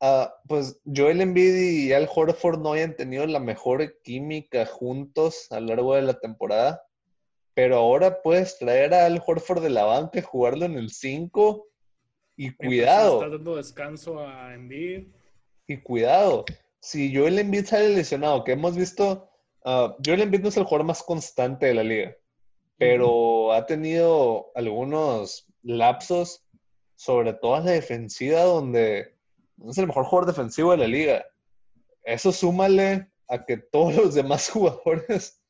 ah, 0.00 0.34
pues 0.46 0.80
Joel 0.84 1.20
Embiid 1.20 1.54
y 1.56 1.92
Al 1.92 2.08
Horford 2.12 2.60
no 2.60 2.72
hayan 2.72 2.96
tenido 2.96 3.26
la 3.26 3.40
mejor 3.40 4.00
química 4.02 4.66
juntos 4.66 5.46
a 5.50 5.60
lo 5.60 5.68
largo 5.68 5.94
de 5.94 6.02
la 6.02 6.18
temporada, 6.18 6.82
pero 7.54 7.76
ahora 7.76 8.22
puedes 8.22 8.58
traer 8.58 8.94
a 8.94 9.06
Al 9.06 9.22
Horford 9.24 9.62
de 9.62 9.70
la 9.70 9.84
banca 9.84 10.18
y 10.18 10.22
jugarlo 10.22 10.64
en 10.64 10.76
el 10.76 10.90
5 10.90 11.66
y 12.36 12.42
Mientras 12.42 12.68
cuidado, 12.68 13.14
Estás 13.14 13.32
dando 13.32 13.56
descanso 13.56 14.20
a 14.20 14.54
Embiid. 14.54 15.08
y 15.66 15.76
cuidado. 15.78 16.44
Si 16.80 17.14
Joel 17.14 17.38
Embiid 17.38 17.66
sale 17.66 17.90
lesionado, 17.90 18.44
que 18.44 18.52
hemos 18.52 18.76
visto, 18.76 19.28
ah, 19.64 19.96
Joel 20.04 20.22
Embiid 20.22 20.42
no 20.42 20.48
es 20.48 20.56
el 20.56 20.64
jugador 20.64 20.86
más 20.86 21.02
constante 21.02 21.66
de 21.66 21.74
la 21.74 21.82
liga 21.82 22.16
pero 22.78 23.52
ha 23.52 23.66
tenido 23.66 24.52
algunos 24.54 25.46
lapsos, 25.62 26.44
sobre 26.94 27.34
todo 27.34 27.58
en 27.58 27.66
la 27.66 27.72
defensiva, 27.72 28.42
donde 28.42 29.17
es 29.68 29.78
el 29.78 29.86
mejor 29.86 30.04
jugador 30.04 30.28
defensivo 30.28 30.72
de 30.72 30.78
la 30.78 30.86
liga. 30.86 31.24
Eso 32.04 32.32
súmale 32.32 33.10
a 33.28 33.44
que 33.44 33.56
todos 33.58 33.94
los 33.94 34.14
demás 34.14 34.48
jugadores, 34.50 35.42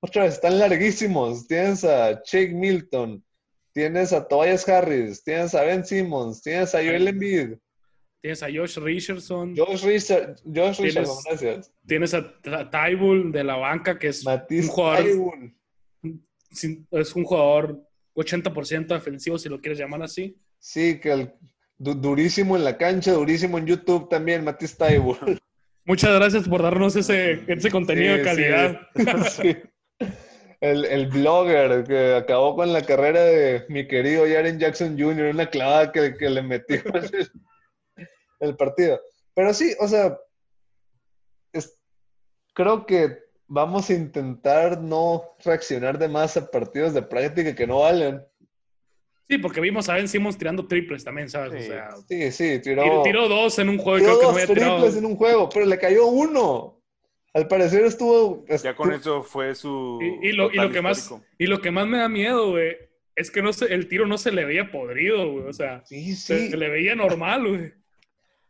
otra 0.00 0.24
vez, 0.24 0.34
están 0.34 0.58
larguísimos. 0.58 1.46
Tienes 1.48 1.84
a 1.84 2.22
Jake 2.24 2.52
Milton, 2.54 3.24
tienes 3.72 4.12
a 4.12 4.26
Tobias 4.26 4.68
Harris, 4.68 5.22
tienes 5.24 5.54
a 5.54 5.62
Ben 5.62 5.84
Simmons, 5.84 6.42
tienes 6.42 6.74
a 6.74 6.78
Joel 6.78 7.08
Embiid, 7.08 7.54
Tienes 8.22 8.42
a 8.42 8.46
Josh 8.46 8.78
Richardson, 8.78 9.54
Josh 9.56 9.84
Richard, 9.84 10.36
Josh 10.44 10.78
Tienes- 10.78 10.80
Richardson, 10.80 11.16
gracias. 11.28 11.72
tienes 11.86 12.14
a 12.14 12.40
Ta- 12.40 12.68
Tybull 12.70 13.30
de 13.30 13.44
la 13.44 13.56
banca, 13.56 13.98
que 13.98 14.08
es 14.08 14.24
Matisse 14.24 14.66
un 14.66 14.72
jugador, 14.72 15.32
es 16.90 17.14
un 17.14 17.24
jugador 17.24 17.82
80% 18.16 18.86
defensivo, 18.94 19.38
si 19.38 19.48
lo 19.48 19.60
quieres 19.60 19.78
llamar 19.78 20.02
así. 20.02 20.36
Sí, 20.58 20.98
que 20.98 21.12
el, 21.12 21.32
du- 21.78 21.94
durísimo 21.94 22.56
en 22.56 22.64
la 22.64 22.76
cancha, 22.76 23.12
durísimo 23.12 23.58
en 23.58 23.66
YouTube 23.66 24.08
también, 24.08 24.44
Matisse 24.44 24.76
Thybulle. 24.76 25.38
Muchas 25.84 26.14
gracias 26.14 26.48
por 26.48 26.62
darnos 26.62 26.96
ese, 26.96 27.44
ese 27.46 27.70
contenido 27.70 28.14
Sí, 28.14 28.18
de 28.18 28.24
calidad. 28.24 28.80
sí. 29.30 29.56
El, 30.60 30.84
el 30.86 31.06
blogger 31.08 31.84
que 31.84 32.14
acabó 32.14 32.56
con 32.56 32.72
la 32.72 32.82
carrera 32.82 33.20
de 33.22 33.64
mi 33.68 33.86
querido 33.86 34.24
Jaren 34.26 34.58
Jackson 34.58 34.98
Jr., 34.98 35.26
una 35.34 35.48
clavada 35.48 35.92
que, 35.92 36.16
que 36.16 36.28
le 36.30 36.42
metió 36.42 36.82
el, 36.94 37.30
el 38.40 38.56
partido. 38.56 39.00
Pero 39.34 39.52
sí, 39.54 39.74
o 39.78 39.86
sea, 39.86 40.18
es- 41.52 41.78
creo 42.54 42.86
que 42.86 43.18
vamos 43.46 43.88
a 43.90 43.94
intentar 43.94 44.80
no 44.80 45.22
reaccionar 45.44 45.98
de 45.98 46.08
más 46.08 46.36
a 46.36 46.50
partidos 46.50 46.94
de 46.94 47.02
práctica 47.02 47.54
que 47.54 47.66
no 47.66 47.80
valen. 47.80 48.24
Sí, 49.28 49.38
porque 49.38 49.60
vimos 49.60 49.88
a 49.88 49.94
Ben 49.94 50.06
Simmons 50.08 50.38
tirando 50.38 50.66
triples 50.66 51.02
también, 51.04 51.28
¿sabes? 51.28 51.52
O 51.54 51.58
Sí. 51.58 51.66
sea, 51.66 51.88
Sí, 52.08 52.30
sí, 52.32 52.60
tiró, 52.62 52.82
tiró, 52.84 53.02
tiró 53.02 53.28
dos 53.28 53.58
en 53.58 53.68
un 53.68 53.78
juego 53.78 53.98
y 53.98 54.00
tiró 54.02 54.18
creo 54.18 54.20
que 54.20 54.26
no 54.26 54.32
dos 54.32 54.42
había 54.42 54.54
tirado. 54.54 54.76
triples 54.76 54.96
en 54.96 55.04
un 55.06 55.16
juego, 55.16 55.48
pero 55.48 55.66
le 55.66 55.78
cayó 55.78 56.06
uno. 56.06 56.80
Al 57.34 57.48
parecer 57.48 57.84
estuvo... 57.84 58.44
Ya 58.46 58.74
con 58.76 58.92
eso 58.92 59.22
fue 59.22 59.54
su. 59.54 59.98
Y, 60.22 60.28
y 60.28 60.32
lo, 60.32 60.50
y, 60.50 60.56
lo 60.56 60.70
que 60.70 60.80
más, 60.80 61.12
y 61.38 61.46
lo 61.46 61.60
que 61.60 61.70
más 61.70 61.86
me 61.86 61.98
da 61.98 62.08
miedo, 62.08 62.50
güey, 62.52 62.76
es 63.14 63.30
que 63.30 63.42
no 63.42 63.52
se, 63.52 63.66
el 63.74 63.88
tiro 63.88 64.06
no 64.06 64.16
se 64.16 64.30
le 64.32 64.44
veía 64.44 64.70
podrido, 64.70 65.30
güey. 65.32 65.44
O 65.46 65.52
sea, 65.52 65.82
Sí, 65.84 66.14
se, 66.14 66.38
sí. 66.38 66.50
se 66.50 66.56
le 66.56 66.68
veía 66.70 66.94
normal, 66.94 67.46
güey. 67.48 67.72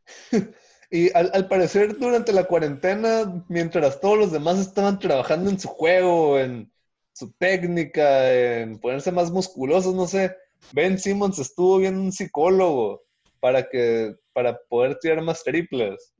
Y 0.88 1.10
al, 1.16 1.32
al 1.34 1.48
parecer 1.48 1.98
durante 1.98 2.32
la 2.32 2.44
cuarentena, 2.44 3.44
mientras 3.48 4.00
todos 4.00 4.16
los 4.16 4.30
demás 4.30 4.60
estaban 4.60 5.00
trabajando 5.00 5.50
en 5.50 5.58
su 5.58 5.66
juego, 5.66 6.38
en 6.38 6.70
su 7.12 7.32
técnica, 7.32 8.32
en 8.32 8.78
ponerse 8.78 9.10
más 9.10 9.32
musculosos, 9.32 9.96
no 9.96 10.06
sé, 10.06 10.36
Ben 10.72 10.98
Simmons 10.98 11.38
estuvo 11.38 11.78
viendo 11.78 12.00
un 12.00 12.12
psicólogo 12.12 13.02
para 13.40 13.68
que 13.68 14.14
para 14.32 14.58
poder 14.68 14.98
tirar 14.98 15.22
más 15.22 15.42
triples. 15.44 16.12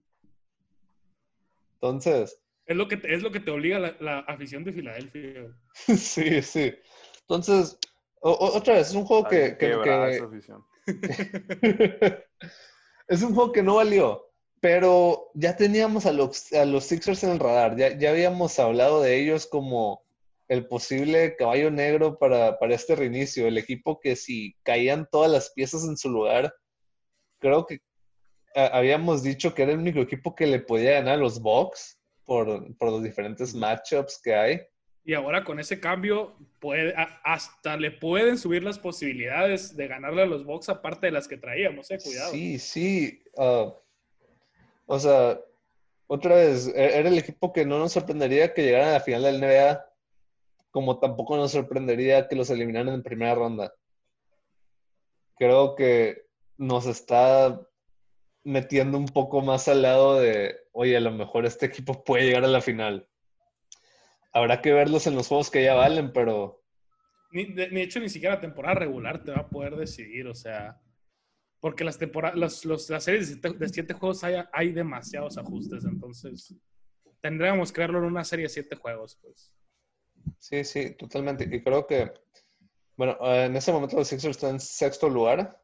Entonces, 1.74 2.40
Es 2.66 2.76
lo 2.76 2.88
que 2.88 2.96
te, 2.96 3.14
es 3.14 3.22
lo 3.22 3.30
que 3.30 3.40
te 3.40 3.50
obliga 3.50 3.78
la, 3.78 3.96
la 4.00 4.18
afición 4.20 4.64
de 4.64 4.72
Filadelfia. 4.72 5.54
sí, 5.74 6.40
sí. 6.42 6.74
Entonces, 7.20 7.78
otra 8.20 8.74
vez, 8.74 8.88
es 8.88 8.94
un 8.94 9.04
juego 9.04 9.28
que... 9.28 9.56
que, 9.58 9.70
es 13.08 13.22
un 13.22 13.34
juego 13.34 13.52
que 13.52 13.62
no 13.62 13.76
valió, 13.76 14.24
pero 14.60 15.30
ya 15.34 15.56
teníamos 15.56 16.06
a 16.06 16.12
los, 16.12 16.52
a 16.52 16.64
los 16.64 16.84
Sixers 16.84 17.24
en 17.24 17.30
el 17.30 17.40
radar, 17.40 17.76
ya, 17.76 17.96
ya 17.98 18.10
habíamos 18.10 18.58
hablado 18.58 19.02
de 19.02 19.20
ellos 19.20 19.46
como 19.46 20.05
el 20.48 20.66
posible 20.66 21.36
caballo 21.36 21.70
negro 21.70 22.18
para, 22.18 22.58
para 22.58 22.74
este 22.74 22.94
reinicio, 22.94 23.46
el 23.46 23.58
equipo 23.58 24.00
que 24.00 24.16
si 24.16 24.54
caían 24.62 25.08
todas 25.10 25.30
las 25.30 25.50
piezas 25.50 25.84
en 25.84 25.96
su 25.96 26.08
lugar, 26.10 26.54
creo 27.38 27.66
que 27.66 27.80
habíamos 28.56 29.22
dicho 29.22 29.54
que 29.54 29.62
era 29.62 29.72
el 29.72 29.78
único 29.78 30.00
equipo 30.00 30.34
que 30.34 30.46
le 30.46 30.60
podía 30.60 30.92
ganar 30.92 31.14
a 31.14 31.18
los 31.18 31.40
Bucks 31.40 32.00
por, 32.24 32.48
los 32.80 33.02
diferentes 33.02 33.54
matchups 33.54 34.20
que 34.22 34.34
hay. 34.34 34.60
Y 35.04 35.14
ahora 35.14 35.44
con 35.44 35.60
ese 35.60 35.78
cambio, 35.78 36.36
puede, 36.58 36.94
hasta 37.22 37.76
le 37.76 37.92
pueden 37.92 38.38
subir 38.38 38.64
las 38.64 38.78
posibilidades 38.78 39.76
de 39.76 39.86
ganarle 39.86 40.22
a 40.22 40.26
los 40.26 40.44
Bucks 40.44 40.68
aparte 40.68 41.06
de 41.06 41.12
las 41.12 41.28
que 41.28 41.36
traíamos, 41.36 41.90
eh, 41.90 41.98
cuidado. 42.02 42.32
Sí, 42.32 42.58
sí. 42.58 43.22
Ah, 43.36 43.72
o 44.86 44.98
sea, 44.98 45.38
otra 46.08 46.36
vez, 46.36 46.66
e, 46.68 46.98
era 46.98 47.08
el 47.08 47.18
equipo 47.18 47.52
que 47.52 47.64
no 47.64 47.78
nos 47.78 47.92
sorprendería 47.92 48.52
que 48.52 48.62
llegaran 48.62 48.88
a 48.88 48.92
la 48.92 49.00
final 49.00 49.22
del 49.22 49.40
NBA, 49.40 49.86
como 50.76 50.98
tampoco 50.98 51.38
nos 51.38 51.52
sorprendería 51.52 52.28
que 52.28 52.36
los 52.36 52.50
eliminaran 52.50 52.92
en 52.92 53.02
primera 53.02 53.34
ronda. 53.34 53.72
Creo 55.38 55.74
que 55.74 56.26
nos 56.58 56.84
está 56.84 57.66
metiendo 58.44 58.98
un 58.98 59.06
poco 59.06 59.40
más 59.40 59.68
al 59.68 59.80
lado 59.80 60.20
de, 60.20 60.54
oye, 60.72 60.94
a 60.94 61.00
lo 61.00 61.12
mejor 61.12 61.46
este 61.46 61.64
equipo 61.64 62.04
puede 62.04 62.26
llegar 62.26 62.44
a 62.44 62.48
la 62.48 62.60
final. 62.60 63.08
Habrá 64.34 64.60
que 64.60 64.74
verlos 64.74 65.06
en 65.06 65.14
los 65.14 65.28
juegos 65.28 65.50
que 65.50 65.64
ya 65.64 65.72
valen, 65.72 66.12
pero... 66.12 66.62
Ni, 67.30 67.46
de, 67.54 67.82
hecho, 67.82 67.98
ni 67.98 68.10
siquiera 68.10 68.38
temporada 68.38 68.74
regular 68.74 69.24
te 69.24 69.30
va 69.30 69.38
a 69.38 69.48
poder 69.48 69.76
decidir, 69.76 70.26
o 70.26 70.34
sea, 70.34 70.78
porque 71.58 71.84
las 71.84 71.96
temporadas, 71.96 72.66
las 72.66 73.02
series 73.02 73.40
de 73.40 73.68
siete, 73.70 73.94
juegos 73.94 74.22
hay, 74.24 74.44
hay 74.52 74.72
demasiados 74.72 75.38
ajustes, 75.38 75.86
entonces 75.86 76.54
tendríamos 77.22 77.72
que 77.72 77.80
verlo 77.80 77.96
en 78.00 78.04
una 78.04 78.24
serie 78.24 78.42
de 78.42 78.50
siete 78.50 78.76
juegos, 78.76 79.18
pues. 79.22 79.55
Sí, 80.38 80.64
sí, 80.64 80.90
totalmente. 80.94 81.48
Y 81.50 81.62
creo 81.62 81.86
que, 81.86 82.12
bueno, 82.96 83.16
en 83.20 83.56
ese 83.56 83.72
momento 83.72 83.96
los 83.96 84.08
Sixers 84.08 84.36
están 84.36 84.50
en 84.50 84.60
sexto 84.60 85.08
lugar 85.08 85.60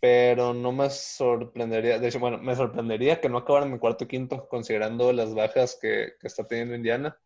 pero 0.00 0.54
no 0.54 0.72
me 0.72 0.88
sorprendería, 0.88 1.98
de 1.98 2.08
hecho, 2.08 2.18
bueno, 2.18 2.38
me 2.38 2.56
sorprendería 2.56 3.20
que 3.20 3.28
no 3.28 3.38
acabaran 3.38 3.68
en 3.68 3.74
mi 3.74 3.78
cuarto 3.78 4.08
quinto, 4.08 4.48
considerando 4.48 5.12
las 5.12 5.34
bajas 5.34 5.78
que, 5.80 6.14
está 6.22 6.46
teniendo 6.46 6.74
Indiana. 6.74 7.18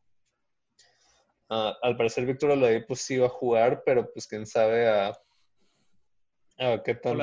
Ah, 1.49 1.77
al 1.83 1.97
parecer 1.97 2.27
Víctor 2.27 2.51
Oladipo 2.51 2.89
pues 2.89 3.03
sí 3.03 3.17
va 3.17 3.27
a 3.27 3.31
jugar, 3.31 3.83
pero 3.87 4.13
pues 4.13 4.27
quién 4.27 4.45
sabe 4.45 4.89
a, 4.89 5.13
qué 6.85 6.97
tal. 6.97 7.19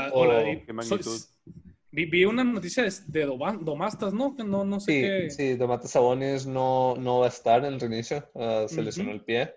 Vi, 1.91 2.25
una 2.25 2.43
noticia 2.43 2.85
de, 3.07 3.25
Domastas, 3.25 4.13
¿no? 4.13 4.35
Que 4.35 4.43
no, 4.43 4.63
no 4.63 4.79
sé 4.79 4.91
sí, 4.91 5.01
qué... 5.01 5.29
Sí, 5.29 5.55
Domastas 5.55 5.91
Sabonis 5.91 6.45
no, 6.45 6.95
no 6.95 7.19
va 7.19 7.25
a 7.25 7.29
estar 7.29 7.65
en 7.65 7.73
el 7.73 7.79
reinicio, 7.79 8.29
uh, 8.33 8.67
se 8.67 8.81
lesionó 8.81 9.11
el 9.11 9.23
pie. 9.23 9.53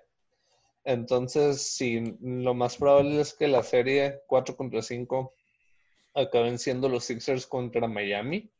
Entonces, 0.84 1.74
sí, 1.74 2.16
lo 2.20 2.54
más 2.54 2.76
probable 2.76 3.20
es 3.20 3.32
que 3.32 3.48
la 3.48 3.62
serie 3.62 4.20
4 4.26 4.56
contra 4.56 4.82
5 4.82 5.32
acaben 6.14 6.58
siendo 6.58 6.88
los 6.88 7.04
Sixers 7.04 7.46
contra 7.46 7.88
Miami. 7.88 8.50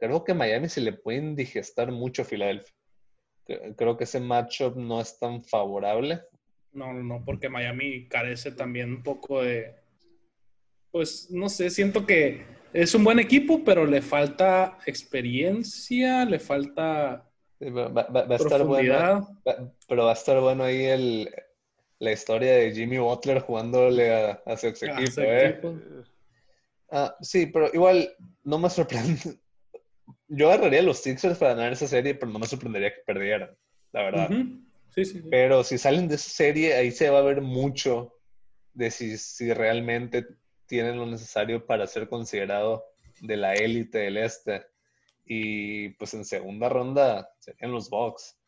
Creo 0.00 0.24
que 0.24 0.32
a 0.32 0.34
Miami 0.36 0.68
se 0.68 0.80
le 0.80 0.92
puede 0.92 1.18
indigestar 1.18 1.92
mucho 1.92 2.22
a 2.22 2.24
Filadelfia. 2.24 2.74
Creo 3.76 3.96
que 3.96 4.04
ese 4.04 4.20
matchup 4.20 4.76
no 4.76 5.00
es 5.00 5.18
tan 5.18 5.44
favorable. 5.44 6.22
No, 6.72 6.92
no, 6.94 7.22
porque 7.24 7.48
Miami 7.48 8.08
carece 8.08 8.52
también 8.52 8.90
un 8.90 9.02
poco 9.02 9.42
de. 9.42 9.76
Pues 10.90 11.30
no 11.30 11.48
sé, 11.48 11.70
siento 11.70 12.06
que 12.06 12.44
es 12.72 12.94
un 12.94 13.04
buen 13.04 13.18
equipo, 13.18 13.62
pero 13.64 13.86
le 13.86 14.02
falta 14.02 14.78
experiencia, 14.86 16.24
le 16.24 16.38
falta. 16.38 17.28
Va, 17.60 18.06
a 18.28 18.34
estar 18.34 18.64
bueno. 18.64 19.40
pero 19.86 20.04
va 20.04 20.10
a 20.10 20.14
estar 20.14 20.40
bueno 20.40 20.64
ahí 20.64 20.84
el, 20.84 21.32
la 22.00 22.10
historia 22.10 22.54
de 22.54 22.72
Jimmy 22.72 22.98
Butler 22.98 23.38
jugándole 23.40 24.12
a, 24.12 24.56
su 24.56 24.66
ex 24.66 24.82
equipo. 24.82 25.20
¿eh? 25.20 25.60
Ah, 26.90 27.16
sí, 27.20 27.46
pero 27.46 27.70
igual 27.72 28.12
no 28.42 28.58
me 28.58 28.68
sorprende. 28.68 29.38
Yo 30.26 30.50
agarraría 30.50 30.82
los 30.82 30.98
Sixers 30.98 31.38
para 31.38 31.54
ganar 31.54 31.72
esa 31.72 31.86
serie, 31.86 32.16
pero 32.16 32.32
no 32.32 32.40
me 32.40 32.46
sorprendería 32.46 32.92
que 32.92 33.02
perdieran, 33.06 33.56
la 33.92 34.02
verdad. 34.02 34.30
sí, 34.90 35.04
sí, 35.04 35.22
Pero 35.30 35.62
si 35.62 35.78
salen 35.78 36.08
de 36.08 36.16
esa 36.16 36.30
serie, 36.30 36.74
ahí 36.74 36.90
se 36.90 37.10
va 37.10 37.20
a 37.20 37.22
ver 37.22 37.40
mucho 37.40 38.18
de 38.74 38.90
si, 38.90 39.16
si 39.18 39.52
realmente 39.52 40.26
tienen 40.72 40.96
lo 40.96 41.04
necesario 41.04 41.66
para 41.66 41.86
ser 41.86 42.08
considerado 42.08 42.86
de 43.20 43.36
la 43.36 43.52
élite 43.52 43.98
del 43.98 44.16
este. 44.16 44.64
Y 45.22 45.90
pues 45.90 46.14
en 46.14 46.24
segunda 46.24 46.70
ronda 46.70 47.28
serían 47.40 47.72
los 47.72 47.90
Bucks. 47.90 48.38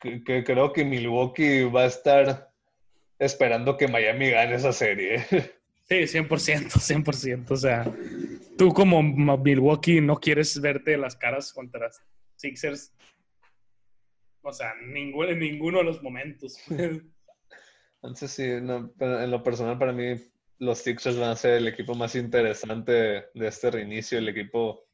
Que, 0.00 0.42
creo 0.42 0.72
que 0.72 0.82
Milwaukee 0.82 1.64
va 1.64 1.82
a 1.82 1.88
estar 1.88 2.50
esperando 3.18 3.76
que 3.76 3.86
Miami 3.86 4.30
gane 4.30 4.54
esa 4.54 4.72
serie. 4.72 5.26
Sí, 5.86 5.96
100%, 5.96 6.70
100%. 6.70 7.50
O 7.50 7.56
sea, 7.56 7.84
tú 8.56 8.72
como 8.72 9.02
Milwaukee 9.02 10.00
no 10.00 10.16
quieres 10.16 10.58
verte 10.58 10.96
las 10.96 11.14
caras 11.14 11.52
contra 11.52 11.90
Sixers. 12.36 12.94
O 14.40 14.50
sea, 14.50 14.72
ninguno, 14.82 15.28
en 15.28 15.40
ninguno 15.40 15.78
de 15.80 15.84
los 15.84 16.02
momentos. 16.02 16.58
Entonces, 18.04 18.30
sí, 18.30 18.44
en 18.44 19.30
lo 19.30 19.42
personal 19.42 19.78
para 19.78 19.92
mí 19.92 20.14
los 20.58 20.78
Sixers 20.78 21.18
van 21.18 21.30
a 21.30 21.36
ser 21.36 21.54
el 21.54 21.68
equipo 21.68 21.94
más 21.94 22.14
interesante 22.14 22.92
de 22.92 23.48
este 23.48 23.70
reinicio, 23.70 24.18
el 24.18 24.28
equipo... 24.28 24.86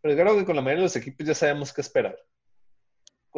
Pero 0.00 0.14
creo 0.14 0.38
que 0.38 0.44
con 0.46 0.56
la 0.56 0.62
mayoría 0.62 0.82
de 0.82 0.86
los 0.86 0.96
equipos 0.96 1.26
ya 1.26 1.34
sabemos 1.34 1.72
qué 1.72 1.80
esperar 1.80 2.16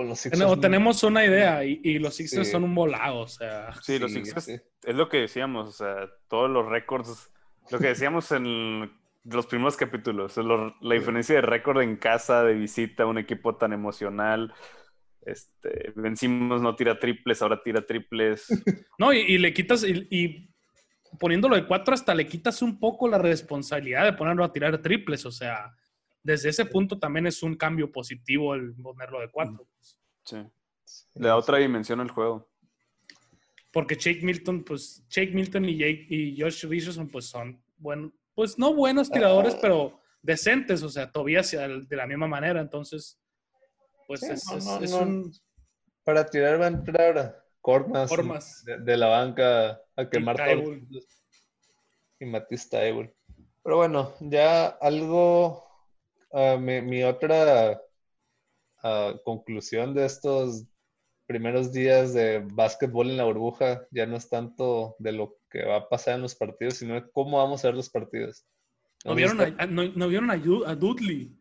los 0.05 0.61
tenemos 0.61 1.03
una 1.03 1.25
idea 1.25 1.65
y, 1.65 1.99
los 1.99 2.15
Sixers 2.15 2.51
son 2.51 2.65
un 2.65 2.75
volado, 2.75 3.21
o 3.21 3.29
sea. 3.29 3.73
Sí, 3.83 3.99
los 3.99 4.13
Sixers 4.13 4.49
es 4.49 4.95
lo 4.95 5.09
que 5.09 5.19
decíamos, 5.19 5.69
o 5.69 5.73
sea, 5.73 6.09
todos 6.29 6.51
los 6.51 6.67
récords, 6.67 7.31
lo 7.71 7.79
que 7.79 7.89
decíamos 7.89 8.31
en 8.33 8.93
los 9.25 9.47
primeros 9.47 9.77
capítulos, 9.77 10.37
la 10.37 10.95
diferencia 10.95 11.37
de 11.37 11.43
récord 11.43 11.83
en 11.83 11.97
casa, 11.97 12.43
de 12.45 12.55
visita, 12.55 13.07
un 13.07 13.19
equipo 13.19 13.57
tan 13.57 13.73
emocional. 13.73 14.55
Este, 15.23 15.93
vencimos, 15.95 16.63
no 16.63 16.75
tira 16.75 16.99
triples, 16.99 17.43
ahora 17.43 17.61
tira 17.63 17.85
triples. 17.85 18.47
No, 18.99 19.13
y, 19.13 19.39
le 19.39 19.53
quitas, 19.53 19.85
y, 19.85 20.51
poniéndolo 21.19 21.57
de 21.57 21.67
cuatro, 21.67 21.95
hasta 21.95 22.15
le 22.15 22.27
quitas 22.27 22.63
un 22.63 22.79
poco 22.79 23.09
la 23.09 23.19
responsabilidad 23.19 24.05
de 24.05 24.13
ponerlo 24.13 24.45
a 24.45 24.53
tirar 24.53 24.81
triples, 24.83 25.25
o 25.27 25.31
sea 25.31 25.75
desde 26.23 26.51
ese 26.51 26.65
punto 26.67 26.99
también 26.99 27.27
es 27.27 27.43
un 27.43 27.57
cambio 27.57 27.91
positivo 27.91 28.55
el 28.55 28.75
ponerlo 28.75 29.21
de 29.21 29.31
cuatro. 29.31 29.67
Sí. 30.25 30.37
Le 31.15 31.29
da 31.29 31.37
otra 31.37 31.59
dimensión 31.59 32.01
al 32.01 32.11
juego. 32.11 32.49
Porque 33.73 33.97
Jake 33.97 34.21
Milton, 34.23 34.65
pues, 34.65 35.05
Jake 35.09 35.33
Milton 35.33 35.65
y, 35.67 35.79
Jake, 35.79 36.07
y 36.09 36.41
Josh 36.41 36.67
Richardson, 36.67 37.09
pues 37.09 37.27
son, 37.27 37.63
bueno, 37.79 38.13
pues 38.35 38.59
no 38.59 38.75
buenos 38.75 39.11
tiradores, 39.11 39.55
pero 39.61 40.01
decentes, 40.23 40.83
o 40.83 40.89
sea, 40.89 41.11
todavía 41.11 41.43
de 41.43 41.97
la 41.97 42.07
misma 42.07 42.27
manera. 42.27 42.61
Entonces, 42.61 43.19
pues 44.19 44.23
es, 44.23 44.93
un. 44.93 45.33
Para 46.05 46.27
tirar 46.27 46.61
va 46.61 46.65
a 46.67 46.69
entrar 46.69 47.45
Cormas, 47.61 48.65
De, 48.65 48.97
la 48.97 49.09
banca 49.09 49.81
a 49.97 50.09
quemar 50.09 50.37
todo. 50.37 50.75
Y 52.19 52.27
Matista 52.27 52.81
Pero 52.81 53.77
bueno, 53.77 54.15
ya 54.21 54.67
algo 54.67 55.71
Ah, 56.33 56.57
mi, 56.57 57.03
otra 57.03 57.81
ah, 58.83 59.15
conclusión 59.25 59.95
de 59.95 60.05
estos 60.07 60.65
primeros 61.27 61.73
días 61.73 62.15
de 62.15 62.47
básquetbol 62.53 63.11
en 63.11 63.17
la 63.17 63.25
burbuja 63.25 63.87
ya 63.91 64.07
no 64.07 64.17
es 64.17 64.29
tanto 64.29 64.97
de 64.99 65.13
lo 65.13 65.37
que 65.51 65.65
va 65.65 65.77
a 65.77 65.89
pasar 65.89 66.15
en 66.15 66.23
los 66.23 66.37
partidos, 66.37 66.75
sino 66.75 66.95
de 66.95 67.11
cómo 67.11 67.39
vamos 67.39 67.65
a 67.65 67.69
ver 67.69 67.77
los 67.77 67.91
partidos. 67.91 68.47
¿No, 69.05 69.15
vieron, 69.15 69.41
a, 69.41 69.67
no, 69.67 70.09
vieron 70.09 70.31
a, 70.31 70.37
Dudley? 70.37 71.37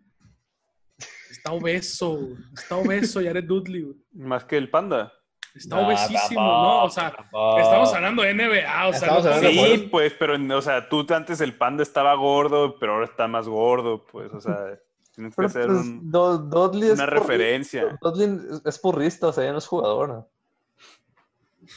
Está 1.29 1.51
obeso, 1.51 2.29
está 2.53 2.75
obeso 2.77 3.21
Jared 3.21 3.43
Dudley. 3.43 3.85
Más 4.13 4.43
que 4.45 4.57
el 4.57 4.69
panda. 4.69 5.13
Está 5.55 5.79
obesísimo, 5.79 6.41
¿no? 6.41 6.83
O 6.83 6.89
sea, 6.89 7.07
estamos 7.07 7.93
hablando 7.93 8.21
de 8.21 8.33
NBA, 8.33 8.87
o 8.87 8.93
sea. 8.93 9.39
sí, 9.39 9.87
pues, 9.91 10.13
pero, 10.17 10.35
o 10.57 10.61
sea, 10.61 10.87
tú 10.87 11.05
antes 11.09 11.41
el 11.41 11.57
panda 11.57 11.83
estaba 11.83 12.13
gordo, 12.15 12.77
pero 12.79 12.93
ahora 12.93 13.05
está 13.05 13.27
más 13.27 13.47
gordo, 13.47 14.05
pues, 14.05 14.31
o 14.33 14.39
sea, 14.39 14.79
tienes 15.15 15.35
que 15.35 15.45
hacer 15.45 15.67
pues, 15.67 16.93
una 16.93 17.05
referencia. 17.05 17.97
Dudley 18.01 18.61
es 18.63 18.79
purrista, 18.79 19.27
o 19.27 19.33
sea, 19.33 19.43
ya 19.43 19.51
no 19.51 19.57
es 19.57 19.67
jugador. 19.67 20.29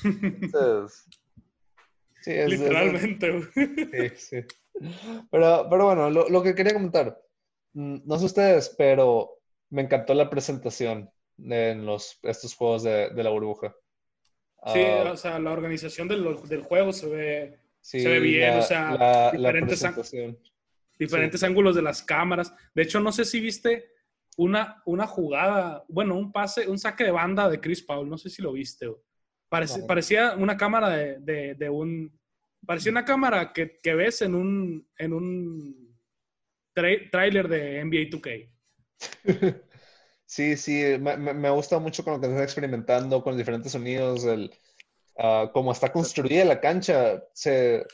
Entonces, 0.05 1.07
sí, 2.21 2.33
es, 2.33 2.51
Literalmente, 2.51 3.43
Sí, 3.55 4.17
sí. 4.17 4.47
Pero, 5.31 5.67
pero 5.71 5.85
bueno, 5.87 6.11
lo, 6.11 6.29
lo 6.29 6.43
que 6.43 6.55
quería 6.55 6.73
comentar, 6.75 7.19
mm, 7.73 7.99
no 8.05 8.19
sé 8.19 8.27
ustedes, 8.27 8.75
pero 8.77 9.41
me 9.73 9.83
encantó 9.83 10.14
la 10.14 10.29
presentación 10.31 11.11
en 11.39 11.87
los, 11.87 12.18
estos 12.23 12.55
juegos 12.55 12.83
de, 12.83 13.11
la 13.14 13.31
burbuja. 13.31 13.75
Sí, 14.73 14.79
Ah, 14.85 15.11
o 15.12 15.16
sea, 15.16 15.39
la 15.41 15.51
organización 15.51 16.07
del, 16.09 16.25
del 16.49 16.62
juego 16.62 16.93
se 16.93 17.09
ve 17.09 17.59
sí, 17.81 18.01
se 18.01 18.09
ve 18.09 18.20
bien, 18.20 18.51
la- 18.55 18.59
o 18.59 18.62
sea, 18.62 18.91
la, 18.93 18.99
la 18.99 19.31
diferentes 19.53 19.81
diferentes 20.99 21.43
ángulos 21.43 21.75
de 21.75 21.83
las 21.83 22.03
cámaras. 22.03 22.55
De 22.75 22.83
hecho, 22.83 23.01
no 23.01 23.11
sé 23.11 23.25
si 23.25 23.41
viste 23.41 23.91
una, 24.37 24.81
una 24.85 25.07
jugada, 25.07 25.85
bueno, 25.89 26.14
un 26.16 26.31
pase, 26.31 26.68
un 26.68 26.79
saque 26.79 27.05
de 27.05 27.11
banda 27.11 27.49
de 27.49 27.59
Chris 27.61 27.83
Paul, 27.83 28.09
no 28.09 28.18
sé 28.18 28.31
si 28.31 28.41
lo 28.43 28.53
viste. 28.53 28.87
güey. 28.87 29.01
Parece- 29.49 29.81
No. 29.81 29.87
Parecía 29.87 30.35
una 30.37 30.57
cámara 30.57 30.91
de, 30.91 31.18
de- 31.20 31.55
de 31.55 31.68
un... 31.70 32.16
Parecía 32.64 32.93
una 32.93 33.05
cámara 33.05 33.53
que, 33.53 33.79
que 33.83 33.95
ves 33.95 34.23
en 34.23 34.37
un, 34.37 34.87
en 34.97 35.12
un 35.12 35.97
tra- 36.73 37.11
tráiler 37.11 37.49
de 37.49 37.81
NBA 37.85 38.09
2K. 38.11 38.52
Sí, 40.25 40.57
sí, 40.57 40.83
me, 40.99 41.19
me- 41.19 41.35
me 41.35 41.51
gusta 41.51 41.79
mucho 41.79 42.03
con 42.05 42.15
lo 42.15 42.21
que 42.21 42.27
están 42.27 42.43
experimentando, 42.43 43.23
con 43.23 43.33
los 43.33 43.39
diferentes 43.39 43.71
sonidos, 43.73 44.25
el, 44.25 44.51
ah, 45.19 45.51
cómo 45.53 45.73
está 45.73 45.93
construida 45.93 46.47
la 46.47 46.59
cancha, 46.59 47.23
se, 47.35 47.85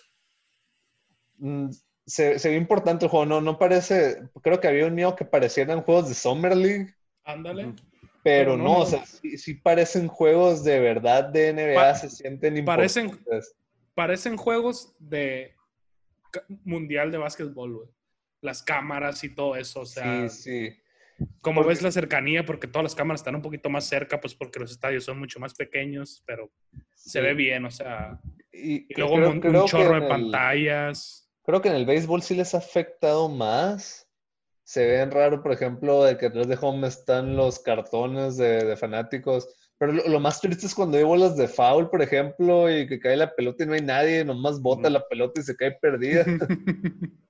mm, 1.38 1.70
se, 2.06 2.38
se 2.38 2.48
ve 2.50 2.56
importante 2.56 3.06
el 3.06 3.10
juego, 3.10 3.26
no, 3.26 3.40
no 3.40 3.58
parece, 3.58 4.22
creo 4.40 4.60
que 4.60 4.68
había 4.68 4.86
un 4.86 4.94
miedo 4.94 5.16
que 5.16 5.24
parecieran 5.24 5.82
juegos 5.82 6.08
de 6.08 6.14
Summer 6.14 6.56
League, 6.56 6.94
Ándale. 7.24 7.74
Pero 8.22 8.52
Pero 8.52 8.56
no, 8.56 8.64
no. 8.64 8.78
o 8.80 8.86
sea, 8.86 9.04
sí, 9.04 9.36
sí 9.36 9.54
parecen 9.54 10.06
juegos 10.08 10.62
de 10.64 10.78
verdad 10.80 11.24
de 11.24 11.48
NBA, 11.52 11.74
Pa- 11.74 11.94
se 11.96 12.08
sienten 12.08 12.54
parecen- 12.64 13.06
importantes. 13.10 13.54
Parecen 13.94 14.36
juegos 14.36 14.94
de 15.00 15.54
mundial 16.64 17.10
de 17.10 17.18
básquetbol, 17.18 17.74
güey. 17.74 17.88
Las 18.40 18.62
cámaras 18.62 19.24
y 19.24 19.34
todo 19.34 19.56
eso, 19.56 19.80
o 19.80 19.86
sea... 19.86 20.28
Sí, 20.28 20.42
sí. 20.70 20.76
Como 21.40 21.56
Porque- 21.62 21.68
ves 21.70 21.82
la 21.82 21.90
cercanía, 21.90 22.44
porque 22.44 22.66
todas 22.68 22.84
las 22.84 22.94
cámaras 22.94 23.20
están 23.20 23.34
un 23.34 23.42
poquito 23.42 23.68
más 23.70 23.84
cerca, 23.86 24.20
pues 24.20 24.34
porque 24.34 24.60
los 24.60 24.70
estadios 24.70 25.04
son 25.04 25.18
mucho 25.18 25.40
más 25.40 25.54
pequeños, 25.54 26.22
pero 26.26 26.50
se 26.94 27.20
ve 27.20 27.34
bien, 27.34 27.64
o 27.64 27.70
sea. 27.70 28.20
Y 28.52 28.86
Y 28.92 28.94
luego 28.96 29.14
creo- 29.16 29.30
un, 29.30 29.40
creo 29.40 29.64
chorro 29.66 29.94
de 29.94 30.02
el- 30.02 30.08
pantallas. 30.08 31.28
Creo 31.44 31.60
que 31.62 31.68
en 31.70 31.74
el 31.76 31.86
béisbol 31.86 32.22
sí 32.22 32.34
les 32.34 32.54
ha 32.54 32.58
afectado 32.58 33.28
más. 33.28 34.06
Se 34.64 34.86
ven 34.86 35.10
raro, 35.10 35.42
por 35.42 35.52
ejemplo, 35.52 36.04
de 36.04 36.18
que 36.18 36.26
atrás 36.26 36.46
de 36.46 36.58
home 36.60 36.86
están 36.86 37.36
los 37.36 37.58
cartones 37.58 38.36
de, 38.36 38.64
de 38.64 38.76
fanáticos. 38.76 39.48
Pero 39.78 39.92
lo, 39.92 40.06
lo 40.08 40.20
más 40.20 40.40
triste 40.40 40.66
es 40.66 40.74
cuando 40.74 40.98
hay 40.98 41.04
bolas 41.04 41.36
de 41.36 41.48
foul, 41.48 41.88
por 41.88 42.02
ejemplo, 42.02 42.70
y 42.70 42.86
que 42.86 42.98
cae 43.00 43.16
la 43.16 43.34
pelota 43.34 43.64
y 43.64 43.66
no 43.66 43.72
hay 43.74 43.80
nadie, 43.80 44.24
nomás 44.24 44.60
bota 44.60 44.90
Mm. 44.90 44.92
la 44.92 45.08
pelota 45.08 45.40
y 45.40 45.44
se 45.44 45.56
cae 45.56 45.72
perdida. 45.80 46.24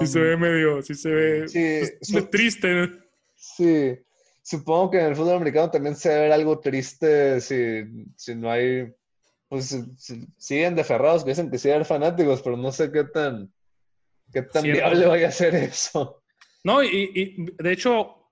sí 0.00 0.06
se 0.06 0.18
ve 0.20 0.36
medio, 0.36 0.82
sí 0.82 0.94
se 0.94 1.10
ve 1.10 1.48
Sí, 1.48 2.12
pues, 2.12 2.30
triste. 2.30 2.90
Sí, 3.46 3.94
supongo 4.42 4.90
que 4.90 4.98
en 5.00 5.06
el 5.06 5.16
fútbol 5.16 5.36
americano 5.36 5.70
también 5.70 5.94
se 5.96 6.08
debe 6.08 6.22
ver 6.22 6.32
algo 6.32 6.58
triste 6.60 7.40
si, 7.42 7.82
si 8.16 8.34
no 8.34 8.50
hay, 8.50 8.90
pues 9.48 9.66
si- 9.66 9.84
si- 9.98 10.26
siguen 10.38 10.74
deferrados, 10.74 11.22
que 11.24 11.30
dicen 11.30 11.50
que 11.50 11.58
sí 11.58 11.70
hay 11.70 11.84
fanáticos, 11.84 12.40
pero 12.42 12.56
no 12.56 12.72
sé 12.72 12.90
qué 12.90 13.04
tan, 13.04 13.52
qué 14.32 14.42
tan 14.42 14.62
Cierto. 14.62 14.80
viable 14.82 15.06
vaya 15.06 15.28
a 15.28 15.30
ser 15.30 15.54
eso. 15.54 16.22
No, 16.64 16.82
y, 16.82 17.10
y, 17.14 17.46
de 17.62 17.72
hecho, 17.72 18.30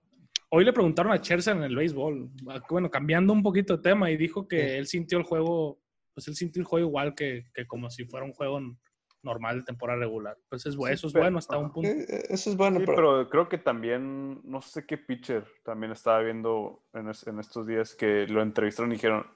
hoy 0.50 0.64
le 0.64 0.72
preguntaron 0.72 1.12
a 1.12 1.18
Scherzer 1.18 1.56
en 1.56 1.64
el 1.64 1.76
béisbol, 1.76 2.30
bueno, 2.70 2.90
cambiando 2.90 3.34
un 3.34 3.42
poquito 3.42 3.76
de 3.76 3.82
tema, 3.82 4.10
y 4.10 4.16
dijo 4.16 4.48
que 4.48 4.56
Sí. 4.66 4.74
él 4.76 4.86
sintió 4.86 5.18
el 5.18 5.24
juego, 5.24 5.78
pues 6.14 6.26
él 6.28 6.34
sintió 6.34 6.60
el 6.60 6.66
juego 6.66 6.88
igual 6.88 7.14
que, 7.14 7.44
que 7.54 7.66
como 7.66 7.90
si 7.90 8.06
fuera 8.06 8.24
un 8.24 8.32
juego 8.32 8.60
normal 9.22 9.60
de 9.60 9.64
temporada 9.64 10.00
regular. 10.00 10.36
Pues 10.48 10.66
es, 10.66 10.76
bu- 10.76 10.86
Sí, 10.88 10.92
eso 10.94 11.06
es 11.06 11.12
pero- 11.12 11.24
bueno 11.24 11.38
hasta 11.38 11.56
un 11.58 11.66
Eh, 11.66 11.70
punto. 11.72 11.88
eh, 11.90 12.26
Eso 12.30 12.50
es 12.50 12.56
bueno, 12.56 12.78
Sí, 12.80 12.86
pero, 12.86 12.96
pero 12.96 13.28
creo 13.28 13.48
que 13.48 13.58
también, 13.58 14.40
no 14.44 14.60
sé 14.62 14.84
qué 14.86 14.98
pitcher, 14.98 15.46
también 15.64 15.92
estaba 15.92 16.20
viendo 16.20 16.82
en, 16.94 17.08
es- 17.08 17.26
en 17.26 17.38
estos 17.38 17.66
días 17.66 17.94
que 17.94 18.26
lo 18.26 18.42
entrevistaron 18.42 18.90
y 18.92 18.96
dijeron 18.96 19.26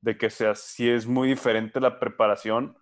de 0.00 0.16
que 0.16 0.30
sea, 0.30 0.54
sí 0.54 0.88
es 0.90 1.06
muy 1.06 1.28
diferente 1.28 1.80
la 1.80 1.98
preparación, 1.98 2.76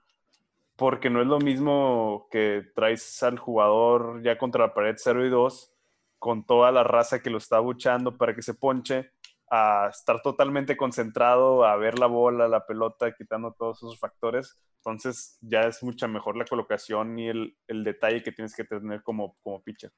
porque 0.77 1.09
no 1.11 1.21
es 1.21 1.27
lo 1.29 1.39
mismo 1.39 2.29
que 2.31 2.65
traes 2.75 3.23
al 3.23 3.39
jugador 3.39 4.23
ya 4.23 4.37
contra 4.39 4.67
la 4.67 4.75
pared 4.75 4.97
0 4.99 5.25
y 5.25 5.31
2, 5.31 5.73
con 6.19 6.45
toda 6.47 6.73
la 6.73 6.83
raza 6.85 7.21
que 7.23 7.31
lo 7.31 7.39
está 7.39 7.61
buchando 7.61 8.17
para 8.17 8.35
que 8.35 8.43
se 8.43 8.55
ponche, 8.55 9.11
a 9.51 9.89
estar 9.91 10.21
totalmente 10.23 10.77
concentrado, 10.77 11.65
a 11.65 11.77
ver 11.77 11.99
la 11.99 12.07
bola, 12.07 12.49
la 12.49 12.67
pelota, 12.67 13.15
quitando 13.15 13.53
todos 13.53 13.79
esos 13.79 13.99
factores. 14.01 14.59
Entonces 14.85 15.39
ya 15.41 15.63
es 15.63 15.83
mucha 15.83 16.07
mejor 16.07 16.37
la 16.37 16.45
colocación 16.45 17.19
y 17.19 17.29
el, 17.29 17.57
el 17.69 17.85
detalle 17.85 18.23
que 18.23 18.33
tienes 18.33 18.55
que 18.55 18.65
tener 18.65 19.03
como, 19.03 19.37
como 19.43 19.63
pitcher. 19.63 19.91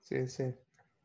sí, 0.00 0.26
sí. 0.26 0.52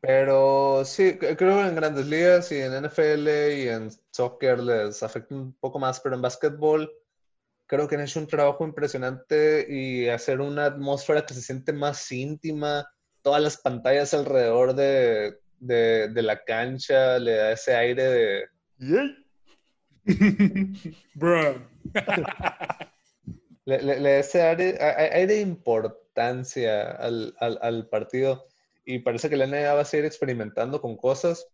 Pero 0.00 0.84
sí, 0.84 1.18
creo 1.18 1.36
que 1.36 1.68
en 1.68 1.74
grandes 1.74 2.06
ligas 2.06 2.52
y 2.52 2.60
en 2.60 2.72
NFL 2.72 3.28
y 3.28 3.68
en 3.68 3.90
soccer 4.12 4.60
les 4.60 5.02
afecta 5.02 5.34
un 5.34 5.52
poco 5.54 5.80
más, 5.80 6.00
pero 6.00 6.14
en 6.14 6.22
básquetbol 6.22 6.88
creo 7.66 7.88
que 7.88 7.96
han 7.96 8.02
hecho 8.02 8.20
un 8.20 8.28
trabajo 8.28 8.64
impresionante 8.64 9.66
y 9.68 10.08
hacer 10.08 10.40
una 10.40 10.66
atmósfera 10.66 11.26
que 11.26 11.34
se 11.34 11.42
siente 11.42 11.72
más 11.72 12.10
íntima, 12.12 12.88
todas 13.22 13.42
las 13.42 13.58
pantallas 13.58 14.14
alrededor 14.14 14.74
de, 14.74 15.38
de, 15.58 16.08
de 16.08 16.22
la 16.22 16.44
cancha 16.44 17.18
le 17.18 17.32
da 17.32 17.52
ese 17.52 17.74
aire 17.74 18.04
de... 18.04 18.44
Bro. 21.14 21.68
Le, 23.68 23.76
le- 23.82 24.00
le 24.00 24.18
ese 24.20 24.42
aire, 24.42 24.76
aire 24.80 25.40
importancia 25.40 26.90
al, 26.92 27.34
al- 27.38 27.58
al 27.62 27.88
partido 27.88 28.46
y 28.84 29.00
parece 29.00 29.28
que 29.30 29.36
la 29.36 29.44
NBA 29.46 29.74
va 29.74 29.82
a 29.82 29.84
seguir 29.84 30.06
experimentando 30.06 30.80
con 30.80 30.96
cosas. 30.96 31.46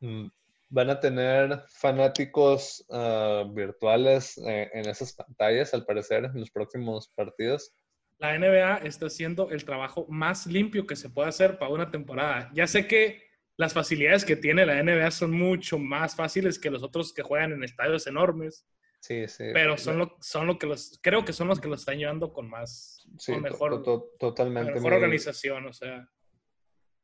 Mm, 0.00 0.26
Van 0.70 0.90
a 0.90 0.98
tener 1.00 1.62
fanáticos 1.68 2.84
ah, 2.90 3.44
virtuales 3.52 4.38
eh, 4.38 4.70
en 4.72 4.88
esas 4.88 5.12
pantallas, 5.12 5.74
al 5.74 5.84
parecer, 5.84 6.24
en 6.24 6.40
los 6.40 6.50
próximos 6.50 7.08
partidos. 7.14 7.72
La 8.18 8.34
NBA 8.34 8.76
está 8.78 9.06
haciendo 9.06 9.50
el 9.50 9.64
trabajo 9.64 10.06
más 10.08 10.46
limpio 10.46 10.86
que 10.86 10.96
se 10.96 11.10
puede 11.10 11.28
hacer 11.28 11.58
para 11.58 11.70
una 11.72 11.90
temporada. 11.90 12.50
Ya 12.54 12.66
sé 12.66 12.86
que 12.86 13.22
las 13.56 13.72
facilidades 13.74 14.24
que 14.24 14.36
tiene 14.36 14.66
la 14.66 14.82
NBA 14.82 15.10
son 15.10 15.32
mucho 15.32 15.78
más 15.78 16.16
fáciles 16.16 16.58
que 16.58 16.70
los 16.70 16.82
otros 16.82 17.12
que 17.12 17.22
juegan 17.22 17.52
en 17.52 17.62
estadios 17.64 18.06
enormes, 18.06 18.66
Sí, 19.06 19.28
sí. 19.28 19.44
pero 19.52 19.76
son 19.76 19.98
lo, 19.98 20.16
son 20.22 20.46
lo 20.46 20.58
que 20.58 20.66
los, 20.66 20.98
creo 21.02 21.26
que 21.26 21.34
son 21.34 21.48
los 21.48 21.60
que 21.60 21.68
los 21.68 21.80
están 21.80 21.98
llevando 21.98 22.32
con 22.32 22.48
más, 22.48 23.06
Sí, 23.18 23.32
con 23.34 23.42
mejor, 23.42 23.70
to- 23.70 23.82
to- 23.82 24.10
totalmente. 24.18 24.72
mejor 24.72 24.92
Mi- 24.92 24.96
organización, 24.96 25.66
o 25.66 25.72
sea. 25.74 26.08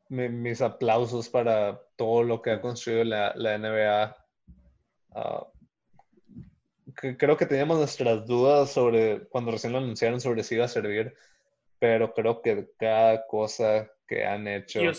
mi- 0.08 0.30
mis 0.30 0.62
aplausos 0.62 1.28
para 1.28 1.78
todo 1.96 2.22
lo 2.22 2.40
que 2.40 2.52
ha 2.52 2.60
construido 2.62 3.04
la, 3.04 3.34
la 3.36 3.54
NBA. 3.58 4.16
Ah, 5.14 5.46
que- 7.00 7.18
creo 7.18 7.36
que 7.36 7.44
teníamos 7.44 7.76
nuestras 7.76 8.26
dudas 8.26 8.70
sobre 8.72 9.28
cuando 9.28 9.50
recién 9.52 9.72
lo 9.74 9.78
anunciaron 9.80 10.22
sobre 10.22 10.42
si 10.42 10.54
iba 10.54 10.64
a 10.64 10.68
servir, 10.68 11.14
pero 11.78 12.14
creo 12.14 12.40
que 12.40 12.70
cada 12.78 13.26
cosa 13.26 13.90
que 14.08 14.24
han 14.24 14.48
hecho 14.48 14.80
Y, 14.82 14.90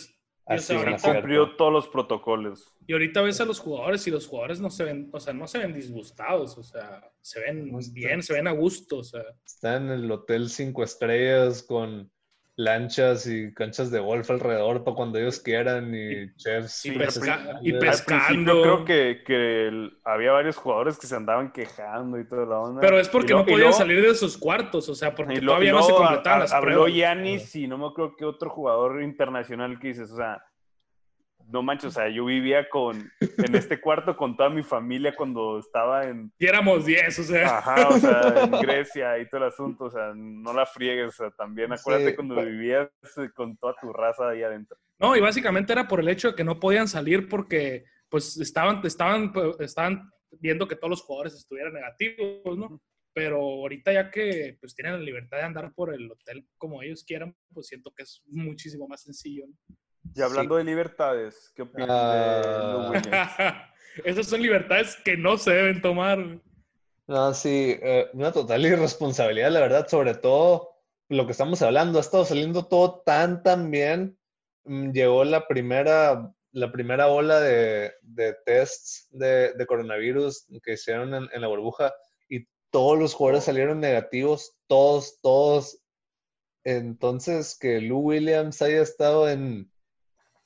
ahorita- 0.45 0.95
acierto. 0.95 1.11
Cumplió 1.13 1.55
todos 1.55 1.71
los 1.73 1.87
protocolos. 1.87 2.73
y 2.87 2.93
ahorita 2.93 3.21
ves 3.21 3.39
a 3.41 3.45
los 3.45 3.59
jugadores 3.59 4.05
y 4.07 4.11
los 4.11 4.27
jugadores 4.27 4.59
no 4.59 4.69
se 4.69 4.83
ven, 4.83 5.09
o 5.13 5.19
sea, 5.19 5.33
no 5.33 5.47
se 5.47 5.59
ven 5.59 5.73
disgustados, 5.73 6.57
o 6.57 6.63
sea, 6.63 7.09
se 7.21 7.39
ven 7.39 7.71
No 7.71 7.79
bien, 7.93 8.21
se 8.21 8.33
ven 8.33 8.47
a 8.47 8.51
gusto, 8.51 8.97
o 8.97 9.03
sea. 9.03 9.23
Está 9.45 9.77
en 9.77 9.89
el 9.89 10.11
hotel 10.11 10.49
cinco 10.49 10.83
estrellas 10.83 11.63
con 11.63 12.11
lanchas 12.57 13.25
y 13.27 13.53
canchas 13.53 13.89
de 13.91 13.99
golf 13.99 14.29
alrededor 14.29 14.83
para 14.83 14.95
cuando 14.95 15.17
ellos 15.17 15.39
quieran 15.39 15.93
y 15.95 16.35
chefs. 16.35 16.85
y 16.85 16.89
Sí, 16.91 16.97
pesca- 16.97 17.33
al 17.57 17.65
y 17.65 17.73
Al 17.73 17.79
pescando. 17.79 18.25
principio 18.27 18.61
creo 18.61 18.85
que, 18.85 19.23
que 19.25 19.67
el- 19.67 19.97
había 20.03 20.31
varios 20.33 20.57
jugadores 20.57 20.99
que 20.99 21.07
se 21.07 21.15
andaban 21.15 21.51
quejando 21.51 22.19
y 22.19 22.27
toda 22.27 22.45
la 22.45 22.59
onda. 22.59 22.81
Pero 22.81 22.99
es 22.99 23.07
porque 23.09 23.33
no 23.33 23.43
podían 23.43 23.59
luego- 23.61 23.73
salir 23.73 24.01
de 24.01 24.13
sus 24.15 24.37
cuartos, 24.37 24.87
o 24.89 24.95
sea, 24.95 25.15
porque 25.15 25.39
todavía 25.41 25.71
no 25.71 25.81
se 25.83 25.93
completaban 25.93 26.39
las 26.41 26.53
Habló 26.53 26.83
pruebas. 26.83 26.93
Yanis 26.93 27.55
y 27.55 27.67
no 27.67 27.77
me 27.77 27.87
acuerdo 27.87 28.15
qué 28.17 28.25
otro 28.25 28.49
jugador 28.49 29.01
internacional 29.01 29.79
que 29.79 29.87
dices, 29.89 30.11
o 30.11 30.17
sea, 30.17 30.43
no 31.51 31.61
manches, 31.61 31.87
o 31.87 31.91
sea, 31.91 32.09
yo 32.09 32.25
vivía 32.25 32.69
con, 32.69 33.11
en 33.19 33.55
este 33.55 33.79
cuarto 33.79 34.15
con 34.15 34.35
toda 34.35 34.49
mi 34.49 34.63
familia 34.63 35.15
cuando 35.15 35.59
estaba 35.59 36.05
en, 36.05 36.31
Y 36.39 36.47
éramos 36.47 36.85
10, 36.85 37.19
o 37.19 37.23
sea. 37.23 37.57
ajá, 37.57 37.89
o 37.89 37.97
sea, 37.99 38.43
en 38.43 38.51
Grecia 38.51 39.19
y 39.19 39.27
todo 39.27 39.41
el 39.41 39.47
asunto, 39.47 39.85
o 39.85 39.89
sea, 39.89 40.13
no 40.15 40.53
la 40.53 40.65
friegues, 40.65 41.07
o 41.07 41.11
sea, 41.11 41.31
también 41.31 41.71
acuérdate 41.73 42.11
Sí, 42.11 42.15
cuando 42.15 42.35
vivías 42.35 42.89
eh, 43.17 43.29
con 43.35 43.57
toda 43.57 43.75
tu 43.81 43.91
raza 43.91 44.29
ahí 44.29 44.43
adentro. 44.43 44.77
No, 44.99 45.15
y 45.15 45.21
básicamente 45.21 45.73
era 45.73 45.87
por 45.87 45.99
el 45.99 46.09
hecho 46.09 46.29
de 46.29 46.35
que 46.35 46.43
no 46.43 46.59
podían 46.59 46.87
salir 46.87 47.27
porque, 47.27 47.85
pues, 48.09 48.37
estaban, 48.39 48.81
estaban, 48.85 49.31
pues, 49.33 49.59
estaban 49.59 50.09
viendo 50.39 50.67
que 50.67 50.75
todos 50.75 50.89
los 50.89 51.01
jugadores 51.01 51.33
estuvieran 51.33 51.73
negativos, 51.73 52.57
¿no? 52.57 52.81
Pero 53.13 53.37
ahorita 53.37 53.91
ya 53.91 54.09
que, 54.09 54.57
pues, 54.61 54.73
tienen 54.73 54.93
la 54.93 54.99
libertad 54.99 55.37
de 55.37 55.43
andar 55.43 55.73
por 55.73 55.93
el 55.93 56.09
hotel 56.09 56.45
como 56.57 56.81
ellos 56.81 57.03
quieran, 57.03 57.35
pues 57.53 57.67
siento 57.67 57.91
que 57.91 58.03
es 58.03 58.21
muchísimo 58.27 58.87
más 58.87 59.03
sencillo, 59.03 59.45
¿no? 59.47 59.75
Y 60.15 60.21
hablando 60.21 60.55
de 60.55 60.63
libertades, 60.63 61.51
¿qué 61.55 61.61
opinas 61.63 61.89
Ah. 61.89 62.41
de 62.43 62.73
Lou 62.73 62.89
Williams? 62.91 63.31
Esas 64.05 64.27
son 64.27 64.41
libertades 64.41 64.97
que 65.03 65.17
no 65.17 65.37
se 65.37 65.51
deben 65.51 65.81
tomar. 65.81 66.39
No, 67.07 67.33
sí, 67.33 67.77
eh, 67.81 68.09
una 68.13 68.31
total 68.31 68.65
irresponsabilidad, 68.65 69.51
la 69.51 69.59
verdad, 69.59 69.87
sobre 69.87 70.15
todo 70.15 70.69
lo 71.09 71.25
que 71.25 71.33
estamos 71.33 71.61
hablando, 71.61 71.97
ha 71.97 72.01
estado 72.01 72.23
saliendo 72.23 72.65
todo 72.65 73.01
tan, 73.05 73.43
tan 73.43 73.69
bien. 73.69 74.17
Mm, 74.63 74.91
Llegó 74.91 75.23
la 75.23 75.47
primera 75.47 76.33
la 76.53 76.71
primera 76.71 77.07
ola 77.07 77.39
de, 77.39 77.93
de 78.01 78.35
tests 78.45 79.07
de, 79.11 79.53
de, 79.53 79.65
coronavirus 79.65 80.47
que 80.63 80.73
hicieron 80.73 81.13
en, 81.13 81.29
en, 81.31 81.41
la 81.41 81.47
burbuja 81.47 81.93
y 82.27 82.45
todos 82.69 82.99
los 82.99 83.13
jugadores 83.13 83.45
salieron 83.45 83.79
negativos, 83.79 84.57
todos, 84.67 85.19
todos. 85.21 85.81
Entonces, 86.65 87.57
que 87.57 87.79
Lou 87.79 87.99
Williams 87.99 88.61
haya 88.61 88.81
estado 88.81 89.29
en, 89.29 89.71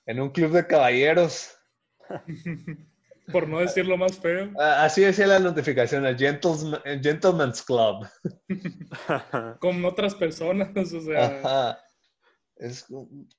en 0.06 0.20
un 0.20 0.30
club 0.30 0.51
de 0.51 0.68
caballeros. 0.68 1.56
Por 3.32 3.47
no 3.47 3.60
decirlo 3.60 3.97
más 3.97 4.20
feo. 4.20 4.51
Así 4.60 5.01
decía 5.01 5.26
la 5.26 5.39
notificación, 5.39 6.06
el 6.06 6.16
Gentleman, 6.16 6.80
Gentleman's 7.01 7.64
Club. 7.64 8.08
Con 9.60 9.84
otras 9.84 10.14
personas, 10.14 10.93
o 10.93 11.01
sea. 11.01 11.26
Ajá. 11.26 11.80
Es, 12.58 12.86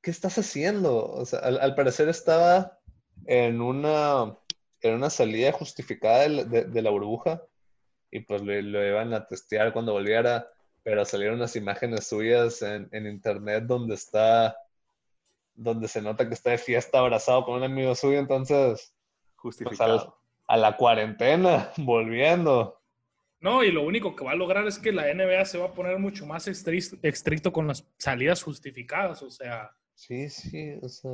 ¿Qué 0.03 0.11
estás 0.11 0.37
haciendo? 0.39 1.07
O 1.07 1.25
sea, 1.25 1.39
al, 1.39 1.61
al, 1.61 1.75
parecer 1.77 2.09
estaba 2.09 2.79
en 3.27 3.61
una, 3.61 4.37
en 4.83 4.95
una 4.95 5.09
salida 5.09 5.53
justificada 5.53 6.29
de, 6.29 6.45
de, 6.45 6.64
de 6.64 6.83
la 6.83 6.91
burbuja 6.91 7.43
y 8.11 8.21
pues 8.21 8.43
lo, 8.43 8.61
lo, 8.61 8.87
iban 8.87 9.14
a 9.14 9.27
testear 9.27 9.73
cuando 9.73 9.93
volviera, 9.93 10.49
pero 10.83 11.05
salieron 11.05 11.37
unas 11.37 11.57
imágenes 11.57 12.07
suyas 12.07 12.62
en, 12.62 12.89
en 12.93 13.07
internet 13.07 13.64
donde 13.64 13.95
está, 13.95 14.57
donde 15.57 15.89
se 15.89 16.03
nota 16.03 16.29
que 16.29 16.35
está 16.35 16.51
de 16.51 16.59
fiesta 16.59 16.99
abrazado 16.99 17.45
con 17.45 17.57
un 17.57 17.65
amigo 17.65 17.95
suyo, 17.95 18.19
entonces 18.19 18.95
Justificado. 19.37 19.99
Pues 19.99 20.09
a, 20.49 20.55
a, 20.55 20.57
la 20.57 20.77
cuarentena, 20.77 21.71
volviendo. 21.79 22.81
No, 23.41 23.63
y 23.63 23.71
lo 23.71 23.85
único 23.85 24.17
que 24.17 24.25
va 24.25 24.33
a 24.33 24.37
lograr 24.37 24.67
es 24.67 24.79
que 24.79 24.93
la 24.93 25.13
NBA 25.13 25.45
se 25.45 25.59
va 25.59 25.67
a 25.67 25.75
poner 25.75 25.99
mucho 25.99 26.27
más 26.27 26.49
estricto, 26.49 26.97
estricto 27.03 27.53
con 27.53 27.67
las 27.67 27.87
salidas 27.99 28.43
justificadas, 28.43 29.23
o 29.23 29.31
sea. 29.31 29.71
Sí, 29.95 30.29
sí, 30.29 30.79
o 30.83 30.89
sea. 30.89 31.11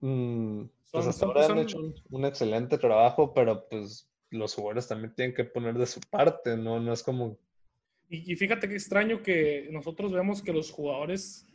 Mmm, 0.00 0.64
pues 0.90 1.04
son, 1.04 1.08
hasta 1.08 1.26
ahora 1.26 1.42
son, 1.44 1.58
han 1.58 1.64
hecho 1.64 1.78
un, 1.78 1.94
un, 2.10 2.24
excelente 2.24 2.76
trabajo, 2.76 3.32
pero 3.32 3.66
pues 3.68 4.10
los 4.30 4.54
jugadores 4.54 4.88
también 4.88 5.14
tienen 5.14 5.34
que 5.34 5.44
poner 5.44 5.74
de 5.74 5.86
su 5.86 6.00
parte, 6.00 6.56
¿no? 6.56 6.80
No 6.80 6.92
es 6.92 7.02
como. 7.02 7.38
Y, 8.08 8.32
y 8.32 8.36
fíjate 8.36 8.68
qué 8.68 8.74
extraño 8.74 9.22
que 9.22 9.68
nosotros 9.70 10.12
vemos 10.12 10.42
que 10.42 10.52
los 10.52 10.70
jugadores 10.70 11.45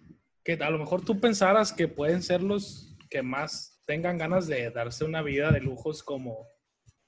que 0.43 0.53
a 0.53 0.69
lo 0.69 0.79
mejor 0.79 1.03
tú 1.05 1.19
pensaras 1.19 1.71
que 1.73 1.87
pueden 1.87 2.21
ser 2.23 2.41
los 2.41 2.95
que 3.09 3.21
más 3.21 3.81
tengan 3.85 4.17
ganas 4.17 4.47
de 4.47 4.69
darse 4.71 5.03
una 5.05 5.21
vida 5.21 5.51
de 5.51 5.59
lujos 5.61 6.01
como 6.03 6.47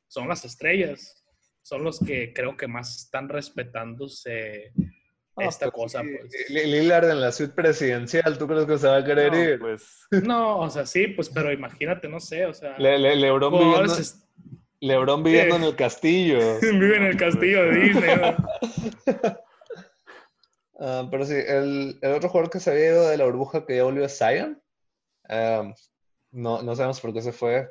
son 0.08 0.28
las 0.28 0.44
estrellas. 0.46 1.24
Son 1.62 1.84
los 1.84 1.98
que 2.00 2.34
creo 2.34 2.58
que 2.58 2.68
más 2.68 2.96
están 3.04 3.30
respetándose 3.30 4.74
Ah, 5.36 5.46
esta 5.46 5.72
pues 5.72 5.94
cosa. 5.94 6.04
Pues. 6.04 6.50
Lillard 6.52 7.10
en 7.10 7.20
la 7.22 7.32
suite 7.32 7.54
presidencial, 7.54 8.38
¿tú 8.38 8.46
crees 8.48 8.66
que 8.68 8.78
se 8.78 8.88
va 8.88 8.98
a 8.98 9.04
querer 9.04 9.32
No, 9.32 9.44
ir? 9.44 9.60
pues, 9.60 10.08
No, 10.28 10.60
o 10.60 10.70
sea, 10.70 10.86
sí, 10.86 11.08
pues, 11.08 11.28
pero 11.30 11.52
imagínate, 11.52 12.08
no 12.08 12.20
sé, 12.20 12.46
o 12.46 12.54
sea. 12.54 12.78
Le, 12.78 13.00
le, 13.00 13.16
Lebron 13.16 13.52
viviendo, 13.52 13.78
jugadores 13.78 14.00
es- 14.00 14.30
Lebron 14.80 15.24
viviendo 15.24 15.56
Sí. 15.56 15.62
en 15.64 15.68
el 15.70 15.76
castillo. 15.76 16.40
vive 16.62 16.98
en 16.98 17.04
el 17.04 17.18
castillo 17.18 17.64
de 17.64 17.72
Disney. 17.80 18.16
¿no? 18.18 18.36
Ah, 20.80 21.08
pero 21.12 21.26
sí, 21.26 21.36
el, 21.36 22.00
el 22.02 22.12
otro 22.14 22.30
jugador 22.30 22.50
que 22.52 22.60
se 22.60 22.72
había 22.72 22.86
ido 22.88 23.08
de 23.10 23.18
la 23.18 23.26
burbuja 23.26 23.66
que 23.66 23.76
ya 23.78 23.84
volvió 23.84 24.06
es 24.06 24.18
Zion. 24.18 24.62
Ah, 25.30 25.74
no, 26.32 26.62
no 26.64 26.76
sabemos 26.76 27.00
por 27.00 27.14
qué 27.14 27.22
se 27.22 27.32
fue. 27.32 27.70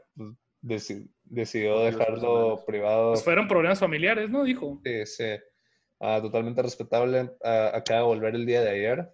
Deci- 0.63 1.09
decidió 1.25 1.81
dejarlo 1.81 2.65
privado. 2.65 3.11
Pues 3.13 3.25
fueron 3.25 3.49
problemas 3.49 3.81
familiares, 3.81 4.31
¿no? 4.31 4.45
Dijo. 4.45 4.81
Sí, 4.85 5.07
sí. 5.07 5.25
Ah, 5.99 6.21
totalmente 6.23 6.63
respetable. 6.63 7.31
Acaba 7.43 8.01
de 8.01 8.07
volver 8.07 8.35
el 8.37 8.47
día 8.47 8.63
de 8.63 8.71
ayer. 8.71 9.13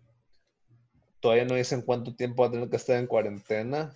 Todavía 1.21 1.45
no 1.47 1.55
dicen 1.57 1.83
cuánto 1.83 2.15
tiempo 2.15 2.43
va 2.43 2.49
a 2.49 2.53
tener 2.53 2.69
que 2.69 2.77
estar 2.77 2.97
en 2.97 3.07
cuarentena. 3.07 3.93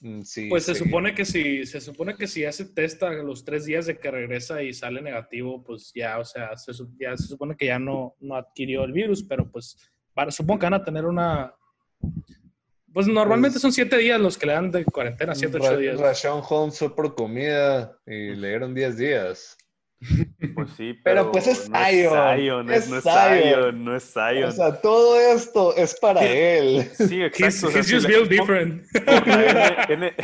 Mm, 0.00 0.22
Sí, 0.22 0.48
Pues 0.48 0.64
se 0.64 0.74
sí. 0.74 0.84
supone 0.84 1.14
que 1.14 1.24
si, 1.24 1.64
se 1.66 1.80
supone 1.80 2.14
que 2.16 2.26
si 2.26 2.44
hace 2.44 2.66
test 2.66 3.02
a 3.02 3.10
los 3.10 3.44
tres 3.44 3.64
días 3.64 3.86
de 3.86 3.98
que 3.98 4.10
regresa 4.10 4.62
y 4.62 4.72
sale 4.74 5.00
negativo, 5.00 5.62
pues 5.64 5.90
ya, 5.94 6.18
o 6.18 6.24
sea, 6.24 6.56
se, 6.56 6.72
ya 7.00 7.16
se 7.16 7.26
supone 7.28 7.56
que 7.56 7.66
ya 7.66 7.78
no, 7.78 8.14
no 8.20 8.36
adquirió 8.36 8.84
el 8.84 8.92
virus, 8.92 9.22
pero 9.24 9.50
pues 9.50 9.76
para- 10.14 10.30
supongo 10.30 10.58
que 10.60 10.66
van 10.66 10.74
a 10.74 10.84
tener 10.84 11.04
una... 11.06 11.54
Pues 12.92 13.06
normalmente 13.08 13.54
Pues- 13.54 13.62
son 13.62 13.72
siete 13.72 13.96
días 13.98 14.20
los 14.20 14.38
que 14.38 14.46
le 14.46 14.52
dan 14.52 14.70
de 14.70 14.84
cuarentena, 14.84 15.34
siete, 15.34 15.58
ocho 15.60 15.76
días. 15.76 15.98
Rashawn 16.00 16.42
Holmes 16.48 16.78
fue 16.78 16.94
por 16.94 17.14
comida 17.14 17.98
y 18.06 18.34
le 18.34 18.48
dieron 18.48 18.74
10 18.74 18.96
días. 18.96 19.56
Pues 20.54 20.70
sí, 20.76 20.92
Pero, 21.04 21.22
pero, 21.22 21.32
pues, 21.32 21.46
es 21.46 21.68
no 21.68 21.78
Zion, 21.78 22.36
Zion, 22.38 22.70
es 22.70 22.84
es, 22.84 22.90
no 22.90 22.96
es 22.98 23.02
Zion. 23.04 23.42
Zion, 23.42 23.84
no 23.84 23.96
es 23.96 24.12
Zion. 24.12 24.44
O 24.44 24.52
sea, 24.52 24.80
todo 24.80 25.20
esto 25.20 25.74
es 25.76 25.98
para 25.98 26.20
Sí. 26.20 26.26
él. 26.30 26.90
sí, 26.94 27.22
He's, 27.22 27.26
exacto. 27.40 27.66
o 27.66 27.70
sea, 27.70 27.80
he's 27.80 27.86
si 27.88 27.94
just 27.94 28.06
built 28.08 28.28
different. 28.28 28.84
Por 28.92 29.26
la, 29.26 29.86
N- 29.88 30.06
N- 30.06 30.14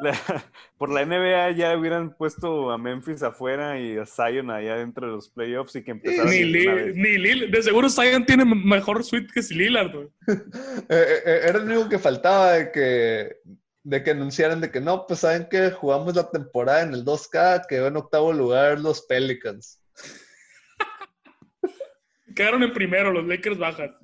la- 0.00 0.44
por 0.76 0.90
la 0.90 1.04
NBA 1.06 1.52
ya 1.52 1.76
hubieran 1.78 2.12
puesto 2.16 2.72
a 2.72 2.78
Memphis 2.78 3.22
afuera 3.22 3.78
y 3.78 3.96
a 3.98 4.04
Zion 4.04 4.50
allá 4.50 4.74
dentro 4.76 5.06
de 5.06 5.12
los 5.12 5.28
playoffs 5.30 5.76
y 5.76 5.84
que 5.84 5.92
empezaran 5.92 6.28
ni, 6.28 6.38
de 6.52 6.66
una 6.68 6.74
Li- 6.74 6.82
vez. 6.82 6.96
ni 6.96 7.08
Lil- 7.18 7.50
de 7.50 7.62
seguro 7.62 7.88
Zion 7.88 8.26
tiene 8.26 8.44
mejor 8.44 9.04
suite 9.04 9.28
que 9.32 9.40
Lillard. 9.54 9.92
güey. 9.94 10.08
Eh, 10.26 11.06
eh, 11.24 11.40
Era 11.44 11.58
lo 11.60 11.64
único 11.66 11.88
que 11.88 11.98
faltaba 12.00 12.52
de 12.54 12.72
que, 12.72 13.36
de 13.84 14.02
que 14.02 14.10
anunciaran 14.12 14.60
de 14.60 14.70
que 14.70 14.80
no, 14.80 15.06
pues 15.06 15.20
saben 15.20 15.48
que 15.50 15.70
jugamos 15.70 16.14
la 16.14 16.30
temporada 16.30 16.82
en 16.82 16.94
el 16.94 17.04
2K, 17.04 17.66
quedó 17.68 17.88
en 17.88 17.96
octavo 17.96 18.32
lugar 18.32 18.78
los 18.80 19.02
Pelicans. 19.02 19.82
Quedaron 22.36 22.62
en 22.62 22.72
primero, 22.72 23.12
los 23.12 23.26
Lakers 23.26 23.58
bajan. 23.58 23.94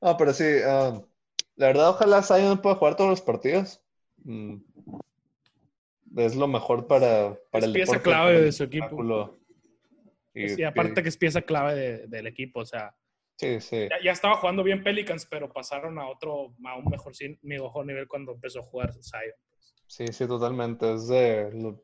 Ah, 0.00 0.16
pero 0.16 0.32
sí, 0.32 0.44
ah, 0.64 1.00
la 1.56 1.66
verdad, 1.66 1.90
ojalá 1.90 2.22
Zion 2.22 2.60
pueda 2.60 2.76
jugar 2.76 2.96
todos 2.96 3.10
los 3.10 3.20
partidos. 3.20 3.80
Mm. 4.24 4.56
Es 6.16 6.34
lo 6.34 6.48
mejor 6.48 6.86
para, 6.88 7.38
para 7.50 7.64
Es 7.64 7.68
el 7.68 7.72
pieza 7.72 7.92
deporte, 7.92 8.10
clave 8.10 8.40
de 8.40 8.52
su 8.52 8.64
equipo. 8.64 9.38
Y, 10.34 10.60
Y 10.60 10.64
aparte 10.64 11.02
que 11.02 11.08
es 11.08 11.16
pieza 11.16 11.42
clave 11.42 11.74
de- 11.74 12.06
del 12.08 12.26
equipo, 12.26 12.60
o 12.60 12.66
sea, 12.66 12.94
Sí, 13.36 13.60
sí. 13.60 13.88
ya, 13.90 13.96
ya 14.04 14.12
estaba 14.12 14.36
jugando 14.36 14.62
bien 14.62 14.84
Pelicans, 14.84 15.26
pero 15.26 15.52
pasaron 15.52 15.98
a 15.98 16.08
otro, 16.08 16.54
a 16.64 16.76
un 16.76 16.84
mejor, 16.84 17.14
sí, 17.14 17.38
mejor 17.42 17.86
nivel 17.86 18.06
cuando 18.06 18.32
empezó 18.32 18.60
a 18.60 18.64
jugar 18.64 18.92
Zion. 18.92 19.34
Sí, 19.86 20.06
sí, 20.12 20.26
totalmente. 20.26 20.94
Es 20.94 21.08
de 21.08 21.50
lo- 21.52 21.82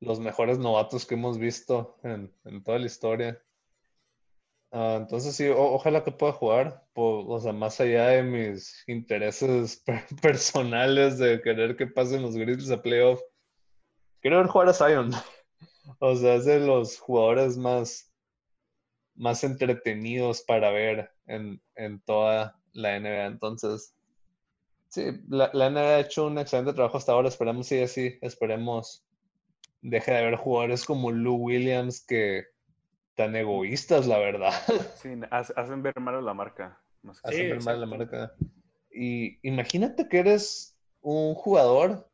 los 0.00 0.20
mejores 0.20 0.58
novatos 0.58 1.06
que 1.06 1.14
hemos 1.14 1.38
visto 1.38 1.96
en, 2.02 2.34
en 2.44 2.62
toda 2.62 2.78
la 2.78 2.86
historia. 2.86 3.42
Ah, 4.72 4.96
entonces 5.00 5.34
sí, 5.34 5.48
o- 5.48 5.58
ojalá 5.72 6.04
que 6.04 6.12
pueda 6.12 6.32
jugar, 6.32 6.86
o 6.94 7.40
sea, 7.40 7.52
más 7.52 7.80
allá 7.80 8.08
de 8.08 8.22
mis 8.22 8.84
intereses 8.86 9.76
per- 9.86 10.04
personales 10.22 11.18
de 11.18 11.40
querer 11.42 11.76
que 11.76 11.86
pasen 11.86 12.22
los 12.22 12.36
Grizzlies 12.36 12.70
a 12.70 12.80
playoff. 12.80 13.20
Quiero 14.20 14.38
ver 14.38 14.46
jugar 14.46 14.68
a 14.68 14.72
Zion. 14.74 15.10
O 15.98 16.14
sea, 16.14 16.34
es 16.34 16.44
de 16.44 16.60
los 16.60 16.98
jugadores 16.98 17.56
más, 17.56 18.09
más 19.20 19.44
entretenidos 19.44 20.42
para 20.42 20.70
ver 20.70 21.10
en, 21.26 21.60
en 21.74 22.00
toda 22.00 22.58
la 22.72 22.98
NBA. 22.98 23.26
Entonces, 23.26 23.94
Sí, 24.88 25.04
la, 25.28 25.50
la 25.52 25.70
NBA 25.70 25.80
ha 25.80 26.00
hecho 26.00 26.26
un 26.26 26.38
excelente 26.38 26.72
trabajo 26.72 26.96
hasta 26.96 27.12
ahora. 27.12 27.28
Esperemos 27.28 27.68
siga 27.68 27.84
así. 27.84 28.18
Esperemos 28.22 29.04
deje 29.82 30.10
de 30.10 30.18
haber 30.18 30.34
jugadores 30.34 30.84
como 30.84 31.12
Lou 31.12 31.36
Williams 31.36 32.04
que 32.04 32.46
tan 33.14 33.36
egoístas, 33.36 34.08
la 34.08 34.18
verdad. 34.18 34.52
Sí, 35.00 35.10
ha- 35.30 35.38
hacen 35.38 35.82
ver 35.84 36.00
mal 36.00 36.16
a 36.16 36.20
la 36.22 36.34
marca. 36.34 36.80
más 37.02 37.20
que- 37.20 37.28
Hacen 37.28 37.50
ver 37.50 37.62
mal 37.62 37.80
la 37.80 37.86
exacto. 37.86 38.16
marca. 38.16 38.34
Y 38.90 39.38
imagínate 39.46 40.08
que 40.08 40.18
eres 40.18 40.76
un 41.02 41.34
jugador 41.34 42.10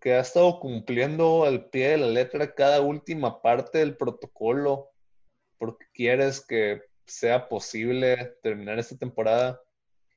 que 0.00 0.14
ha 0.14 0.20
estado 0.20 0.60
cumpliendo 0.60 1.44
al 1.44 1.66
pie 1.68 1.90
de 1.90 1.96
la 1.98 2.06
letra 2.06 2.54
cada 2.54 2.80
última 2.80 3.42
parte 3.42 3.78
del 3.80 3.98
protocolo 3.98 4.92
porque 5.66 5.86
quieres 5.94 6.40
que 6.44 6.82
sea 7.06 7.48
posible 7.48 8.34
terminar 8.42 8.78
esta 8.78 8.96
temporada. 8.96 9.60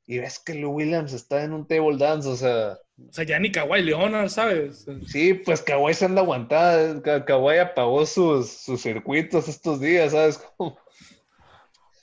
Y 0.05 0.19
ves 0.19 0.39
que 0.39 0.53
Lou 0.53 0.71
Williams 0.71 1.11
está 1.13 1.43
en 1.43 1.51
un 1.53 1.67
table 1.67 1.97
dance, 1.97 2.29
o 2.29 2.35
sea, 2.37 2.77
O 3.09 3.11
sea, 3.13 3.25
ya 3.25 3.37
ni 3.39 3.51
Kawhi 3.51 3.81
Leonard, 3.83 4.29
¿sabes? 4.29 4.85
Sí, 5.07 5.33
pues 5.33 5.61
Kawhi 5.61 5.93
se 5.93 6.05
anda 6.05 6.21
aguantada. 6.21 7.01
Ka- 7.01 7.25
Kawhi 7.25 7.57
apagó 7.57 8.05
sus, 8.05 8.49
sus 8.49 8.81
circuitos 8.81 9.47
estos 9.49 9.81
días, 9.81 10.13
¿sabes? 10.13 10.37
Como- 10.57 10.77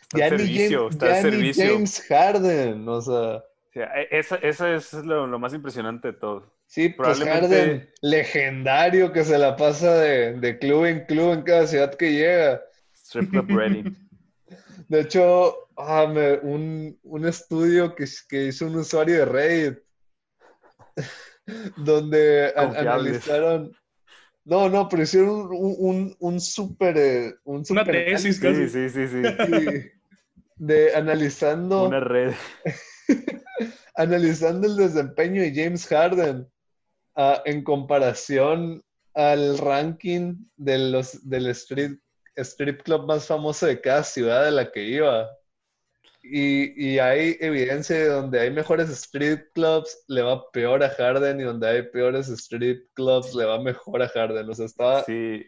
Está 0.03 0.19
Ya, 0.19 0.25
al 0.27 0.33
ni, 0.33 0.39
servicio, 0.39 0.89
James, 0.91 0.99
ya 1.01 1.15
ni 1.15 1.23
servicio. 1.23 1.65
James 1.73 2.01
Harden, 2.09 2.89
o 2.89 3.01
sea, 3.01 3.45
e- 3.75 4.09
esa, 4.19 4.37
esa 4.37 4.75
es 4.75 4.93
lo, 4.93 5.27
lo 5.27 5.39
más 5.39 5.55
impresionante 5.55 6.09
de 6.09 6.19
todo. 6.19 6.53
sí, 6.67 6.91
pues 6.91 7.19
Probablemente- 7.19 7.57
Harden, 7.57 7.91
legendario 8.03 9.13
que 9.13 9.25
se 9.25 9.39
la 9.39 9.57
pasa 9.57 9.95
de, 9.99 10.35
de 10.35 10.59
club 10.59 10.85
en 10.85 11.07
club 11.07 11.33
en 11.33 11.43
cada 11.43 11.67
ciudad 11.67 11.95
que 11.95 12.13
llega. 12.13 12.63
Strip 13.05 13.31
club 13.31 13.51
ready. 13.51 13.85
De 14.89 15.01
hecho, 15.01 15.69
ah, 15.77 16.07
me- 16.07 16.39
un, 16.41 16.99
un 17.03 17.27
estudio 17.27 17.95
que, 17.95 18.05
que 18.29 18.47
hizo 18.47 18.67
un 18.67 18.77
usuario 18.77 19.19
de 19.19 19.25
Reddit 19.25 19.79
donde 21.77 22.53
Confiables. 22.55 23.29
analizaron. 23.29 23.73
No, 24.45 24.69
no, 24.69 24.89
pero 24.89 25.03
hicieron 25.03 25.49
un, 25.53 25.75
un, 25.79 26.17
un 26.19 26.41
super. 26.41 26.97
eh, 26.99 27.35
Un 27.45 27.65
Una 27.71 27.85
super 27.85 28.05
tesis 28.05 28.43
análisis, 28.45 28.73
Sí, 28.73 28.89
sí, 28.91 29.09
sí, 29.09 29.09
sí. 29.09 29.47
sí, 29.47 29.91
de 30.57 30.95
analizando 30.95 31.87
Una 31.89 32.01
red. 32.01 32.33
analizando 33.97 34.67
el 34.67 34.77
desempeño 34.77 35.43
de 35.43 35.53
James 35.55 35.87
Harden 35.87 36.47
ah, 37.17 37.43
en 37.45 37.63
comparación 37.65 38.83
al 39.15 39.59
ranking 39.59 40.35
de 40.57 40.79
los, 40.91 41.29
del 41.29 41.47
street, 41.49 41.99
strip 42.37 42.83
club 42.83 43.07
más 43.07 43.27
famoso 43.27 43.67
de 43.67 43.81
cada 43.81 44.03
ciudad 44.03 44.45
de 44.45 44.51
la 44.51 44.71
que 44.71 44.83
iba. 44.85 45.31
Y, 46.23 46.73
y, 46.83 46.99
hay 46.99 47.37
evidencia 47.41 47.97
de 47.97 48.09
donde 48.09 48.41
hay 48.41 48.51
mejores 48.51 48.89
strip 48.89 49.53
clubs 49.53 50.05
le 50.09 50.23
va 50.23 50.51
peor 50.53 50.83
a 50.83 50.89
Harden 50.89 51.39
y 51.39 51.43
donde 51.43 51.69
hay 51.69 51.83
peores 51.83 52.29
strip 52.29 52.89
clubs 52.95 53.35
le 53.35 53.45
va 53.45 53.61
mejor 53.61 54.03
a 54.03 54.09
Harden. 54.09 54.49
O 54.49 54.55
sea, 54.55 54.65
estaba... 54.65 55.05
Sí, 55.05 55.45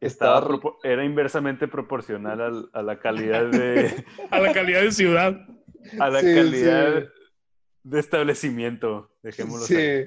estaba, 0.00 0.48
era 0.84 1.04
inversamente 1.04 1.66
proporcional 1.66 2.68
a 2.72 2.82
la 2.82 2.98
calidad 3.00 3.46
de... 3.46 4.04
a 4.30 4.38
la 4.38 4.52
calidad 4.52 4.82
de 4.82 4.92
ciudad. 4.92 5.36
A 5.98 6.08
la 6.08 6.20
calidad 6.20 7.08
de 7.82 8.00
establecimiento, 8.00 9.10
dejémoslo 9.22 9.66
Sí. 9.66 10.04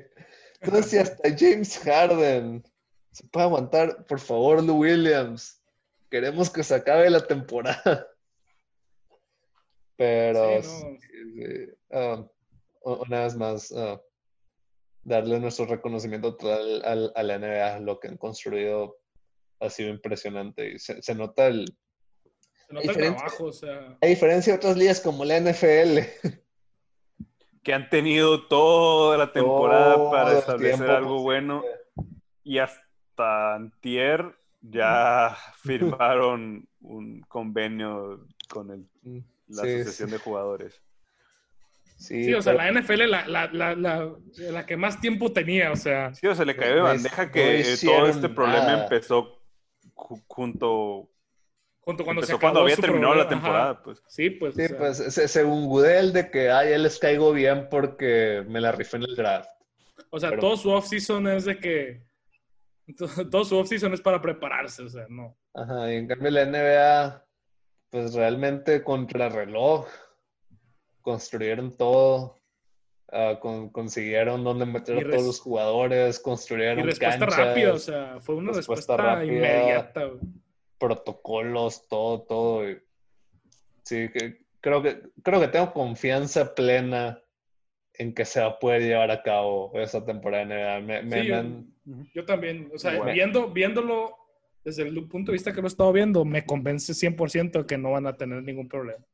Entonces, 0.62 0.92
si 0.92 0.98
hasta 0.98 1.30
James 1.38 1.78
Harden 1.80 2.64
se 3.12 3.28
puede 3.28 3.46
aguantar, 3.46 4.06
por 4.08 4.20
favor, 4.20 4.64
Lou 4.64 4.80
Williams, 4.80 5.62
queremos 6.16 6.50
que 6.50 6.64
se 6.64 6.76
acabe 6.76 7.10
la 7.10 7.28
temporada. 7.28 8.08
Pero, 9.98 10.62
um, 11.90 12.30
una 12.84 13.24
vez 13.24 13.36
más, 13.36 13.70
uh, 13.72 14.00
darle 15.04 15.42
nuestro 15.42 15.66
reconocimiento 15.66 16.38
total 16.38 17.12
a 17.14 17.22
la 17.22 17.38
NBA, 17.38 17.80
lo 17.82 18.00
que 18.00 18.08
han 18.08 18.16
construido 18.16 18.98
ha 19.60 19.70
sido 19.70 19.90
impresionante 19.90 20.76
y 20.76 20.80
se, 20.80 21.16
nota 21.16 21.48
el... 21.48 21.66
Se 22.66 22.74
nota 22.74 22.92
el 22.92 22.96
trabajo, 22.96 23.46
o 23.48 23.52
sea... 23.52 23.98
A 24.02 24.06
diferencia 24.06 24.54
de 24.54 24.58
otras 24.58 24.78
ligas 24.78 25.02
como 25.02 25.26
la 25.26 25.38
NFL. 25.38 26.00
Que 27.62 27.74
han 27.74 27.90
tenido 27.90 28.48
toda 28.48 29.18
la 29.18 29.34
temporada 29.34 30.12
para 30.12 30.40
establecer 30.40 30.90
algo 30.90 31.24
bueno 31.24 31.62
y 32.42 32.60
hasta 32.60 33.56
antier 33.56 34.34
ya 34.70 35.36
firmaron 35.64 36.68
un 36.82 37.22
convenio 37.22 38.28
con 38.48 38.72
el 38.72 38.88
mm 39.04 39.36
la 39.48 39.64
asociación 39.64 40.12
de 40.12 40.18
jugadores. 40.18 40.82
Sí, 41.98 42.34
o 42.34 42.42
sea, 42.42 42.54
la 42.54 42.72
NFL 42.72 43.10
la, 43.10 43.26
la, 43.28 43.48
la, 43.48 44.16
la, 44.36 44.66
que 44.66 44.76
más 44.76 45.00
tiempo 45.00 45.32
tenía, 45.32 45.72
o 45.72 45.78
sea. 45.78 46.14
Sí, 46.14 46.28
o 46.28 46.36
sea, 46.36 46.44
le 46.44 46.56
cayó 46.56 46.76
de 46.76 46.82
bandeja 46.82 47.32
que 47.32 47.64
todo 47.84 48.08
este 48.08 48.28
problema 48.28 48.84
empezó 48.84 49.42
junto 50.28 51.10
junto 51.80 52.04
cuando 52.04 52.24
se 52.24 52.38
cuando 52.38 52.62
había 52.62 52.76
terminado 52.76 53.16
la 53.16 53.30
temporada, 53.30 53.82
pues. 53.82 54.04
Sí, 54.08 54.30
pues. 54.30 54.56
Sí, 54.56 54.64
pues 54.78 54.98
según 54.98 55.68
Gudel 55.68 56.12
de 56.12 56.30
que 56.30 56.52
ay, 56.52 56.74
él 56.74 56.84
les 56.84 57.00
caigo 57.00 57.32
bien 57.32 57.70
porque 57.70 58.44
me 58.48 58.60
la 58.60 58.74
rifé 58.74 58.98
en 58.98 59.04
el 59.04 59.16
draft. 59.16 59.50
O 60.10 60.20
sea, 60.20 60.38
todo 60.38 60.58
su 60.58 60.72
off-season 60.72 61.28
es 61.28 61.46
de 61.46 61.58
que 61.58 62.05
todo 63.32 63.46
su 63.46 63.58
off-season 63.58 63.94
es 63.94 64.02
para 64.02 64.22
prepararse, 64.22 64.84
o 64.84 64.90
sea, 64.90 65.06
no. 65.10 65.36
Ajá, 65.54 65.92
y 65.92 65.98
en 65.98 66.08
cambio 66.08 66.32
la 66.32 66.46
NBA 66.46 67.26
pues 67.90 68.14
realmente 68.14 68.84
reloj 68.84 69.88
construyeron 71.02 71.78
todo, 71.78 72.36
uh, 73.14 73.40
con, 73.40 73.70
consiguieron 73.70 74.44
donde 74.44 74.66
meter 74.66 74.98
a 74.98 75.10
todos 75.12 75.26
los 75.26 75.40
jugadores, 75.40 76.20
construyeron 76.20 76.80
y 76.80 76.84
respuesta 76.84 77.26
rápida, 77.26 77.74
o 77.74 77.80
sea, 77.80 78.20
fue 78.20 78.36
una 78.36 78.52
respuesta, 78.52 79.24
inmediata. 79.24 80.10
Protocolos, 80.78 81.88
todo, 81.88 82.24
todo. 82.24 82.64
sí, 83.84 84.10
que, 84.10 84.46
creo 84.60 84.82
que 84.82 85.04
creo 85.24 85.40
que 85.40 85.48
tengo 85.48 85.72
confianza 85.72 86.54
plena 86.54 87.22
en 87.94 88.14
que 88.14 88.26
se 88.26 88.42
va 88.42 88.48
a 88.48 88.60
poder 88.60 88.82
llevar 88.82 89.10
a 89.12 89.24
cabo 89.24 89.72
esa 89.76 90.04
temporada. 90.04 90.82
Yo, 92.14 92.26
también, 92.26 92.70
o 92.74 92.78
sea, 92.78 93.02
viendo, 93.04 93.52
viéndolo 93.52 94.16
desde 94.64 94.84
el 94.84 95.08
punto 95.08 95.32
de 95.32 95.36
vista 95.36 95.54
que 95.54 95.62
lo 95.62 95.68
he 95.68 95.70
estado 95.70 95.94
viendo, 95.94 96.26
me 96.26 96.46
convence 96.46 96.94
100% 96.94 97.66
que 97.66 97.78
no 97.78 97.92
van 97.92 98.08
a 98.08 98.18
tener 98.18 98.42
ningún 98.42 98.68
problema. 98.68 99.06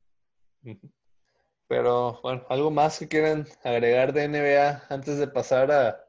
Pero, 1.67 2.19
bueno, 2.23 2.45
¿algo 2.49 2.71
más 2.71 2.99
que 2.99 3.07
quieran 3.07 3.47
agregar 3.63 4.13
de 4.13 4.27
NBA 4.27 4.83
antes 4.89 5.17
de 5.17 5.27
pasar 5.27 5.71
a, 5.71 6.05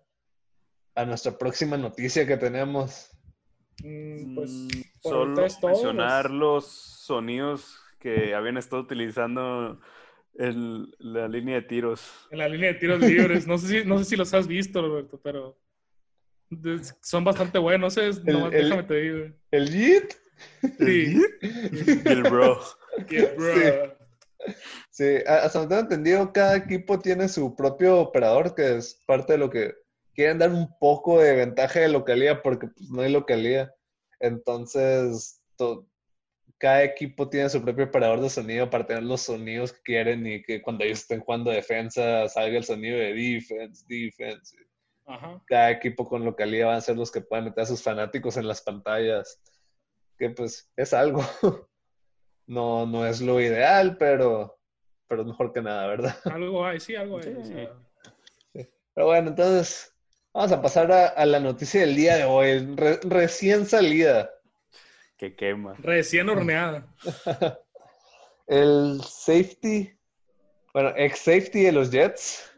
a 0.94 1.04
nuestra 1.04 1.36
próxima 1.36 1.76
noticia 1.76 2.26
que 2.26 2.36
tenemos? 2.36 3.10
Mm, 3.82 4.34
pues, 4.34 4.50
mm, 4.50 4.68
solo 5.02 5.48
mencionar 5.62 6.30
los 6.30 6.66
sonidos 6.66 7.80
que 7.98 8.34
habían 8.34 8.58
estado 8.58 8.82
utilizando 8.82 9.80
en 10.34 10.86
la 10.98 11.28
línea 11.28 11.56
de 11.56 11.62
tiros. 11.62 12.28
En 12.30 12.38
la 12.38 12.48
línea 12.48 12.72
de 12.72 12.78
tiros 12.78 13.00
libres. 13.00 13.46
No 13.46 13.58
sé 13.58 13.66
si, 13.68 13.88
no 13.88 13.98
sé 13.98 14.04
si 14.04 14.16
los 14.16 14.32
has 14.34 14.46
visto, 14.46 14.80
Roberto, 14.82 15.20
pero 15.22 15.56
son 17.00 17.24
bastante 17.24 17.58
buenos, 17.58 17.96
es, 17.96 18.18
el, 18.18 18.32
nomás 18.32 18.50
déjame 18.50 18.82
te 18.84 18.94
digo. 18.94 19.34
¿El 19.50 19.70
Yeet? 19.70 20.16
Sí. 20.78 21.22
El 22.04 22.22
bro. 22.24 22.60
Sí. 24.90 25.16
hasta 25.26 25.58
donde 25.58 25.76
tengo 25.76 25.80
entendido, 25.82 26.32
cada 26.32 26.56
equipo 26.56 26.98
tiene 26.98 27.28
su 27.28 27.54
propio 27.54 28.00
operador, 28.00 28.54
que 28.54 28.76
es 28.76 29.00
parte 29.06 29.34
de 29.34 29.38
lo 29.38 29.50
que 29.50 29.74
quieren 30.14 30.38
dar 30.38 30.50
un 30.50 30.68
poco 30.78 31.20
de 31.20 31.34
ventaja 31.34 31.80
de 31.80 31.88
localía, 31.88 32.42
porque 32.42 32.68
pues, 32.68 32.90
no 32.90 33.02
hay 33.02 33.12
localía. 33.12 33.72
Entonces, 34.20 35.40
cada 36.58 36.84
equipo 36.84 37.28
tiene 37.28 37.48
su 37.48 37.62
propio 37.62 37.86
operador 37.86 38.20
de 38.20 38.30
sonido 38.30 38.70
para 38.70 38.86
tener 38.86 39.02
los 39.02 39.22
sonidos 39.22 39.72
que 39.72 39.80
quieren 39.82 40.26
y 40.26 40.42
que 40.42 40.62
cuando 40.62 40.84
ellos 40.84 41.00
estén 41.00 41.20
jugando 41.20 41.50
defensa 41.50 42.28
salga 42.28 42.58
el 42.58 42.64
sonido 42.64 42.98
de 42.98 43.14
defense, 43.14 43.84
defense. 43.88 44.56
Cada 45.46 45.70
equipo 45.70 46.08
con 46.08 46.24
localidad 46.24 46.68
van 46.68 46.76
a 46.76 46.80
ser 46.80 46.96
los 46.96 47.10
que 47.10 47.20
puedan 47.20 47.46
meter 47.46 47.64
a 47.64 47.66
sus 47.66 47.82
fanáticos 47.82 48.36
en 48.36 48.48
las 48.48 48.62
pantallas. 48.62 49.40
Que 50.18 50.30
pues 50.30 50.70
es 50.76 50.92
algo. 50.92 51.22
No, 52.44 52.86
no 52.86 53.06
es 53.06 53.20
lo 53.20 53.40
ideal, 53.40 53.96
pero, 53.96 54.58
pero 55.06 55.22
es 55.22 55.28
mejor 55.28 55.52
que 55.52 55.62
nada, 55.62 55.86
¿verdad? 55.86 56.16
Algo 56.24 56.66
hay, 56.66 56.80
sí, 56.80 56.96
algo 56.96 57.18
hay. 57.18 57.68
Pero 58.94 59.06
bueno, 59.06 59.28
entonces 59.28 59.94
vamos 60.34 60.52
a 60.52 60.60
pasar 60.60 60.90
a, 60.92 61.24
la 61.24 61.40
noticia 61.40 61.80
del 61.80 61.94
día 61.94 62.16
de 62.16 62.24
hoy. 62.24 62.74
recién 63.04 63.64
salida. 63.64 64.30
Que 65.16 65.34
quema. 65.34 65.74
Recién 65.78 66.28
horneada. 66.28 66.86
El 68.48 69.00
safety, 69.02 69.96
bueno, 70.74 70.92
ex 70.96 71.20
safety 71.20 71.62
de 71.62 71.72
los 71.72 71.90
Jets, 71.90 72.51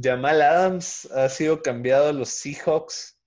Jamal 0.00 0.42
Adams 0.42 1.06
ha 1.12 1.28
sido 1.28 1.62
cambiado 1.62 2.08
a 2.08 2.12
los 2.12 2.30
Seahawks 2.30 3.18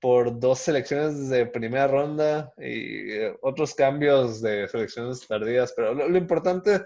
por 0.00 0.40
dos 0.40 0.58
selecciones 0.60 1.28
de 1.28 1.46
primera 1.46 1.86
ronda 1.86 2.52
y 2.56 3.12
eh, 3.12 3.36
otros 3.42 3.74
cambios 3.74 4.40
de 4.40 4.66
selecciones 4.68 5.26
tardías, 5.26 5.72
pero 5.76 5.94
lo, 5.94 6.16
importante 6.16 6.80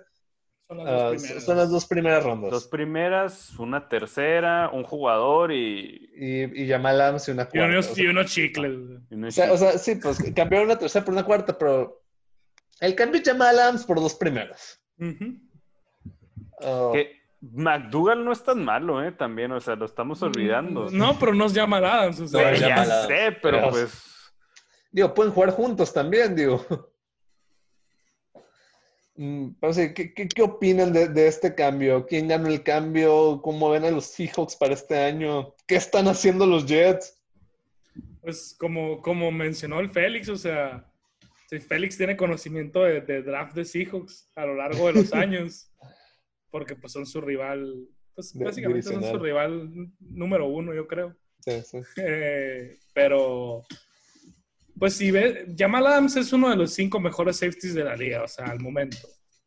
ah, 0.68 1.12
son 1.40 1.56
las, 1.56 1.70
dos 1.70 1.86
primeras 1.86 2.24
rondas. 2.24 2.50
Dos 2.50 2.66
primeras, 2.66 3.56
una 3.58 3.88
tercera, 3.88 4.70
un 4.72 4.82
jugador 4.82 5.52
y... 5.52 6.10
Y, 6.16 6.68
Jamal 6.68 7.00
Adams 7.00 7.28
y 7.28 7.30
una 7.30 7.44
cuarta. 7.48 8.00
Y 8.00 8.06
unos, 8.06 8.30
chicles. 8.30 8.80
O, 9.50 9.56
sea, 9.56 9.78
sí, 9.78 9.94
pues 9.96 10.18
cambiaron 10.34 10.66
una 10.66 10.78
tercera 10.78 11.04
por 11.04 11.14
una 11.14 11.24
cuarta, 11.24 11.56
pero 11.56 12.02
el 12.80 12.94
cambio 12.96 13.20
de 13.20 13.30
Jamal 13.30 13.58
Adams 13.58 13.84
por 13.84 14.00
dos 14.00 14.14
primeras. 14.14 14.80
McDougall 17.52 18.24
no 18.24 18.32
es 18.32 18.42
tan 18.42 18.64
malo, 18.64 19.02
¿eh? 19.04 19.12
También, 19.12 19.52
o 19.52 19.60
sea, 19.60 19.76
lo 19.76 19.84
estamos 19.84 20.20
mm, 20.20 20.24
olvidando. 20.24 20.90
No, 20.90 21.18
pero 21.18 21.34
nos 21.34 21.52
llama 21.52 21.78
Adams. 21.78 22.20
O 22.20 22.28
sea. 22.28 22.54
ya 22.54 22.84
sé, 23.06 23.36
pero 23.42 23.70
pues... 23.70 24.32
Digo, 24.90 25.12
pueden 25.12 25.32
jugar 25.32 25.50
juntos 25.50 25.92
también, 25.92 26.36
digo. 26.36 26.64
Mm, 29.16 29.50
pero 29.60 29.72
sí, 29.72 29.94
¿qué, 29.94 30.12
qué, 30.12 30.42
opinan 30.42 30.92
de, 30.92 31.26
este 31.28 31.54
cambio? 31.54 32.04
¿Quién 32.04 32.26
ganó 32.26 32.48
el 32.48 32.64
cambio? 32.64 33.40
¿Cómo 33.42 33.70
ven 33.70 33.84
a 33.84 33.90
los 33.90 34.06
Seahawks 34.06 34.56
para 34.56 34.74
este 34.74 34.98
año? 34.98 35.54
¿Qué 35.68 35.76
están 35.76 36.08
haciendo 36.08 36.46
los 36.46 36.66
Jets? 36.66 37.20
Pues 38.20 38.56
como, 38.58 39.00
como 39.02 39.30
mencionó 39.30 39.78
el 39.78 39.90
Félix, 39.90 40.28
o 40.28 40.36
sea, 40.36 40.90
si 41.48 41.60
Félix 41.60 41.96
tiene 41.96 42.16
conocimiento 42.16 42.82
de, 42.82 43.02
de 43.02 43.22
draft 43.22 43.54
de 43.54 43.64
Seahawks 43.64 44.30
a 44.34 44.46
lo 44.46 44.56
largo 44.56 44.88
de 44.88 44.94
los 44.94 45.12
años 45.12 45.70
porque 46.54 46.76
pues 46.76 46.92
son 46.92 47.04
su 47.04 47.20
rival, 47.20 47.88
pues 48.14 48.32
básicamente 48.32 48.84
son 48.84 49.02
su 49.02 49.18
rival 49.18 49.72
número 49.98 50.46
uno, 50.46 50.72
yo 50.72 50.86
creo. 50.86 51.16
Sí, 51.40 51.50
sí. 51.64 51.78
Eh, 51.96 52.78
pero, 52.92 53.64
pues 54.78 54.94
si 54.94 55.10
ves, 55.10 55.48
Jamal 55.58 55.84
Adams 55.84 56.14
es 56.14 56.32
uno 56.32 56.48
de 56.50 56.54
los 56.54 56.72
cinco 56.72 57.00
mejores 57.00 57.38
safeties 57.38 57.74
de 57.74 57.82
la 57.82 57.96
liga, 57.96 58.22
o 58.22 58.28
sea, 58.28 58.44
al 58.44 58.60
momento. 58.60 58.98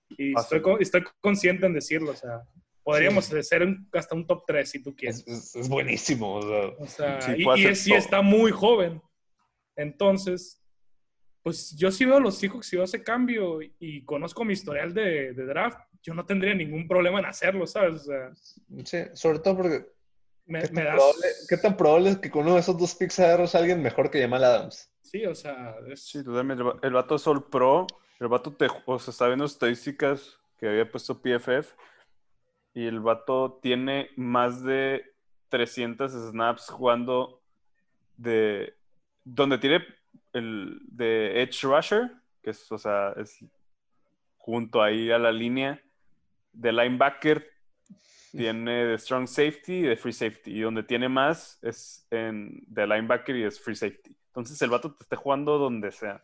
Y 0.09 0.37
estoy, 0.37 0.61
estoy, 0.81 1.05
consciente 1.21 1.65
en 1.65 1.75
decirlo, 1.75 2.11
o 2.11 2.15
sea, 2.17 2.41
podríamos 2.83 3.23
ser 3.23 3.65
hasta 3.93 4.13
un 4.13 4.27
top 4.27 4.43
3 4.45 4.69
si 4.69 4.83
tú 4.83 4.93
quieres. 4.93 5.25
Es, 5.25 5.69
buenísimo. 5.69 6.33
O 6.77 6.87
sea, 6.87 7.19
y, 7.37 7.45
y, 7.61 7.93
está 7.93 8.21
muy 8.21 8.51
joven. 8.51 9.01
Entonces, 9.77 10.61
pues 11.43 11.75
yo 11.75 11.91
sí 11.91 12.05
veo 12.05 12.19
los 12.19 12.37
Seahawks, 12.37 12.67
si 12.67 12.75
veo 12.75 12.85
ese 12.85 13.03
cambio 13.03 13.59
y 13.79 14.03
conozco 14.03 14.43
mi 14.43 14.53
historial 14.53 14.93
de, 14.93 15.33
de 15.33 15.45
draft, 15.45 15.79
yo 16.03 16.13
no 16.13 16.25
tendría 16.25 16.53
ningún 16.53 16.87
problema 16.87 17.19
en 17.19 17.25
hacerlo, 17.25 17.65
¿sabes? 17.67 18.01
O 18.01 18.05
sea, 18.05 18.31
Sí, 18.85 18.97
sobre 19.13 19.39
todo 19.39 19.57
porque 19.57 19.85
me, 20.45 20.61
¿qué 20.61 20.69
me 20.71 20.83
tan, 20.83 20.85
das... 20.85 20.95
probable, 20.95 21.27
qué 21.49 21.57
tan 21.57 21.77
probable 21.77 22.09
es 22.11 22.17
que 22.17 22.31
con 22.31 22.43
uno 22.43 22.53
de 22.55 22.59
esos 22.61 22.77
dos 22.77 22.95
picks 22.95 23.19
agarres 23.19 23.55
a 23.55 23.59
alguien 23.59 23.81
mejor 23.81 24.09
que 24.11 24.21
Jamal 24.21 24.43
Adams? 24.43 24.89
Sí, 25.01 25.25
o 25.25 25.33
sea, 25.35 25.75
es- 25.89 26.03
Sí, 26.07 26.23
totalmente. 26.23 26.63
El 26.83 26.93
vato 26.93 27.15
es 27.15 27.25
All 27.27 27.43
Pro. 27.49 27.87
El 28.19 28.27
vato 28.27 28.53
te, 28.53 28.67
o 28.85 28.99
sea, 28.99 29.11
está 29.11 29.27
viendo 29.27 29.45
estadísticas 29.45 30.37
que 30.57 30.67
había 30.67 30.89
puesto 30.89 31.21
PFF. 31.21 31.73
Y 32.73 32.85
el 32.87 32.99
vato 32.99 33.59
tiene 33.61 34.09
más 34.17 34.63
de 34.63 35.03
300 35.49 36.11
snaps 36.11 36.69
jugando 36.69 37.41
de. 38.17 38.73
Donde 39.23 39.57
tiene 39.57 39.81
el 40.33 40.79
de 40.83 41.41
Edge 41.41 41.63
Rusher, 41.63 42.11
que 42.41 42.51
es, 42.51 42.71
o 42.71 42.77
sea, 42.77 43.13
es 43.17 43.43
junto 44.37 44.81
ahí 44.81 45.11
a 45.11 45.17
la 45.17 45.31
línea. 45.31 45.81
De 46.51 46.71
linebacker 46.71 47.45
tiene 48.31 48.85
de 48.85 48.97
strong 48.97 49.27
safety 49.27 49.73
y 49.73 49.81
de 49.83 49.97
free 49.97 50.13
safety. 50.13 50.51
Y 50.51 50.61
donde 50.61 50.83
tiene 50.83 51.09
más 51.09 51.59
es 51.61 52.07
en 52.11 52.63
de 52.67 52.87
linebacker 52.87 53.35
y 53.35 53.43
es 53.43 53.59
free 53.59 53.75
safety. 53.75 54.15
Entonces 54.27 54.61
el 54.61 54.69
vato 54.69 54.93
te 54.95 55.03
está 55.03 55.15
jugando 55.15 55.57
donde 55.57 55.91
sea. 55.91 56.23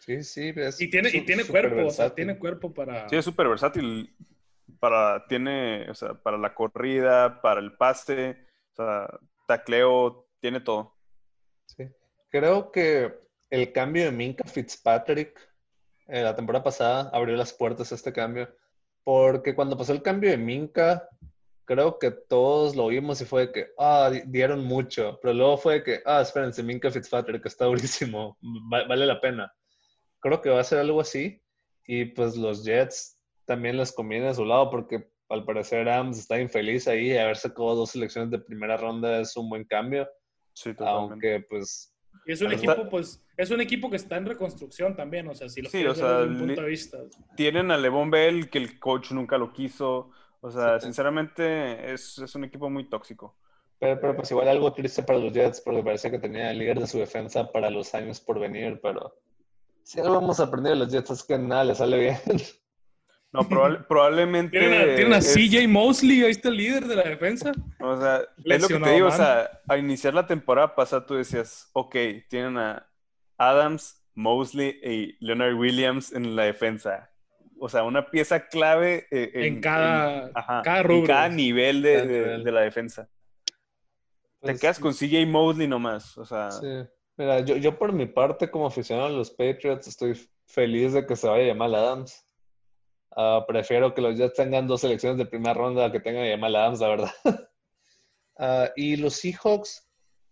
Sí, 0.00 0.22
sí. 0.22 0.52
Es 0.56 0.80
y 0.80 0.88
tiene, 0.88 1.10
y 1.12 1.20
tiene 1.22 1.44
cuerpo, 1.44 1.86
o 1.86 1.90
sea, 1.90 2.14
tiene 2.14 2.38
cuerpo 2.38 2.72
para... 2.72 3.08
Sí, 3.08 3.16
es 3.16 3.24
súper 3.24 3.48
versátil. 3.48 4.14
Para, 4.80 5.26
tiene, 5.26 5.90
o 5.90 5.94
sea, 5.94 6.14
para 6.14 6.38
la 6.38 6.54
corrida, 6.54 7.40
para 7.42 7.60
el 7.60 7.72
pase, 7.72 8.46
o 8.72 8.76
sea, 8.76 9.18
tacleo, 9.46 10.28
tiene 10.40 10.60
todo. 10.60 10.94
Sí. 11.66 11.88
Creo 12.30 12.70
que 12.70 13.27
el 13.50 13.72
cambio 13.72 14.04
de 14.04 14.12
Minka 14.12 14.44
Fitzpatrick 14.44 15.38
eh, 16.06 16.22
la 16.22 16.34
temporada 16.34 16.64
pasada 16.64 17.10
abrió 17.12 17.36
las 17.36 17.52
puertas 17.52 17.92
a 17.92 17.94
este 17.94 18.12
cambio. 18.12 18.48
Porque 19.04 19.54
cuando 19.54 19.76
pasó 19.76 19.92
el 19.92 20.02
cambio 20.02 20.30
de 20.30 20.36
Minka, 20.38 21.08
creo 21.64 21.98
que 21.98 22.10
todos 22.10 22.76
lo 22.76 22.88
vimos 22.88 23.20
y 23.20 23.24
fue 23.26 23.46
de 23.46 23.52
que, 23.52 23.66
ah, 23.78 24.10
di- 24.10 24.22
dieron 24.26 24.64
mucho. 24.64 25.18
Pero 25.20 25.34
luego 25.34 25.56
fue 25.58 25.74
de 25.74 25.82
que, 25.82 26.00
ah, 26.06 26.20
espérense, 26.22 26.62
Minka 26.62 26.90
Fitzpatrick 26.90 27.44
está 27.46 27.64
durísimo, 28.12 28.38
va- 28.72 28.86
vale 28.86 29.06
la 29.06 29.20
pena. 29.20 29.52
Creo 30.20 30.40
que 30.40 30.50
va 30.50 30.60
a 30.60 30.64
ser 30.64 30.78
algo 30.78 31.00
así. 31.00 31.42
Y 31.86 32.06
pues 32.06 32.36
los 32.36 32.64
Jets 32.64 33.16
también 33.46 33.76
les 33.78 33.92
conviene 33.92 34.28
a 34.28 34.34
su 34.34 34.44
lado 34.44 34.70
porque 34.70 35.10
al 35.30 35.44
parecer 35.44 35.88
Adams 35.88 36.18
está 36.18 36.38
infeliz 36.40 36.86
ahí. 36.88 37.16
Haber 37.16 37.36
sacado 37.36 37.74
dos 37.74 37.90
selecciones 37.90 38.30
de 38.30 38.38
primera 38.38 38.76
ronda 38.76 39.20
es 39.20 39.34
un 39.36 39.48
buen 39.48 39.64
cambio. 39.64 40.06
Sí, 40.54 40.74
totalmente. 40.74 41.12
Aunque 41.34 41.46
pues 41.48 41.94
Y 42.26 42.32
es 42.32 42.40
un 42.42 42.52
equipo, 42.52 42.88
pues, 42.90 43.22
es 43.38 43.50
un 43.50 43.60
equipo 43.62 43.88
que 43.88 43.96
está 43.96 44.16
en 44.18 44.26
reconstrucción 44.26 44.94
también, 44.94 45.26
o 45.28 45.34
sea, 45.34 45.48
si 45.48 45.62
lo 45.62 45.70
Sí, 45.70 45.78
quieres 45.78 45.92
o 45.92 45.94
sea, 45.94 46.18
desde 46.20 46.32
un 46.32 46.38
punto 46.48 46.60
de 46.62 46.68
vista. 46.68 46.98
Tienen 47.36 47.70
a 47.70 47.78
Levon 47.78 48.10
Bell, 48.10 48.50
que 48.50 48.58
el 48.58 48.78
coach 48.78 49.12
nunca 49.12 49.38
lo 49.38 49.52
quiso. 49.52 50.10
O 50.40 50.50
sea, 50.50 50.78
Sí. 50.78 50.86
sinceramente, 50.86 51.92
es, 51.92 52.18
es 52.18 52.34
un 52.34 52.44
equipo 52.44 52.68
muy 52.68 52.88
tóxico. 52.90 53.36
Pero, 53.80 54.00
pero 54.00 54.16
pues 54.16 54.30
igual 54.32 54.48
algo 54.48 54.72
triste 54.72 55.02
para 55.04 55.18
los 55.20 55.32
Jets 55.32 55.60
porque 55.60 55.82
parecía 55.82 56.10
que 56.10 56.18
tenía 56.18 56.50
el 56.50 56.58
líder 56.58 56.80
de 56.80 56.86
su 56.88 56.98
defensa 56.98 57.50
para 57.50 57.70
los 57.70 57.94
años 57.94 58.20
por 58.20 58.38
venir, 58.40 58.80
pero 58.82 59.14
si 59.84 60.00
algo 60.00 60.18
hemos 60.18 60.40
aprendido 60.40 60.74
de 60.74 60.80
los 60.84 60.92
Jets 60.92 61.10
es 61.10 61.22
que 61.24 61.38
nada 61.38 61.64
les 61.64 61.78
sale 61.78 61.98
bien. 61.98 62.16
No, 63.30 63.40
probable- 63.46 63.84
probablemente. 63.86 64.58
Tienen 64.58 64.80
a, 64.80 64.94
tienen 64.96 65.12
a 65.12 65.18
es- 65.18 65.34
CJ 65.34 65.68
Mosley, 65.68 66.22
ahí 66.24 66.30
está 66.30 66.48
el 66.48 66.56
líder 66.56 66.86
de 66.86 66.96
la 66.96 67.02
defensa. 67.02 67.52
O 67.78 68.00
sea, 68.00 68.22
es 68.42 68.62
lo 68.62 68.68
que 68.68 68.78
te 68.80 68.90
digo, 68.94 69.08
o 69.08 69.10
sea, 69.10 69.50
al 69.68 69.80
iniciar 69.80 70.14
la 70.14 70.26
temporada 70.26 70.74
pasada 70.74 71.04
tú 71.04 71.14
decías, 71.14 71.68
ok, 71.74 71.94
tienen 72.30 72.56
a 72.56 72.86
Adams, 73.38 74.04
Mosley 74.14 74.78
y 74.82 75.24
Leonard 75.24 75.54
Williams 75.54 76.12
en 76.12 76.36
la 76.36 76.44
defensa. 76.44 77.10
O 77.60 77.68
sea, 77.68 77.82
una 77.84 78.06
pieza 78.10 78.46
clave 78.48 79.06
eh, 79.10 79.30
En 79.34 79.60
cada- 79.60 80.30
ajá, 80.34 80.62
cada 80.62 80.80
en 80.82 81.06
cada 81.06 81.28
nivel 81.28 81.82
de, 81.82 81.94
Cada 81.94 82.06
de- 82.06 82.12
nivel. 82.18 82.44
de 82.44 82.52
la 82.52 82.60
defensa. 82.60 83.08
Te 83.46 83.52
Pues, 84.40 84.60
quedas 84.60 84.78
con 84.78 84.92
CJ 84.94 85.26
Mosley 85.26 85.66
nomás. 85.66 86.16
O 86.18 86.24
sea, 86.24 86.50
sí. 86.52 86.66
Mira, 87.16 87.40
yo, 87.40 87.56
yo 87.56 87.76
por 87.76 87.92
mi 87.92 88.06
parte, 88.06 88.48
como 88.48 88.66
aficionado 88.68 89.08
a 89.08 89.10
los 89.10 89.30
Patriots, 89.30 89.88
estoy 89.88 90.14
feliz 90.46 90.92
de 90.92 91.04
que 91.04 91.16
se 91.16 91.26
vaya 91.28 91.48
Jamal 91.52 91.74
Adams. 91.74 92.24
Ah, 93.16 93.44
prefiero 93.48 93.92
que 93.94 94.00
los 94.02 94.16
Jets 94.16 94.34
tengan 94.36 94.68
dos 94.68 94.82
selecciones 94.82 95.18
de 95.18 95.26
primera 95.26 95.54
ronda 95.54 95.86
a 95.86 95.90
que 95.92 95.98
tengan 95.98 96.24
a 96.24 96.30
Jamal 96.30 96.54
Adams, 96.54 96.80
la 96.80 96.88
verdad. 96.88 97.10
Ah, 98.40 98.70
y 98.76 98.94
los 98.96 99.14
Seahawks, 99.14 99.84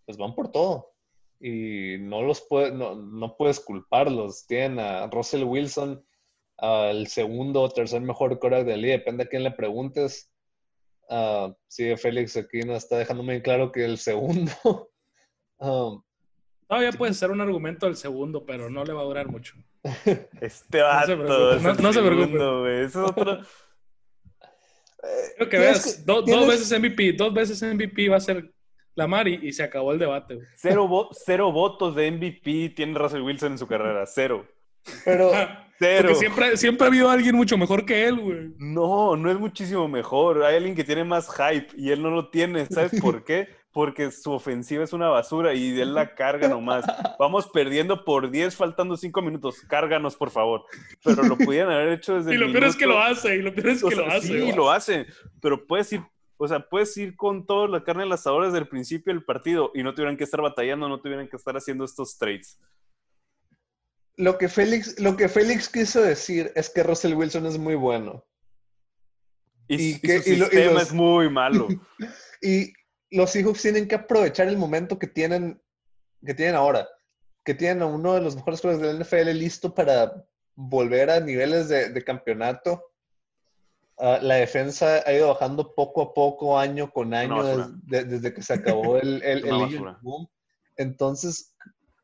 pues 0.05 0.17
van 0.17 0.33
por 0.33 0.49
todo. 0.49 0.93
Y 1.39 1.97
no 1.99 2.21
los 2.23 2.41
puede, 2.41 2.71
no, 2.71 2.95
no 2.95 3.35
puedes 3.37 3.59
culparlos. 3.59 4.45
Tienen 4.47 4.79
a 4.79 5.07
Russell 5.07 5.43
Wilson, 5.43 6.03
al 6.57 7.07
segundo 7.07 7.61
o 7.61 7.69
tercer 7.69 8.01
mejor 8.01 8.39
quarterback 8.39 8.65
de 8.65 8.71
la 8.71 8.77
liga, 8.77 8.93
depende 8.97 9.23
a 9.23 9.27
quién 9.27 9.43
le 9.43 9.51
preguntes. 9.51 10.31
Ah, 11.09 11.53
sí, 11.67 11.95
Félix 11.95 12.35
aquí 12.35 12.61
nos 12.61 12.77
está 12.83 12.97
dejando 12.97 13.23
muy 13.23 13.41
claro 13.41 13.71
que 13.71 13.85
el 13.85 13.97
segundo. 13.97 14.51
Um, 15.59 16.03
Todavía 16.67 16.91
puede 16.91 17.15
ser 17.15 17.31
un 17.31 17.41
argumento 17.41 17.87
del 17.87 17.95
segundo, 17.95 18.45
pero 18.45 18.69
no 18.69 18.83
le 18.85 18.93
va 18.93 19.01
a 19.01 19.05
durar 19.05 19.27
mucho. 19.27 19.55
este 20.39 20.77
se 20.77 20.81
vato. 20.83 21.15
no- 21.15 21.73
no 21.73 21.93
se 21.93 21.99
preocupe. 21.99 22.25
segundo, 22.27 22.59
güey. 22.59 22.75
Ese 22.83 22.85
es 22.85 22.95
otro. 22.97 23.39
Quiero 25.35 25.49
que 25.49 25.57
veas, 25.57 25.95
que- 25.97 26.03
do- 26.03 26.23
tienes- 26.23 26.39
dos 26.39 26.47
veces 26.47 26.79
MVP, 26.79 27.13
dos 27.13 27.33
veces 27.33 27.61
MVP 27.63 28.09
va 28.09 28.17
a 28.17 28.19
ser 28.19 28.51
Lamar 28.97 29.27
y, 29.27 29.39
y 29.43 29.53
se 29.53 29.63
acabó 29.63 29.93
el 29.93 29.99
debate. 29.99 30.35
güey. 30.35 30.47
Cero, 30.55 30.87
vo- 30.89 31.07
cero 31.11 31.51
votos 31.51 31.95
de 31.95 32.11
MVP 32.11 32.73
tiene 32.75 32.97
Russell 32.97 33.21
Wilson 33.21 33.53
en 33.53 33.57
su 33.57 33.67
carrera. 33.67 34.05
Cero. 34.05 34.45
Pero 35.05 35.31
Cero. 35.79 36.07
Porque 36.09 36.15
siempre, 36.15 36.57
siempre 36.57 36.85
ha 36.85 36.87
habido 36.89 37.09
alguien 37.09 37.35
mucho 37.35 37.57
mejor 37.57 37.85
que 37.85 38.07
él, 38.07 38.19
güey. 38.19 38.53
No, 38.57 39.15
no 39.15 39.29
es 39.31 39.37
muchísimo 39.39 39.87
mejor. 39.87 40.43
Hay 40.43 40.55
alguien 40.57 40.75
que 40.75 40.83
tiene 40.83 41.03
más 41.03 41.29
hype 41.29 41.67
y 41.77 41.91
él 41.91 42.01
no 42.01 42.09
lo 42.09 42.29
tiene. 42.29 42.65
¿Sabes 42.65 42.91
por 43.01 43.23
qué? 43.23 43.47
Porque 43.71 44.09
su 44.09 44.31
ofensiva 44.31 44.83
es 44.83 44.91
una 44.93 45.09
basura 45.09 45.53
y 45.53 45.79
él 45.79 45.93
la 45.93 46.15
carga 46.15 46.47
nomás. 46.47 46.83
Vamos 47.19 47.47
perdiendo 47.53 48.03
por 48.03 48.31
10, 48.31 48.55
faltando 48.55 48.97
5 48.97 49.21
minutos. 49.21 49.61
Cárganos, 49.69 50.15
por 50.15 50.31
favor. 50.31 50.63
Pero 51.03 51.21
lo 51.21 51.37
pudieran 51.37 51.71
haber 51.71 51.89
hecho 51.89 52.15
desde 52.15 52.31
Y 52.33 52.35
el 52.35 52.41
lo 52.41 52.51
peor 52.51 52.63
es 52.63 52.75
que 52.75 52.87
lo 52.87 52.99
hace, 52.99 53.35
y 53.35 53.43
lo 53.43 53.53
peor 53.53 53.69
es 53.69 53.83
o 53.83 53.89
que 53.89 53.95
lo 53.97 54.07
hace. 54.07 54.27
Sí, 54.27 54.39
güey. 54.39 54.55
lo 54.55 54.71
hace. 54.71 55.05
Pero 55.39 55.67
puedes 55.67 55.93
ir, 55.93 56.01
o 56.37 56.47
sea, 56.47 56.59
puedes 56.69 56.95
ir 56.97 57.15
con 57.15 57.45
toda 57.45 57.67
la 57.67 57.83
carne 57.83 58.03
en 58.03 58.09
las 58.09 58.21
asador 58.21 58.45
desde 58.45 58.59
el 58.59 58.67
principio 58.67 59.13
del 59.13 59.23
partido 59.25 59.71
y 59.73 59.83
no 59.83 59.93
tuvieran 59.93 60.17
que 60.17 60.23
estar 60.23 60.41
batallando, 60.41 60.87
no 60.87 61.01
tuvieran 61.01 61.27
que 61.27 61.35
estar 61.35 61.55
haciendo 61.57 61.83
estos 61.85 62.17
trades. 62.17 62.59
lo 64.15 64.37
que 64.37 64.49
Félix, 64.49 64.99
lo 64.99 65.15
que 65.15 65.29
Félix 65.29 65.69
quiso 65.69 66.01
decir 66.01 66.51
es 66.55 66.69
que 66.69 66.81
Russell 66.83 67.13
Wilson 67.13 67.45
es 67.45 67.57
muy 67.57 67.75
bueno. 67.75 68.25
Y, 69.67 69.75
¿Y 69.75 69.93
su 69.93 69.99
y 70.07 70.11
y 70.11 70.35
sistema 70.39 70.71
los- 70.73 70.83
es 70.83 70.93
muy 70.93 71.29
malo. 71.29 71.67
Y 72.41 72.71
los 73.09 73.31
Seahawks 73.31 73.61
tienen 73.63 73.87
que 73.87 73.95
aprovechar 73.95 74.47
el 74.47 74.57
momento 74.57 74.99
que 74.99 75.07
tienen, 75.07 75.59
que 76.25 76.33
tienen 76.35 76.55
ahora. 76.55 76.87
Que 77.43 77.53
tienen 77.55 77.81
a 77.81 77.87
uno 77.87 78.13
de 78.13 78.21
los 78.21 78.35
mejores 78.35 78.61
jugadores 78.61 78.87
de 78.87 78.93
la 78.93 78.99
NFL 79.03 79.31
listo 79.39 79.73
para 79.73 80.23
volver 80.55 81.09
a 81.09 81.19
niveles 81.19 81.67
de, 81.67 81.89
de 81.89 82.03
campeonato. 82.03 82.83
Ah, 83.99 84.19
la 84.21 84.35
defensa 84.35 85.01
ha 85.05 85.11
ido 85.11 85.29
bajando 85.29 85.73
poco 85.73 86.01
a 86.03 86.13
poco, 86.13 86.59
año 86.59 86.91
con 86.91 87.13
año, 87.15 87.37
basura. 87.37 87.67
des- 87.83 87.85
de- 87.85 88.03
desde 88.05 88.33
que 88.33 88.41
se 88.43 88.53
acabó 88.53 88.97
el, 88.97 89.23
el, 89.23 89.43
Boom. 90.01 90.27
Entonces, 90.75 91.55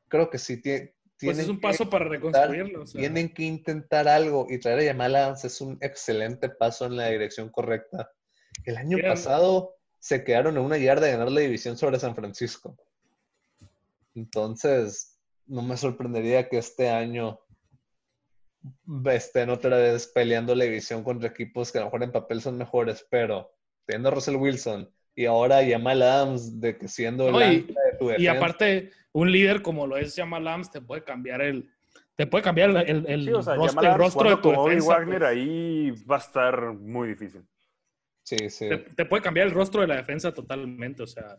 creo 0.08 0.30
que 0.32 0.40
sí 0.40 0.56
tie- 0.62 0.92
Pues 0.92 1.18
tienen 1.20 1.42
es 1.42 1.50
un 1.50 1.58
que- 1.58 1.62
paso 1.62 1.90
para 1.90 2.06
reconstruirlo. 2.06 2.82
o 2.84 2.88
sea. 2.88 3.00
tienen 3.00 3.32
que 3.34 3.44
intentar 3.44 4.08
algo 4.08 4.48
y 4.50 4.58
traer 4.60 4.80
a 4.80 4.92
Jamal 4.92 5.16
Adams 5.16 5.46
es 5.46 5.62
un 5.62 5.78
excelente 5.82 6.50
paso 6.50 6.86
en 6.88 6.96
la 6.98 7.10
dirección 7.10 7.50
correcta. 7.50 8.10
El 8.66 8.78
año 8.78 8.98
Bien. 8.98 9.10
pasado 9.10 9.76
se 10.00 10.24
quedaron 10.24 10.58
en 10.58 10.64
una 10.64 10.78
yarda 10.78 11.06
de 11.06 11.12
ganar 11.14 11.32
la 11.32 11.42
división 11.42 11.78
sobre 11.78 12.00
San 12.00 12.16
Francisco. 12.16 12.76
Entonces, 14.16 15.18
no 15.46 15.62
me 15.62 15.78
sorprendería 15.78 16.50
que 16.50 16.58
este 16.58 16.90
año 16.90 17.40
estén 19.12 19.50
otra 19.50 19.78
vez 19.78 20.08
peleando 20.08 20.56
la 20.56 20.66
división 20.66 21.04
contra 21.04 21.30
equipos 21.30 21.72
que 21.72 21.78
a 21.78 21.82
lo 21.82 21.88
mejor 21.88 22.04
en 22.04 22.12
papel 22.12 22.42
son 22.42 22.58
mejores, 22.58 23.06
pero 23.10 23.52
teniendo 23.86 24.10
a 24.10 24.12
Russell 24.14 24.36
Wilson 24.36 24.90
y 25.16 25.26
ahora 25.26 25.58
a 25.60 25.66
Jamal 25.68 26.02
Adams 26.02 26.60
de 26.60 26.78
que 26.78 26.88
siendo 26.88 27.28
el 27.28 27.34
No, 27.34 27.52
y- 27.52 27.62
de 27.62 27.98
tu 28.00 28.12
Y 28.12 28.28
aparte, 28.28 28.92
un 29.12 29.32
líder 29.32 29.62
como 29.62 29.86
lo 29.88 29.98
es 29.98 30.16
Jamal 30.16 30.48
Adams 30.48 30.72
te 30.72 30.82
puede 30.82 31.04
cambiar 31.04 31.42
el, 31.42 31.70
te 32.16 32.26
puede 32.28 32.44
cambiar 32.44 32.70
el, 32.72 32.78
el- 32.78 33.06
el 33.08 33.26
Sí, 33.26 33.32
o 33.34 33.42
sea, 33.44 33.56
rostro, 33.56 33.90
el 33.92 33.98
rostro 33.98 34.30
de 34.30 34.38
tu 34.38 34.52
defensa. 34.52 34.88
Wagner 34.88 35.20
pues. 35.20 35.30
ahí 35.32 35.92
va 36.10 36.16
a 36.16 36.20
estar 36.20 36.74
muy 36.74 37.10
difícil. 37.10 37.44
sí, 38.24 38.50
sí. 38.50 38.70
te, 38.70 38.78
te 38.78 39.06
puede 39.06 39.22
cambiar 39.24 39.48
el 39.48 39.54
rostro 39.54 39.82
de 39.82 39.88
la 39.88 39.98
defensa 39.98 40.34
totalmente. 40.34 41.04
O 41.04 41.08
sea, 41.08 41.38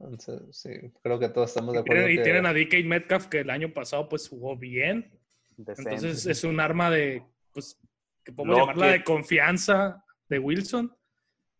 Entonces, 0.00 0.40
sí, 0.50 0.70
creo 1.02 1.18
que 1.18 1.28
todos 1.28 1.50
estamos 1.50 1.74
de 1.74 1.80
y 1.80 1.82
acuerdo. 1.82 2.02
tienen, 2.02 2.12
y 2.12 2.16
que- 2.16 2.22
tienen 2.24 2.46
a 2.46 2.52
DK 2.52 2.84
Metcalf 2.84 3.26
que 3.26 3.40
el 3.40 3.50
año 3.50 3.72
pasado 3.72 4.08
pues 4.08 4.28
jugó 4.28 4.56
bien. 4.56 5.10
Decente. 5.56 5.94
Entonces 5.94 6.26
es 6.26 6.44
un 6.44 6.60
arma 6.60 6.90
de, 6.90 7.22
pues, 7.52 7.78
que 8.24 8.32
podemos 8.32 8.58
Lockett. 8.58 8.74
llamarla 8.76 8.92
de 8.92 9.04
confianza 9.04 10.04
de 10.28 10.38
Wilson. 10.38 10.96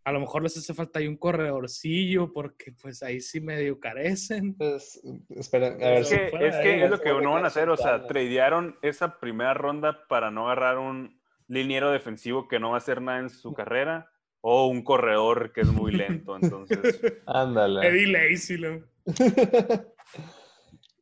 A 0.05 0.11
lo 0.11 0.19
mejor 0.19 0.43
les 0.43 0.57
hace 0.57 0.75
falta 0.75 0.99
ahí 0.99 1.07
un 1.07 1.17
corredorcillo 1.17 2.33
porque 2.33 2.73
pues 2.73 3.05
ahí 3.05 3.21
sí 3.21 3.41
medio 3.41 3.79
carecen. 3.79 4.55
Pues, 4.57 5.01
espera, 5.31 5.69
a 5.69 5.71
ver 5.77 5.99
Es 5.99 6.09
si 6.09 6.17
que, 6.17 6.29
fuera 6.29 6.49
es, 6.49 6.57
que 6.57 6.73
ahí, 6.73 6.81
es 6.83 6.91
lo 6.91 7.01
que 7.01 7.13
no 7.23 7.33
van 7.33 7.45
a 7.45 7.49
hacer, 7.49 7.69
o 7.69 7.77
sea, 7.77 8.07
tradearon 8.09 8.77
esa 8.83 9.21
primera 9.21 9.55
ronda 9.55 10.07
para 10.09 10.31
no 10.33 10.47
agarrar 10.47 10.79
un 10.79 11.21
liniero 11.47 11.93
defensivo 11.93 12.49
que 12.49 12.59
no 12.59 12.71
va 12.71 12.77
a 12.77 12.79
hacer 12.79 13.01
nada 13.01 13.21
en 13.21 13.31
su 13.31 13.53
carrera 13.53 14.11
o 14.41 14.67
un 14.67 14.83
corredor 14.83 15.53
que 15.53 15.61
es 15.61 15.69
muy 15.69 15.93
lento, 15.93 16.37
entonces... 16.37 17.01
Ándale. 17.27 17.87
Eddie 17.87 18.07
Lacy, 18.09 18.57
lo- 18.57 18.83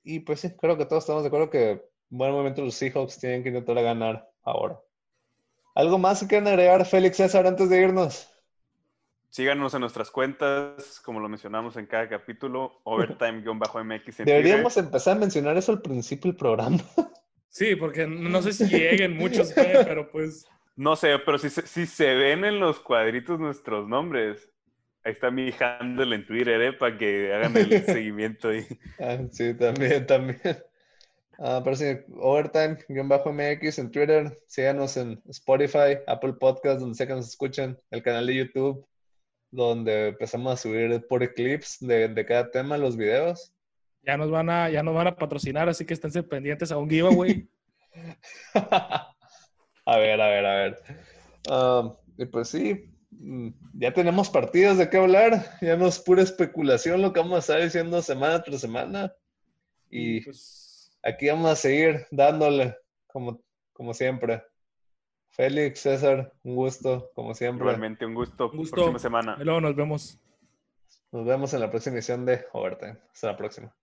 y 0.04 0.20
pues 0.20 0.40
sí, 0.40 0.50
creo 0.56 0.76
que 0.76 0.84
todos 0.86 1.04
estamos 1.04 1.22
de 1.22 1.28
acuerdo 1.28 1.48
que 1.50 1.89
buen 2.10 2.32
momento 2.32 2.62
los 2.62 2.74
Seahawks 2.74 3.18
tienen 3.18 3.42
que 3.42 3.48
intentar 3.48 3.82
ganar 3.82 4.28
ahora. 4.42 4.78
¿Algo 5.74 5.98
más 5.98 6.20
que 6.20 6.26
quieran 6.26 6.48
agregar, 6.48 6.84
Félix 6.84 7.16
César, 7.16 7.46
antes 7.46 7.70
de 7.70 7.80
irnos? 7.80 8.28
Síganos 9.28 9.72
en 9.74 9.80
nuestras 9.80 10.10
cuentas, 10.10 11.00
como 11.04 11.20
lo 11.20 11.28
mencionamos 11.28 11.76
en 11.76 11.86
cada 11.86 12.08
capítulo, 12.08 12.80
overtime-mx 12.84 14.16
Deberíamos 14.18 14.74
Twitter. 14.74 14.84
empezar 14.84 15.16
a 15.16 15.20
mencionar 15.20 15.56
eso 15.56 15.70
al 15.72 15.82
principio 15.82 16.30
del 16.30 16.36
programa. 16.38 16.78
Sí, 17.52 17.74
porque 17.74 18.06
no 18.06 18.40
sé 18.42 18.52
si 18.52 18.64
lleguen 18.68 19.16
muchos, 19.16 19.52
güey, 19.52 19.72
pero 19.84 20.08
pues 20.12 20.46
No 20.76 20.94
sé, 20.94 21.18
pero 21.18 21.36
si, 21.36 21.50
se- 21.50 21.66
si 21.66 21.84
se 21.84 22.14
ven 22.14 22.44
en 22.44 22.60
los 22.60 22.78
cuadritos 22.78 23.40
nuestros 23.40 23.88
nombres, 23.88 24.48
ahí 25.02 25.12
está 25.14 25.32
mi 25.32 25.52
handle 25.58 26.14
en 26.14 26.24
Twitter, 26.26 26.60
¿eh? 26.62 26.72
Para 26.72 26.96
que 26.96 27.34
hagan 27.34 27.56
el 27.56 27.84
seguimiento 27.86 28.50
ahí. 28.50 28.64
Ah, 29.00 29.18
sí, 29.32 29.52
también, 29.54 30.06
también. 30.06 30.40
Pero 31.40 31.74
sí, 31.74 31.86
Overtime-MX 32.16 33.78
en 33.78 33.90
Twitter. 33.90 34.42
Síganos 34.46 34.96
en 34.98 35.22
Spotify, 35.28 35.98
Apple 36.06 36.34
Podcasts, 36.34 36.80
donde 36.80 36.94
sea 36.94 37.06
que 37.06 37.14
nos 37.14 37.28
escuchen. 37.28 37.78
El 37.90 38.02
canal 38.02 38.26
de 38.26 38.36
YouTube, 38.36 38.86
donde 39.50 40.08
empezamos 40.08 40.52
a 40.52 40.56
subir 40.58 41.06
por 41.08 41.32
clips 41.32 41.78
de, 41.80 42.08
de 42.08 42.26
cada 42.26 42.50
tema 42.50 42.76
los 42.76 42.94
videos. 42.94 43.54
ya 44.02 44.18
nos 44.18 44.30
van 44.30 44.50
a, 44.50 44.68
ya 44.68 44.82
nos 44.82 44.94
van 44.94 45.06
a 45.06 45.16
patrocinar, 45.16 45.68
así 45.68 45.86
que 45.86 45.94
esténse 45.94 46.22
pendientes 46.22 46.70
a 46.72 46.76
un 46.76 46.90
giveaway. 46.90 47.48
a 48.54 49.96
ver, 49.96 50.20
a 50.20 50.28
ver, 50.28 50.46
a 50.46 50.54
ver. 50.56 50.78
Ah, 51.48 51.96
y 52.18 52.26
pues 52.26 52.50
sí, 52.50 52.84
mm, 53.12 53.48
ya 53.78 53.94
tenemos 53.94 54.28
partidos 54.28 54.76
de 54.76 54.90
qué 54.90 54.98
hablar. 54.98 55.56
Ya 55.62 55.74
no 55.76 55.86
es 55.86 55.98
pura 55.98 56.20
especulación 56.20 57.00
lo 57.00 57.14
que 57.14 57.20
vamos 57.20 57.36
a 57.36 57.38
estar 57.38 57.62
diciendo 57.62 58.02
semana 58.02 58.42
tras 58.42 58.60
semana. 58.60 59.10
Y 59.88 60.20
pues, 60.20 60.59
aquí 61.02 61.28
vamos 61.28 61.50
a 61.50 61.56
seguir 61.56 62.06
dándole, 62.10 62.76
como, 63.06 63.40
como 63.72 63.94
siempre. 63.94 64.42
Félix, 65.30 65.80
César, 65.80 66.32
un 66.42 66.56
gusto, 66.56 67.10
como 67.14 67.34
siempre. 67.34 67.64
Igualmente, 67.64 68.04
un 68.04 68.14
gusto. 68.14 68.50
Un 68.50 68.58
gusto. 68.58 68.74
Próxima 68.74 68.98
semana. 68.98 69.36
luego 69.40 69.60
nos 69.60 69.76
vemos. 69.76 70.18
Nos 71.12 71.24
vemos 71.24 71.54
en 71.54 71.60
la 71.60 71.70
próxima 71.70 71.96
edición 71.96 72.24
de 72.24 72.44
Overtime. 72.52 72.98
Hasta 73.12 73.28
la 73.28 73.36
próxima. 73.36 73.74